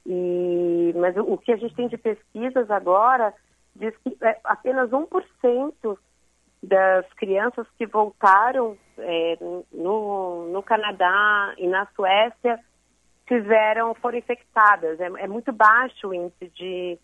e, 0.05 0.93
mas 0.95 1.15
o, 1.17 1.33
o, 1.33 1.37
que 1.37 1.51
a 1.51 1.55
gente 1.55 1.75
tem 1.75 1.87
de 1.87 1.97
pesquisas 1.97 2.69
agora 2.69 3.33
diz 3.75 3.95
que 3.97 4.15
é, 4.21 4.39
apenas 4.43 4.89
1% 4.89 5.97
das 6.61 7.05
crianças 7.13 7.67
que 7.77 7.85
voltaram 7.85 8.77
é, 8.97 9.37
no, 9.71 10.47
no 10.49 10.63
Canadá 10.63 11.53
e 11.57 11.67
na 11.67 11.85
Suécia 11.95 12.59
tiveram, 13.27 13.93
foram 13.95 14.17
infectadas. 14.17 14.99
É, 14.99 15.05
é 15.05 15.27
muito 15.27 15.51
baixo 15.51 16.09
o 16.09 16.13
índice 16.13 16.49
de 16.55 16.97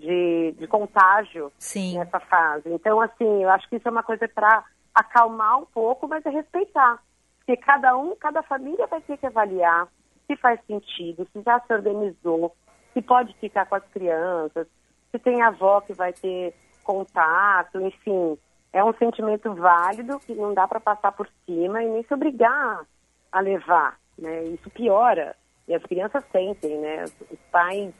de, 0.00 0.52
de 0.58 0.66
contágio 0.66 1.52
Sim. 1.58 1.98
nessa 1.98 2.20
fase. 2.20 2.68
Então, 2.68 3.00
assim, 3.00 3.42
eu 3.42 3.48
acho 3.50 3.68
que 3.68 3.76
isso 3.76 3.88
é 3.88 3.90
uma 3.90 4.02
coisa 4.02 4.28
para 4.28 4.64
acalmar 4.94 5.58
um 5.58 5.66
pouco, 5.66 6.06
mas 6.06 6.24
é 6.26 6.30
respeitar. 6.30 7.02
Porque 7.38 7.56
cada 7.56 7.96
um, 7.96 8.14
cada 8.16 8.42
família 8.42 8.86
vai 8.86 9.00
ter 9.00 9.16
que 9.16 9.26
avaliar 9.26 9.88
se 10.26 10.36
faz 10.36 10.60
sentido, 10.66 11.26
se 11.32 11.42
já 11.42 11.60
se 11.60 11.72
organizou, 11.72 12.54
se 12.92 13.02
pode 13.02 13.34
ficar 13.34 13.66
com 13.66 13.74
as 13.74 13.84
crianças, 13.92 14.66
se 15.10 15.18
tem 15.18 15.42
avó 15.42 15.80
que 15.80 15.92
vai 15.92 16.12
ter 16.12 16.54
contato, 16.84 17.80
enfim. 17.80 18.38
É 18.72 18.82
um 18.82 18.94
sentimento 18.94 19.52
válido 19.54 20.18
que 20.20 20.34
não 20.34 20.54
dá 20.54 20.66
para 20.66 20.80
passar 20.80 21.12
por 21.12 21.28
cima 21.44 21.82
e 21.82 21.88
nem 21.88 22.02
se 22.04 22.14
obrigar 22.14 22.86
a 23.30 23.40
levar, 23.40 23.98
né? 24.18 24.44
Isso 24.44 24.70
piora. 24.70 25.36
E 25.68 25.74
as 25.74 25.82
crianças 25.82 26.24
sentem, 26.32 26.78
né? 26.78 27.04
Os 27.04 27.38
pais 27.50 27.92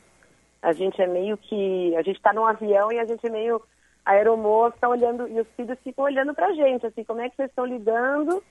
a 0.63 0.73
gente 0.73 1.03
é 1.03 1.07
meio 1.07 1.37
que. 1.37 1.95
A 1.97 2.03
gente 2.03 2.17
está 2.17 2.33
num 2.33 2.47
avião 2.47 2.93
e 2.93 2.99
a 2.99 3.05
gente 3.05 3.27
é 3.27 3.31
meio. 3.31 3.61
A 4.05 4.13
aeromoça 4.13 4.89
olhando, 4.89 5.29
e 5.29 5.41
os 5.41 5.47
filhos 5.57 5.79
ficam 5.85 6.05
olhando 6.05 6.35
para 6.35 6.49
a 6.49 6.53
gente, 6.53 6.85
assim, 6.85 7.05
como 7.05 7.21
é 7.21 7.31
que 7.31 7.37
vocês 7.37 7.49
estão 7.49 7.65
lidando? 7.65 8.43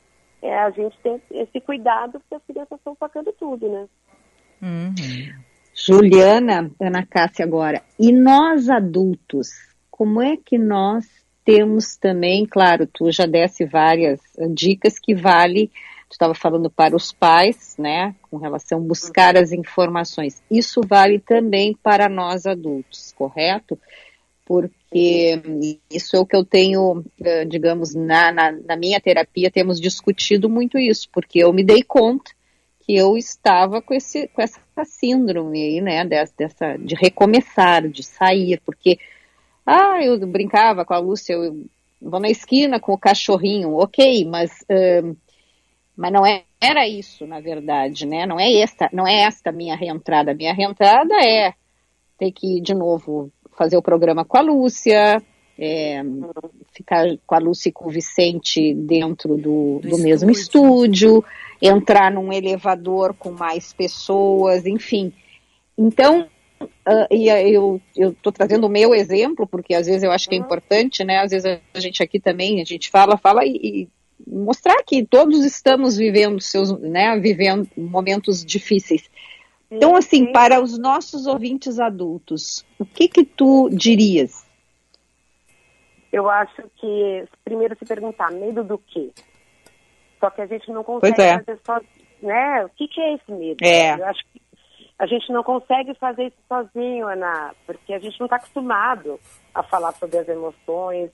É, 0.41 0.57
a 0.57 0.69
gente 0.69 0.97
tem 1.03 1.21
esse 1.29 1.59
cuidado, 1.59 2.21
porque 2.21 2.35
as 2.35 2.43
crianças 2.43 2.77
estão 2.77 2.95
sacando 2.97 3.33
tudo, 3.33 3.67
né? 3.67 3.85
Uhum. 4.61 4.95
Juliana, 5.75 6.71
Ana 6.79 7.05
Cássia 7.05 7.43
agora, 7.43 7.81
e 7.99 8.13
nós 8.13 8.69
adultos, 8.69 9.49
como 9.89 10.21
é 10.21 10.37
que 10.37 10.57
nós 10.57 11.05
temos 11.43 11.97
também, 11.97 12.45
claro, 12.45 12.87
tu 12.87 13.11
já 13.11 13.25
desse 13.25 13.65
várias 13.65 14.21
dicas 14.53 14.97
que 14.97 15.13
vale 15.13 15.69
estava 16.13 16.33
falando 16.33 16.69
para 16.69 16.95
os 16.95 17.11
pais, 17.11 17.75
né, 17.77 18.15
com 18.29 18.37
relação 18.37 18.79
a 18.79 18.81
buscar 18.81 19.37
as 19.37 19.51
informações. 19.51 20.41
Isso 20.49 20.81
vale 20.85 21.19
também 21.19 21.75
para 21.81 22.09
nós 22.09 22.45
adultos, 22.45 23.13
correto? 23.13 23.79
Porque 24.45 25.41
isso 25.89 26.15
é 26.15 26.19
o 26.19 26.25
que 26.25 26.35
eu 26.35 26.43
tenho, 26.43 27.03
eh, 27.23 27.45
digamos, 27.45 27.95
na, 27.95 28.31
na, 28.31 28.51
na 28.51 28.75
minha 28.75 28.99
terapia, 28.99 29.49
temos 29.49 29.79
discutido 29.79 30.49
muito 30.49 30.77
isso, 30.77 31.07
porque 31.13 31.39
eu 31.39 31.53
me 31.53 31.63
dei 31.63 31.83
conta 31.83 32.31
que 32.81 32.95
eu 32.95 33.15
estava 33.15 33.81
com, 33.81 33.93
esse, 33.93 34.27
com 34.29 34.41
essa 34.41 34.59
síndrome 34.83 35.63
aí, 35.63 35.81
né, 35.81 36.03
dessa, 36.03 36.33
dessa, 36.37 36.77
de 36.77 36.95
recomeçar, 36.95 37.87
de 37.87 38.03
sair, 38.03 38.59
porque, 38.65 38.97
ah, 39.65 40.03
eu 40.03 40.19
brincava 40.27 40.83
com 40.83 40.93
a 40.93 40.99
Lúcia, 40.99 41.33
eu 41.33 41.65
vou 42.01 42.19
na 42.19 42.29
esquina 42.29 42.79
com 42.79 42.93
o 42.93 42.97
cachorrinho, 42.97 43.75
ok, 43.75 44.25
mas 44.25 44.51
uh, 44.63 45.15
mas 46.01 46.11
não 46.11 46.25
é, 46.25 46.45
era 46.59 46.87
isso, 46.87 47.27
na 47.27 47.39
verdade, 47.39 48.07
né? 48.07 48.25
Não 48.25 48.39
é 48.39 48.51
esta, 48.55 48.89
não 48.91 49.07
é 49.07 49.21
esta 49.21 49.51
minha 49.51 49.75
reentrada. 49.75 50.33
Minha 50.33 50.51
reentrada 50.51 51.13
é 51.23 51.53
ter 52.17 52.31
que, 52.31 52.59
de 52.59 52.73
novo, 52.73 53.31
fazer 53.55 53.77
o 53.77 53.83
programa 53.83 54.25
com 54.25 54.35
a 54.35 54.41
Lúcia, 54.41 55.21
é, 55.59 56.01
ficar 56.73 57.05
com 57.27 57.35
a 57.35 57.37
Lúcia 57.37 57.69
e 57.69 57.71
com 57.71 57.85
o 57.85 57.91
Vicente 57.91 58.73
dentro 58.73 59.37
do, 59.37 59.79
do, 59.79 59.89
do 59.91 59.97
mesmo 59.99 60.31
estúdio, 60.31 61.23
entrar 61.61 62.11
num 62.11 62.33
elevador 62.33 63.13
com 63.13 63.29
mais 63.29 63.71
pessoas, 63.71 64.65
enfim. 64.65 65.13
Então, 65.77 66.27
uh, 66.61 67.07
e 67.11 67.29
eu 67.29 67.79
estou 67.95 68.31
trazendo 68.31 68.65
o 68.65 68.71
meu 68.71 68.95
exemplo, 68.95 69.45
porque 69.45 69.75
às 69.75 69.85
vezes 69.85 70.01
eu 70.01 70.11
acho 70.11 70.27
que 70.27 70.33
é 70.33 70.39
importante, 70.39 71.03
né? 71.03 71.19
Às 71.19 71.29
vezes 71.29 71.61
a 71.75 71.79
gente 71.79 72.01
aqui 72.01 72.19
também, 72.19 72.59
a 72.59 72.65
gente 72.65 72.89
fala, 72.89 73.17
fala 73.17 73.45
e, 73.45 73.51
e 73.61 73.89
mostrar 74.27 74.83
que 74.83 75.05
todos 75.05 75.43
estamos 75.45 75.97
vivendo 75.97 76.41
seus, 76.41 76.71
né, 76.79 77.17
vivendo 77.19 77.67
momentos 77.75 78.43
difíceis. 78.43 79.09
Então, 79.69 79.95
assim, 79.95 80.31
para 80.33 80.61
os 80.61 80.77
nossos 80.77 81.27
ouvintes 81.27 81.79
adultos, 81.79 82.65
o 82.77 82.85
que 82.85 83.07
que 83.07 83.23
tu 83.23 83.69
dirias? 83.69 84.45
Eu 86.11 86.29
acho 86.29 86.63
que 86.75 87.25
primeiro 87.43 87.77
se 87.77 87.85
perguntar 87.85 88.31
medo 88.31 88.63
do 88.65 88.77
quê? 88.77 89.11
Só 90.19 90.29
que 90.29 90.41
a 90.41 90.45
gente 90.45 90.69
não 90.71 90.83
consegue 90.83 91.21
é. 91.21 91.39
fazer 91.39 91.59
só, 91.65 91.79
né? 92.21 92.65
O 92.65 92.69
que, 92.69 92.87
que 92.87 92.99
é 92.99 93.13
esse 93.15 93.31
medo? 93.31 93.63
É. 93.63 93.95
Eu 93.97 94.05
acho 94.05 94.21
que 94.31 94.41
a 94.99 95.05
gente 95.07 95.31
não 95.31 95.41
consegue 95.41 95.95
fazer 95.95 96.25
isso 96.25 96.37
sozinho, 96.47 97.07
Ana, 97.07 97.55
porque 97.65 97.93
a 97.93 97.99
gente 97.99 98.19
não 98.19 98.25
está 98.27 98.35
acostumado 98.35 99.19
a 99.53 99.63
falar 99.63 99.93
sobre 99.93 100.17
as 100.19 100.27
emoções, 100.27 101.09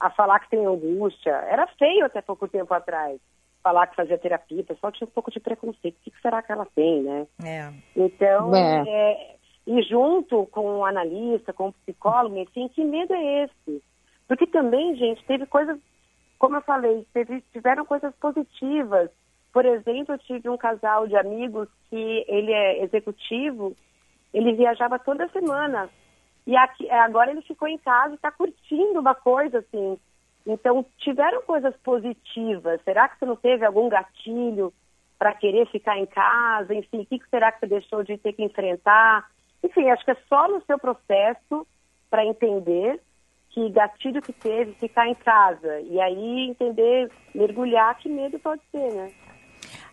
a 0.00 0.10
falar 0.10 0.40
que 0.40 0.50
tem 0.50 0.64
angústia. 0.66 1.30
Era 1.30 1.66
feio 1.78 2.06
até 2.06 2.22
pouco 2.22 2.48
tempo 2.48 2.72
atrás 2.72 3.20
falar 3.62 3.86
que 3.86 3.96
fazia 3.96 4.18
terapia, 4.18 4.62
o 4.62 4.66
pessoal 4.66 4.92
tinha 4.92 5.06
um 5.06 5.10
pouco 5.10 5.30
de 5.30 5.40
preconceito. 5.40 5.96
O 5.96 6.00
que, 6.02 6.12
será 6.20 6.42
que 6.42 6.50
ela 6.50 6.66
tem, 6.74 7.02
né? 7.02 7.26
É. 7.44 7.72
Então, 7.94 8.54
É. 8.54 8.84
é, 8.86 9.36
e 9.66 9.82
junto 9.82 10.46
com 10.46 10.78
o 10.78 10.84
analista, 10.84 11.52
com 11.52 11.68
o 11.68 11.72
psicólogo, 11.72 12.36
enfim, 12.38 12.68
que 12.68 12.82
medo 12.84 13.12
é 13.12 13.44
esse? 13.44 13.82
Porque 14.26 14.46
também, 14.46 14.96
gente, 14.96 15.24
teve 15.24 15.46
coisas, 15.46 15.78
como 16.38 16.56
eu 16.56 16.62
falei, 16.62 17.06
teve, 17.12 17.42
tiveram 17.52 17.84
coisas 17.84 18.14
positivas. 18.16 19.10
Por 19.52 19.64
exemplo, 19.66 20.14
eu 20.14 20.18
tive 20.18 20.48
um 20.48 20.56
casal 20.56 21.06
de 21.06 21.16
amigos 21.16 21.68
que 21.88 22.24
ele 22.28 22.52
é 22.52 22.84
executivo, 22.84 23.76
ele 24.32 24.54
viajava 24.54 24.98
toda 24.98 25.28
semana. 25.30 25.90
E 26.46 26.56
aqui, 26.56 26.90
agora 26.90 27.30
ele 27.30 27.42
ficou 27.42 27.68
em 27.68 27.78
casa 27.78 28.12
e 28.12 28.16
está 28.16 28.30
curtindo 28.30 29.00
uma 29.00 29.14
coisa 29.14 29.58
assim. 29.58 29.98
Então, 30.46 30.84
tiveram 30.98 31.42
coisas 31.42 31.76
positivas. 31.78 32.80
Será 32.82 33.08
que 33.08 33.18
você 33.18 33.26
não 33.26 33.36
teve 33.36 33.64
algum 33.64 33.88
gatilho 33.88 34.72
para 35.18 35.34
querer 35.34 35.66
ficar 35.68 35.98
em 35.98 36.06
casa? 36.06 36.74
Enfim, 36.74 37.00
o 37.00 37.06
que 37.06 37.18
que 37.18 37.28
será 37.28 37.52
que 37.52 37.60
você 37.60 37.66
deixou 37.66 38.02
de 38.02 38.16
ter 38.16 38.32
que 38.32 38.42
enfrentar? 38.42 39.28
Enfim, 39.62 39.90
acho 39.90 40.04
que 40.04 40.12
é 40.12 40.16
só 40.28 40.48
no 40.48 40.62
seu 40.64 40.78
processo 40.78 41.66
para 42.08 42.24
entender 42.24 43.00
que 43.50 43.68
gatilho 43.68 44.22
que 44.22 44.32
teve 44.32 44.72
ficar 44.74 45.06
em 45.08 45.14
casa. 45.14 45.80
E 45.80 46.00
aí 46.00 46.48
entender, 46.48 47.10
mergulhar 47.34 47.96
que 47.98 48.08
medo 48.08 48.38
pode 48.38 48.62
ser, 48.70 48.92
né? 48.92 49.12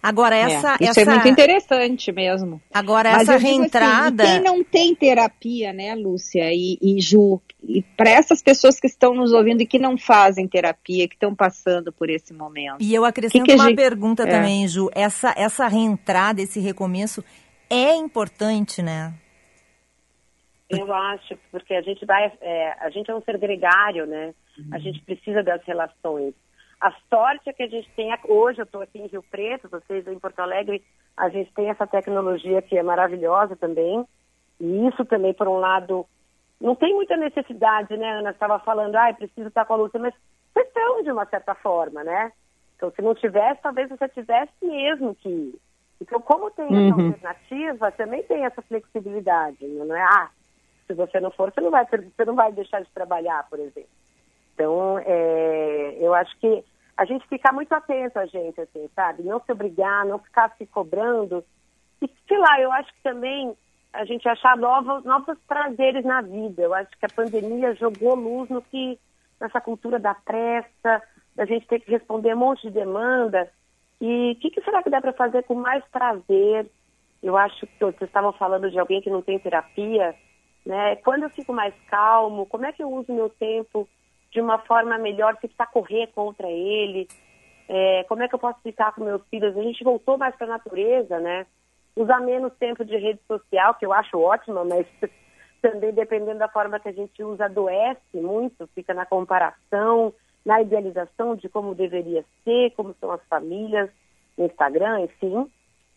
Agora, 0.07 0.35
É, 0.37 0.41
essa. 0.41 0.77
isso 0.79 0.91
essa... 0.99 1.01
é 1.01 1.05
muito 1.05 1.27
interessante 1.27 2.11
mesmo. 2.13 2.61
Agora, 2.73 3.11
Mas 3.11 3.23
essa 3.23 3.35
assim, 3.35 3.45
reentrada. 3.59 4.23
e 4.23 4.27
quem 4.27 4.41
não 4.41 4.63
tem 4.63 4.95
terapia, 4.95 5.73
né, 5.73 5.95
Lúcia 5.95 6.49
e, 6.53 6.77
e 6.81 7.01
Ju, 7.01 7.41
e 7.61 7.81
para 7.81 8.09
essas 8.11 8.41
pessoas 8.41 8.79
que 8.79 8.87
estão 8.87 9.13
nos 9.13 9.33
ouvindo 9.33 9.61
e 9.61 9.65
que 9.65 9.77
não 9.77 9.97
fazem 9.97 10.47
terapia, 10.47 11.07
que 11.09 11.15
estão 11.15 11.35
passando 11.35 11.91
por 11.91 12.09
esse 12.09 12.33
momento. 12.33 12.77
E 12.79 12.93
eu 12.95 13.03
acrescento 13.03 13.41
Que 13.43 13.47
que 13.47 13.51
a 13.51 13.55
uma 13.55 13.65
gente- 13.69 13.75
pergunta 13.75 14.23
É. 14.23 14.27
também, 14.27 14.65
Ju. 14.67 14.89
Essa, 14.95 15.33
essa 15.35 15.67
reentrada, 15.67 16.41
esse 16.41 16.59
recomeço 16.61 17.21
é 17.69 17.93
importante, 17.95 18.81
né? 18.81 19.13
Eu 20.69 20.93
acho, 20.93 21.37
porque 21.51 21.73
a 21.73 21.81
gente 21.81 22.05
vai, 22.05 22.31
é, 22.41 22.73
a 22.81 22.89
gente 22.89 23.09
é 23.09 23.15
um 23.15 23.21
ser 23.21 23.37
gregário, 23.37 24.05
né? 24.05 24.33
Uhum. 24.57 24.67
A 24.71 24.79
gente 24.79 25.01
precisa 25.01 25.41
das 25.41 25.61
relações. 25.65 26.33
A 26.79 26.91
sorte 27.09 27.49
é 27.49 27.53
que 27.53 27.63
a 27.63 27.67
gente 27.67 27.89
tem, 27.95 28.15
hoje 28.27 28.59
eu 28.59 28.63
estou 28.65 28.81
aqui 28.81 28.99
em 28.99 29.07
Rio 29.07 29.23
Preto, 29.23 29.67
vocês 29.67 30.05
em 30.07 30.19
Porto 30.19 30.39
Alegre, 30.39 30.83
a 31.15 31.27
gente 31.29 31.51
tem 31.53 31.69
essa 31.69 31.87
tecnologia 31.87 32.61
que 32.61 32.77
é 32.77 32.83
maravilhosa 32.83 33.55
também. 33.55 34.05
E 34.59 34.87
isso 34.87 35.03
também, 35.05 35.33
por 35.33 35.47
um 35.47 35.57
lado, 35.57 36.05
não 36.61 36.75
tem 36.75 36.93
muita 36.93 37.17
necessidade, 37.17 37.95
né, 37.97 38.19
Ana? 38.19 38.29
Estava 38.31 38.59
falando, 38.59 38.95
ah, 38.95 39.11
preciso 39.13 39.47
estar 39.47 39.65
com 39.65 39.73
a 39.73 39.77
Lúcia, 39.77 39.99
mas 39.99 40.13
vocês 40.53 40.67
estão 40.67 41.01
de 41.03 41.11
uma 41.11 41.25
certa 41.25 41.55
forma, 41.55 42.03
né? 42.03 42.31
Então, 42.75 42.91
se 42.91 43.01
não 43.01 43.15
tivesse, 43.15 43.61
talvez 43.61 43.89
você 43.89 44.07
tivesse 44.09 44.53
mesmo 44.61 45.15
que 45.15 45.29
ir. 45.29 45.55
Então, 45.99 46.21
como 46.21 46.51
tem 46.51 46.65
essa 46.65 46.95
Uhum. 46.95 47.05
alternativa, 47.07 47.91
também 47.93 48.21
tem 48.23 48.45
essa 48.45 48.61
flexibilidade, 48.61 49.65
não 49.65 49.95
é? 49.95 50.01
Ah, 50.01 50.29
se 50.85 50.93
você 50.93 51.19
não 51.19 51.31
for, 51.31 51.51
você 51.51 51.59
não 51.59 51.71
vai, 51.71 51.85
você 51.85 52.25
não 52.25 52.35
vai 52.35 52.51
deixar 52.51 52.81
de 52.83 52.91
trabalhar, 52.91 53.47
por 53.49 53.59
exemplo. 53.59 53.89
Então, 54.57 54.97
é, 55.05 55.97
eu 55.99 56.15
acho 56.15 56.35
que 56.39 56.63
a 56.97 57.05
gente 57.05 57.27
ficar 57.27 57.53
muito 57.53 57.71
atento 57.71 58.17
a 58.17 58.25
gente, 58.25 58.59
assim, 58.59 58.89
sabe? 58.95 59.21
Não 59.21 59.39
se 59.39 59.51
obrigar, 59.51 60.03
não 60.03 60.17
ficar 60.17 60.51
se 60.57 60.65
cobrando. 60.65 61.45
E, 62.01 62.09
sei 62.27 62.37
lá, 62.39 62.59
eu 62.59 62.71
acho 62.71 62.91
que 62.91 63.03
também 63.03 63.55
a 63.93 64.03
gente 64.03 64.27
achar 64.27 64.57
novos, 64.57 65.03
novos 65.03 65.37
prazeres 65.47 66.03
na 66.03 66.21
vida. 66.21 66.63
Eu 66.63 66.73
acho 66.73 66.89
que 66.89 67.05
a 67.05 67.15
pandemia 67.15 67.75
jogou 67.75 68.15
luz 68.15 68.49
no 68.49 68.63
que, 68.63 68.99
nessa 69.39 69.61
cultura 69.61 69.99
da 69.99 70.15
pressa, 70.15 71.03
da 71.35 71.45
gente 71.45 71.67
ter 71.67 71.79
que 71.79 71.91
responder 71.91 72.33
um 72.33 72.39
monte 72.39 72.63
de 72.63 72.73
demanda. 72.73 73.47
E 74.01 74.31
o 74.31 74.35
que, 74.39 74.49
que 74.49 74.61
será 74.63 74.81
que 74.81 74.89
dá 74.89 74.99
para 74.99 75.13
fazer 75.13 75.43
com 75.43 75.53
mais 75.53 75.83
prazer? 75.91 76.65
Eu 77.21 77.37
acho 77.37 77.67
que 77.67 77.79
vocês 77.79 78.01
estavam 78.01 78.33
falando 78.33 78.71
de 78.71 78.79
alguém 78.79 79.01
que 79.01 79.09
não 79.11 79.21
tem 79.21 79.37
terapia, 79.37 80.15
né? 80.65 80.95
Quando 80.97 81.23
eu 81.23 81.29
fico 81.29 81.53
mais 81.53 81.75
calmo, 81.91 82.47
como 82.47 82.65
é 82.65 82.71
que 82.71 82.81
eu 82.81 82.91
uso 82.91 83.13
meu 83.13 83.29
tempo 83.29 83.87
de 84.31 84.41
uma 84.41 84.59
forma 84.59 84.97
melhor, 84.97 85.33
se 85.35 85.41
precisar 85.41 85.67
correr 85.67 86.07
contra 86.07 86.49
ele? 86.49 87.07
É, 87.69 88.03
como 88.07 88.23
é 88.23 88.27
que 88.27 88.35
eu 88.35 88.39
posso 88.39 88.59
ficar 88.61 88.93
com 88.93 89.03
meus 89.03 89.21
filhos? 89.27 89.55
A 89.57 89.61
gente 89.61 89.83
voltou 89.83 90.17
mais 90.17 90.35
para 90.35 90.47
a 90.47 90.51
natureza, 90.51 91.19
né? 91.19 91.45
Usar 91.95 92.19
menos 92.19 92.53
tempo 92.57 92.85
de 92.85 92.95
rede 92.95 93.19
social, 93.27 93.73
que 93.75 93.85
eu 93.85 93.91
acho 93.91 94.19
ótima, 94.19 94.63
mas 94.63 94.85
também 95.61 95.93
dependendo 95.93 96.39
da 96.39 96.47
forma 96.47 96.79
que 96.79 96.89
a 96.89 96.93
gente 96.93 97.23
usa, 97.23 97.45
adoece 97.45 98.17
muito, 98.21 98.67
fica 98.75 98.93
na 98.93 99.05
comparação, 99.05 100.13
na 100.45 100.61
idealização 100.61 101.35
de 101.35 101.49
como 101.49 101.75
deveria 101.75 102.23
ser, 102.43 102.71
como 102.75 102.95
são 102.99 103.11
as 103.11 103.23
famílias 103.27 103.89
Instagram, 104.37 105.01
enfim. 105.01 105.49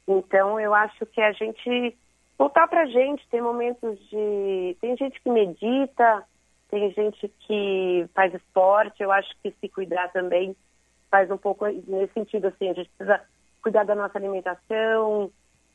Então, 0.08 0.58
eu 0.58 0.74
acho 0.74 1.04
que 1.06 1.20
a 1.20 1.32
gente 1.32 1.96
voltar 2.38 2.66
pra 2.68 2.86
gente, 2.86 3.26
tem 3.28 3.42
momentos 3.42 3.98
de. 4.08 4.76
Tem 4.80 4.96
gente 4.96 5.20
que 5.20 5.30
medita, 5.30 6.24
tem 6.70 6.90
gente 6.92 7.30
que 7.46 8.06
faz 8.14 8.32
esporte, 8.34 9.02
eu 9.02 9.10
acho 9.10 9.28
que 9.42 9.52
se 9.60 9.68
cuidar 9.68 10.08
também 10.12 10.54
faz 11.10 11.30
um 11.30 11.36
pouco 11.36 11.66
nesse 11.66 12.12
sentido, 12.14 12.46
assim, 12.46 12.70
a 12.70 12.74
gente 12.74 12.90
precisa 12.96 13.20
cuidar 13.62 13.84
da 13.84 13.94
nossa 13.94 14.16
alimentação, 14.16 15.30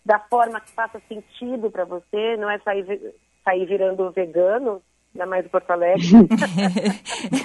da 0.05 0.19
forma 0.19 0.61
que 0.61 0.71
faça 0.71 0.99
sentido 1.07 1.69
para 1.69 1.83
você, 1.83 2.37
não 2.37 2.49
é 2.49 2.57
sair, 2.59 3.13
sair 3.43 3.65
virando 3.65 4.09
vegano, 4.11 4.81
ainda 5.13 5.25
mais 5.25 5.45
em 5.45 5.49
Porto 5.49 5.71
Alegre. 5.71 6.05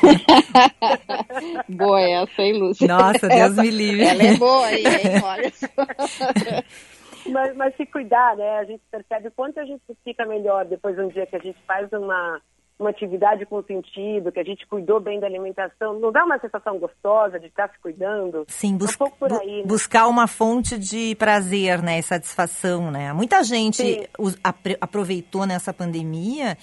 Boa 1.68 2.00
essa, 2.00 2.42
hein, 2.42 2.58
Lúcia? 2.58 2.88
Nossa, 2.88 3.28
Deus 3.28 3.52
Essa- 3.52 3.62
me 3.62 3.70
livre. 3.70 4.04
Ela 4.04 4.22
é 4.22 4.36
boa 4.36 4.66
aí, 4.66 4.84
hein? 4.84 5.22
Olha 5.24 5.50
mas, 7.30 7.56
mas 7.56 7.76
se 7.76 7.86
cuidar, 7.86 8.36
né? 8.36 8.58
A 8.58 8.64
gente 8.64 8.82
percebe 8.90 9.28
o 9.28 9.32
quanto 9.32 9.60
a 9.60 9.64
gente 9.64 9.82
fica 10.04 10.24
melhor 10.26 10.64
depois 10.64 10.96
de 10.96 11.02
um 11.02 11.08
dia 11.08 11.26
que 11.26 11.36
a 11.36 11.40
gente 11.40 11.58
faz 11.66 11.90
uma, 11.92 12.40
uma 12.80 12.90
atividade 12.90 13.44
com 13.46 13.62
sentido, 13.62 14.32
que 14.32 14.40
a 14.40 14.44
gente 14.44 14.66
cuidou 14.66 14.98
bem 14.98 15.20
da 15.20 15.26
alimentação. 15.26 16.00
Não 16.00 16.10
dá 16.10 16.24
uma 16.24 16.38
sensação 16.40 16.78
gostosa 16.78 17.38
de 17.38 17.46
estar 17.46 17.68
se 17.68 17.78
cuidando? 17.78 18.44
Sim, 18.48 18.76
bus- 18.76 18.96
um 19.00 19.10
por 19.10 19.28
bu- 19.28 19.38
aí, 19.40 19.58
né? 19.60 19.66
buscar 19.66 20.08
uma 20.08 20.26
fonte 20.26 20.78
de 20.78 21.14
prazer, 21.16 21.82
né, 21.82 21.98
e 21.98 22.02
satisfação, 22.02 22.90
né? 22.90 23.12
Muita 23.12 23.42
gente 23.44 23.82
Sim. 23.82 24.06
aproveitou 24.80 25.46
nessa 25.46 25.72
pandemia 25.72 26.56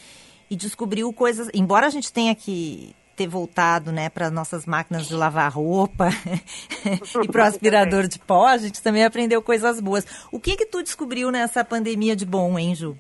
e 0.49 0.55
descobriu 0.55 1.11
coisas, 1.13 1.49
embora 1.53 1.85
a 1.85 1.89
gente 1.89 2.11
tenha 2.11 2.33
que 2.33 2.95
ter 3.15 3.27
voltado, 3.27 3.91
né, 3.91 4.09
para 4.09 4.29
nossas 4.29 4.65
máquinas 4.67 5.07
de 5.07 5.15
lavar 5.15 5.51
roupa 5.51 6.09
e 7.23 7.27
para 7.27 7.43
o 7.43 7.45
aspirador 7.47 8.07
de 8.07 8.19
pó, 8.19 8.45
a 8.47 8.57
gente 8.57 8.81
também 8.81 9.03
aprendeu 9.03 9.41
coisas 9.41 9.79
boas. 9.79 10.05
O 10.31 10.39
que 10.39 10.55
que 10.55 10.65
tu 10.65 10.83
descobriu 10.83 11.31
nessa 11.31 11.63
pandemia 11.65 12.15
de 12.15 12.25
bom, 12.25 12.57
hein, 12.59 12.75
Ju? 12.75 12.95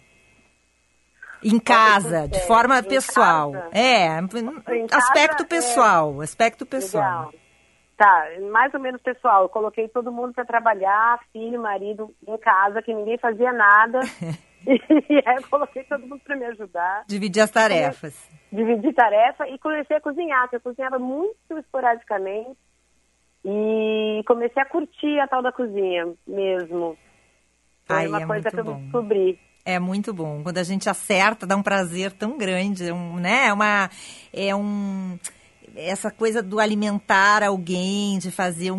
Em 1.43 1.59
casa, 1.59 2.27
de 2.27 2.37
é, 2.37 2.41
forma 2.41 2.81
pessoal. 2.83 3.51
casa? 3.51 3.69
É, 3.71 4.07
Em 4.07 4.87
aspecto 4.91 5.37
casa, 5.37 5.43
é, 5.43 5.45
pessoal, 5.45 6.21
aspecto 6.21 6.65
pessoal. 6.65 7.27
Legal. 7.27 7.33
Tá, 7.97 8.27
mais 8.51 8.73
ou 8.73 8.79
menos 8.79 9.01
pessoal. 9.01 9.43
Eu 9.43 9.49
coloquei 9.49 9.87
todo 9.87 10.11
mundo 10.11 10.33
para 10.33 10.45
trabalhar, 10.45 11.19
filho, 11.33 11.61
marido, 11.61 12.13
em 12.27 12.37
casa, 12.37 12.81
que 12.81 12.93
ninguém 12.93 13.17
fazia 13.17 13.51
nada. 13.51 13.99
e 14.67 15.23
aí 15.25 15.35
eu 15.37 15.47
coloquei 15.49 15.83
todo 15.83 16.05
mundo 16.05 16.21
para 16.23 16.35
me 16.35 16.45
ajudar. 16.45 17.05
Dividir 17.07 17.41
as 17.41 17.51
tarefas. 17.51 18.29
Dividir 18.51 18.93
tarefa 18.93 19.47
e 19.47 19.57
comecei 19.59 19.95
a 19.97 20.01
cozinhar, 20.01 20.41
porque 20.41 20.57
eu 20.57 20.61
cozinhava 20.61 20.99
muito 20.99 21.57
esporadicamente. 21.57 22.57
E 23.45 24.23
comecei 24.27 24.61
a 24.61 24.65
curtir 24.65 25.19
a 25.19 25.27
tal 25.27 25.41
da 25.41 25.51
cozinha 25.51 26.13
mesmo. 26.27 26.97
Foi 27.85 27.95
Ai, 27.95 28.07
uma 28.07 28.21
é 28.21 28.25
coisa 28.25 28.51
que 28.51 28.59
eu 28.59 28.63
bom. 28.63 28.81
descobri. 28.81 29.39
É 29.67 29.79
muito 29.79 30.13
bom. 30.13 30.41
Quando 30.43 30.59
a 30.59 30.63
gente 30.63 30.89
acerta, 30.89 31.45
dá 31.45 31.57
um 31.57 31.61
prazer 31.61 32.13
tão 32.13 32.37
grande, 32.37 32.89
um, 32.89 33.17
né? 33.17 33.47
É 33.47 33.53
uma 33.53 33.89
é 34.31 34.55
um 34.55 35.19
essa 35.75 36.09
coisa 36.09 36.41
do 36.41 36.57
alimentar 36.57 37.43
alguém, 37.43 38.17
de 38.17 38.31
fazer 38.31 38.71
um, 38.71 38.77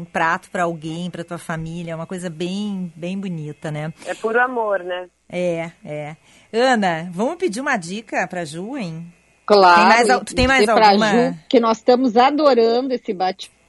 um 0.00 0.04
prato 0.04 0.50
para 0.50 0.64
alguém, 0.64 1.10
para 1.10 1.24
tua 1.24 1.38
família, 1.38 1.92
é 1.92 1.96
uma 1.96 2.06
coisa 2.06 2.28
bem 2.28 2.92
bem 2.94 3.18
bonita, 3.18 3.70
né? 3.70 3.90
É 4.04 4.12
puro 4.12 4.38
amor, 4.38 4.80
né? 4.80 5.08
É, 5.30 5.70
é. 5.82 6.16
Ana, 6.52 7.08
vamos 7.10 7.36
pedir 7.36 7.62
uma 7.62 7.78
dica 7.78 8.28
para 8.28 8.44
Ju, 8.44 8.76
hein? 8.76 9.10
Claro. 9.46 9.80
Tem 9.80 9.88
mais, 9.88 10.24
tu 10.26 10.34
tem 10.34 10.46
mais 10.46 10.68
alguma? 10.68 11.08
Ju 11.08 11.38
que 11.48 11.58
nós 11.58 11.78
estamos 11.78 12.18
adorando 12.18 12.92
esse 12.92 13.14
bate-papo 13.14 13.61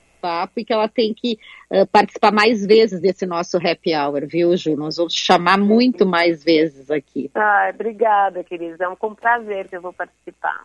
e 0.57 0.65
que 0.65 0.73
ela 0.73 0.87
tem 0.87 1.13
que 1.13 1.37
eh, 1.69 1.85
participar 1.85 2.31
mais 2.31 2.65
vezes 2.65 2.99
desse 2.99 3.25
nosso 3.25 3.57
happy 3.57 3.95
hour, 3.95 4.27
viu, 4.27 4.55
Ju? 4.55 4.75
Nós 4.75 4.97
vamos 4.97 5.13
chamar 5.13 5.57
muito 5.57 6.05
mais 6.05 6.43
vezes 6.43 6.89
aqui. 6.89 7.29
Ai, 7.33 7.71
obrigada, 7.71 8.43
queridos. 8.43 8.79
É 8.79 8.87
um 8.87 8.95
com 8.95 9.13
prazer 9.13 9.67
que 9.67 9.75
eu 9.75 9.81
vou 9.81 9.93
participar. 9.93 10.63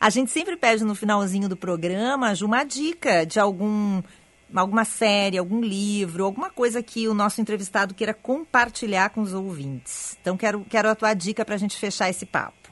A 0.00 0.10
gente 0.10 0.30
sempre 0.30 0.56
pede 0.56 0.84
no 0.84 0.94
finalzinho 0.94 1.48
do 1.48 1.56
programa, 1.56 2.34
Ju, 2.34 2.46
uma 2.46 2.64
dica 2.64 3.26
de 3.26 3.40
algum 3.40 4.00
alguma 4.54 4.84
série, 4.84 5.36
algum 5.36 5.60
livro, 5.60 6.24
alguma 6.24 6.50
coisa 6.50 6.82
que 6.82 7.06
o 7.08 7.14
nosso 7.14 7.40
entrevistado 7.40 7.94
queira 7.94 8.14
compartilhar 8.14 9.10
com 9.10 9.20
os 9.20 9.34
ouvintes. 9.34 10.16
Então, 10.20 10.36
quero, 10.36 10.64
quero 10.64 10.88
a 10.88 10.94
tua 10.94 11.12
dica 11.12 11.44
para 11.44 11.54
a 11.54 11.58
gente 11.58 11.78
fechar 11.78 12.08
esse 12.08 12.24
papo. 12.24 12.70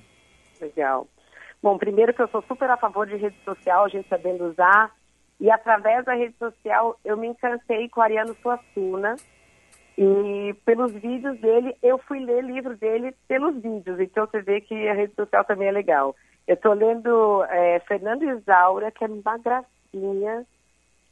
Legal. 0.61 1.07
Bom, 1.63 1.77
primeiro 1.77 2.15
que 2.15 2.23
eu 2.23 2.29
sou 2.29 2.43
super 2.43 2.71
a 2.71 2.77
favor 2.77 3.07
de 3.07 3.17
rede 3.17 3.37
social, 3.45 3.85
a 3.85 3.89
gente 3.89 4.09
sabendo 4.09 4.45
usar. 4.45 4.95
E 5.39 5.51
através 5.51 6.05
da 6.05 6.15
rede 6.15 6.35
social 6.39 6.99
eu 7.05 7.17
me 7.17 7.29
encantei 7.29 7.89
com 7.89 8.01
Ariano 8.01 8.37
Suassuna. 8.43 9.17
E 9.99 10.55
pelos 10.65 10.93
vídeos 10.93 11.39
dele, 11.41 11.75
eu 11.83 11.97
fui 11.99 12.21
ler 12.21 12.45
livro 12.45 12.77
dele 12.77 13.15
pelos 13.27 13.55
vídeos. 13.61 13.99
Então 13.99 14.27
você 14.27 14.43
vê 14.43 14.61
que 14.61 14.89
a 14.89 14.95
rede 14.95 15.15
social 15.15 15.45
também 15.45 15.69
é 15.69 15.73
legal. 15.73 16.15
Eu 16.47 16.55
estou 16.55 16.75
lendo 16.75 17.45
é, 17.45 17.81
Fernando 17.81 18.23
Isaura, 18.23 18.91
que 18.91 19.05
é 19.05 19.09
uma 19.09 19.39
gracinha. 19.39 20.47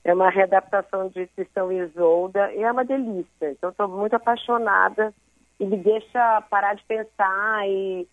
É 0.05 0.13
uma 0.13 0.29
readaptação 0.29 1.09
de 1.09 1.27
Tristão 1.29 1.73
Isolda. 1.73 2.53
E 2.53 2.63
é 2.63 2.71
uma 2.71 2.85
delícia. 2.85 3.51
Então 3.51 3.71
estou 3.71 3.89
muito 3.89 4.15
apaixonada. 4.15 5.15
E 5.59 5.65
me 5.65 5.79
deixa 5.79 6.43
parar 6.43 6.75
de 6.75 6.85
pensar 6.85 7.67
e 7.69 8.07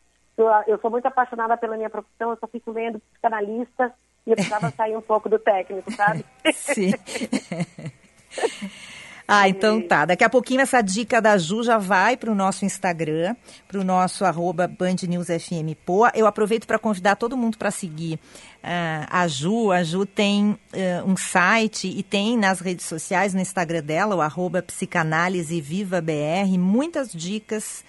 eu 0.68 0.80
sou 0.80 0.90
muito 0.90 1.06
apaixonada 1.06 1.58
pela 1.58 1.76
minha 1.76 1.90
profissão, 1.90 2.32
eu 2.32 2.38
só 2.38 2.48
fico 2.48 2.72
lendo 2.72 3.00
psicanalista 3.00 3.94
e 4.26 4.32
eu 4.32 4.36
precisava 4.36 4.72
sair 4.76 4.96
um 4.96 5.02
pouco 5.02 5.30
do 5.30 5.40
técnico, 5.40 5.92
sabe? 5.92 6.26
Sim. 6.54 6.94
Ah, 9.34 9.48
então 9.48 9.82
tá. 9.82 10.04
Daqui 10.04 10.26
a 10.26 10.30
pouquinho 10.30 10.60
essa 10.60 10.82
dica 10.82 11.22
da 11.22 11.38
Ju 11.38 11.64
já 11.64 11.78
vai 11.78 12.18
para 12.18 12.30
o 12.30 12.36
nosso 12.36 12.66
Instagram, 12.66 13.34
para 13.66 13.80
o 13.80 13.84
nosso 13.84 14.26
arroba 14.26 14.68
Band 14.68 15.08
News 15.08 15.28
FM 15.28 15.74
Poa. 15.86 16.12
Eu 16.14 16.28
aproveito 16.28 16.68
para 16.68 16.78
convidar 16.78 17.16
todo 17.16 17.38
mundo 17.38 17.58
para 17.58 17.72
seguir 17.72 18.20
ah, 18.62 19.08
a 19.10 19.30
Ju. 19.30 19.72
A 19.72 19.84
Ju 19.84 20.06
tem 20.06 20.60
eh, 20.74 21.02
um 21.06 21.16
site 21.16 21.88
e 21.88 22.04
tem 22.04 22.38
nas 22.38 22.60
redes 22.60 22.86
sociais, 22.86 23.34
no 23.34 23.40
Instagram 23.40 23.82
dela, 23.82 24.18
o 24.18 24.22
arroba 24.22 24.62
Psicanálise 24.62 25.62
Viva 25.62 26.02
BR, 26.02 26.58
muitas 26.60 27.10
dicas 27.14 27.86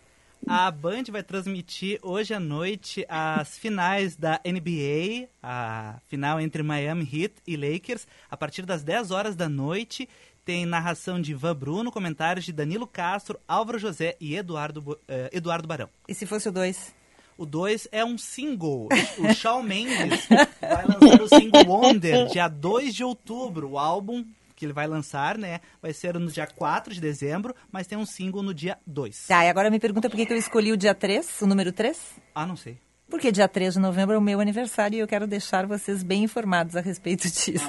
A 0.50 0.70
Band 0.70 1.04
vai 1.10 1.22
transmitir 1.22 1.98
hoje 2.02 2.32
à 2.32 2.40
noite 2.40 3.04
as 3.06 3.58
finais 3.58 4.16
da 4.16 4.40
NBA, 4.46 5.28
a 5.42 6.00
final 6.08 6.40
entre 6.40 6.62
Miami 6.62 7.02
Heat 7.02 7.34
e 7.46 7.54
Lakers, 7.54 8.06
a 8.30 8.36
partir 8.36 8.64
das 8.64 8.82
10 8.82 9.10
horas 9.10 9.36
da 9.36 9.46
noite. 9.46 10.08
Tem 10.46 10.64
narração 10.64 11.20
de 11.20 11.32
Ivan 11.32 11.54
Bruno, 11.54 11.92
comentários 11.92 12.46
de 12.46 12.52
Danilo 12.52 12.86
Castro, 12.86 13.38
Álvaro 13.46 13.78
José 13.78 14.16
e 14.18 14.36
Eduardo, 14.36 14.98
eh, 15.06 15.28
Eduardo 15.34 15.68
Barão. 15.68 15.90
E 16.08 16.14
se 16.14 16.24
fosse 16.24 16.48
o 16.48 16.52
dois? 16.52 16.94
O 17.36 17.44
2 17.44 17.86
é 17.92 18.02
um 18.02 18.16
single. 18.16 18.88
O 19.18 19.34
Shawn 19.34 19.62
Mendes 19.62 20.26
vai 20.60 20.86
lançar 20.86 21.22
o 21.22 21.28
single 21.28 21.66
Wonder 21.68 22.26
dia 22.26 22.48
2 22.48 22.94
de 22.94 23.04
outubro. 23.04 23.72
O 23.72 23.78
álbum 23.78 24.24
que 24.58 24.66
ele 24.66 24.72
vai 24.72 24.88
lançar, 24.88 25.38
né, 25.38 25.60
vai 25.80 25.92
ser 25.92 26.14
no 26.18 26.26
dia 26.26 26.46
4 26.46 26.92
de 26.92 27.00
dezembro, 27.00 27.54
mas 27.70 27.86
tem 27.86 27.96
um 27.96 28.04
single 28.04 28.42
no 28.42 28.52
dia 28.52 28.76
2. 28.84 29.26
Tá, 29.28 29.44
e 29.44 29.48
agora 29.48 29.70
me 29.70 29.78
pergunta 29.78 30.10
por 30.10 30.16
que 30.16 30.26
que 30.26 30.32
eu 30.32 30.36
escolhi 30.36 30.72
o 30.72 30.76
dia 30.76 30.94
3, 30.94 31.42
o 31.42 31.46
número 31.46 31.72
3? 31.72 31.96
Ah, 32.34 32.44
não 32.44 32.56
sei. 32.56 32.76
Porque 33.08 33.32
dia 33.32 33.48
3 33.48 33.74
de 33.74 33.80
novembro 33.80 34.14
é 34.16 34.18
o 34.18 34.20
meu 34.20 34.38
aniversário 34.38 34.96
e 34.96 34.98
eu 35.00 35.06
quero 35.06 35.26
deixar 35.26 35.64
vocês 35.66 36.02
bem 36.02 36.24
informados 36.24 36.76
a 36.76 36.80
respeito 36.80 37.22
disso. 37.30 37.66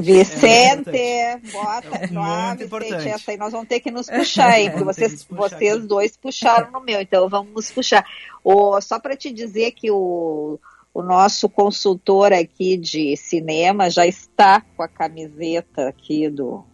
Vicente, 0.00 0.90
bota 1.52 1.88
É 1.96 2.08
lá, 2.12 2.54
Vicente, 2.54 2.64
importante. 2.64 3.08
essa 3.08 3.30
aí 3.30 3.36
nós 3.36 3.52
vamos 3.52 3.68
ter 3.68 3.78
que 3.80 3.90
nos 3.90 4.08
puxar, 4.08 4.58
hein? 4.58 4.70
Porque 4.70 4.84
vocês, 4.84 5.24
vocês 5.30 5.86
dois 5.86 6.16
puxaram 6.16 6.72
no 6.72 6.80
meu, 6.80 7.00
então 7.00 7.28
vamos 7.28 7.52
nos 7.52 7.70
puxar. 7.70 8.04
Ô, 8.42 8.80
só 8.80 8.98
para 8.98 9.16
te 9.16 9.30
dizer 9.32 9.72
que 9.72 9.90
o, 9.90 10.58
o 10.94 11.02
nosso 11.02 11.48
consultor 11.48 12.32
aqui 12.32 12.76
de 12.76 13.16
cinema 13.16 13.90
já 13.90 14.06
está 14.06 14.62
com 14.76 14.82
a 14.82 14.86
camiseta 14.86 15.88
aqui 15.88 16.30
do, 16.30 16.64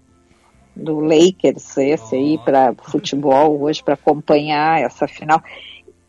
do 0.76 1.00
Lakers, 1.00 1.78
esse 1.78 2.14
aí, 2.14 2.38
para 2.44 2.74
futebol 2.74 3.58
hoje, 3.62 3.82
para 3.82 3.94
acompanhar 3.94 4.82
essa 4.82 5.08
final. 5.08 5.42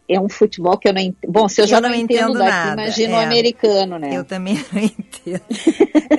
É 0.10 0.20
um 0.20 0.28
futebol 0.28 0.78
que 0.78 0.90
eu 0.90 0.94
não 0.94 1.00
entendo. 1.00 1.32
Bom, 1.32 1.48
se 1.48 1.62
eu 1.62 1.68
já 1.68 1.80
não, 1.80 1.96
entendo, 1.96 2.34
daqui, 2.34 2.52
nada, 2.52 2.82
imagino 2.82 3.14
o 3.14 3.22
é. 3.22 3.24
americano, 3.24 3.98
né? 3.98 4.18
Eu 4.18 4.26
também 4.26 4.56
não 4.74 4.82
entendo. 4.82 5.42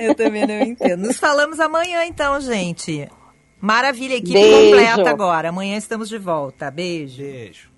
Eu 0.01 0.15
também 0.15 0.47
não 0.47 0.61
entendo. 0.61 1.01
Nos 1.01 1.19
falamos 1.19 1.59
amanhã, 1.59 2.03
então, 2.05 2.41
gente. 2.41 3.07
Maravilha, 3.61 4.15
equipe 4.15 4.33
Beijo. 4.33 4.71
completa 4.71 5.09
agora. 5.11 5.49
Amanhã 5.49 5.77
estamos 5.77 6.09
de 6.09 6.17
volta. 6.17 6.71
Beijo. 6.71 7.21
Beijo. 7.21 7.72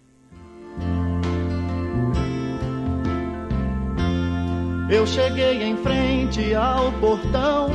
Eu 4.89 5.07
cheguei 5.07 5.63
em 5.63 5.75
frente 5.77 6.53
ao 6.53 6.91
portão. 6.93 7.69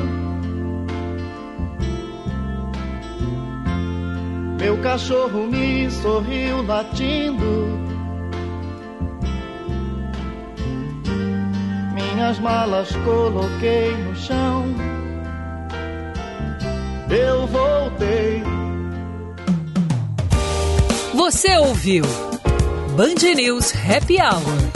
Meu 4.61 4.77
cachorro 4.79 5.47
me 5.47 5.91
sorriu 5.91 6.63
latindo. 6.63 7.79
Minhas 11.95 12.39
malas 12.39 12.95
coloquei 13.05 13.97
no 13.97 14.15
chão. 14.15 14.67
Eu 17.11 17.47
voltei. 17.49 18.43
Você 21.15 21.57
ouviu 21.57 22.05
Band 22.97 23.35
News 23.35 23.73
Happy 23.75 24.19
Hour. 24.21 24.71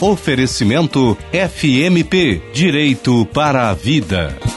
Oferecimento 0.00 1.16
FMP 1.30 2.40
Direito 2.54 3.26
para 3.26 3.68
a 3.68 3.74
Vida. 3.74 4.49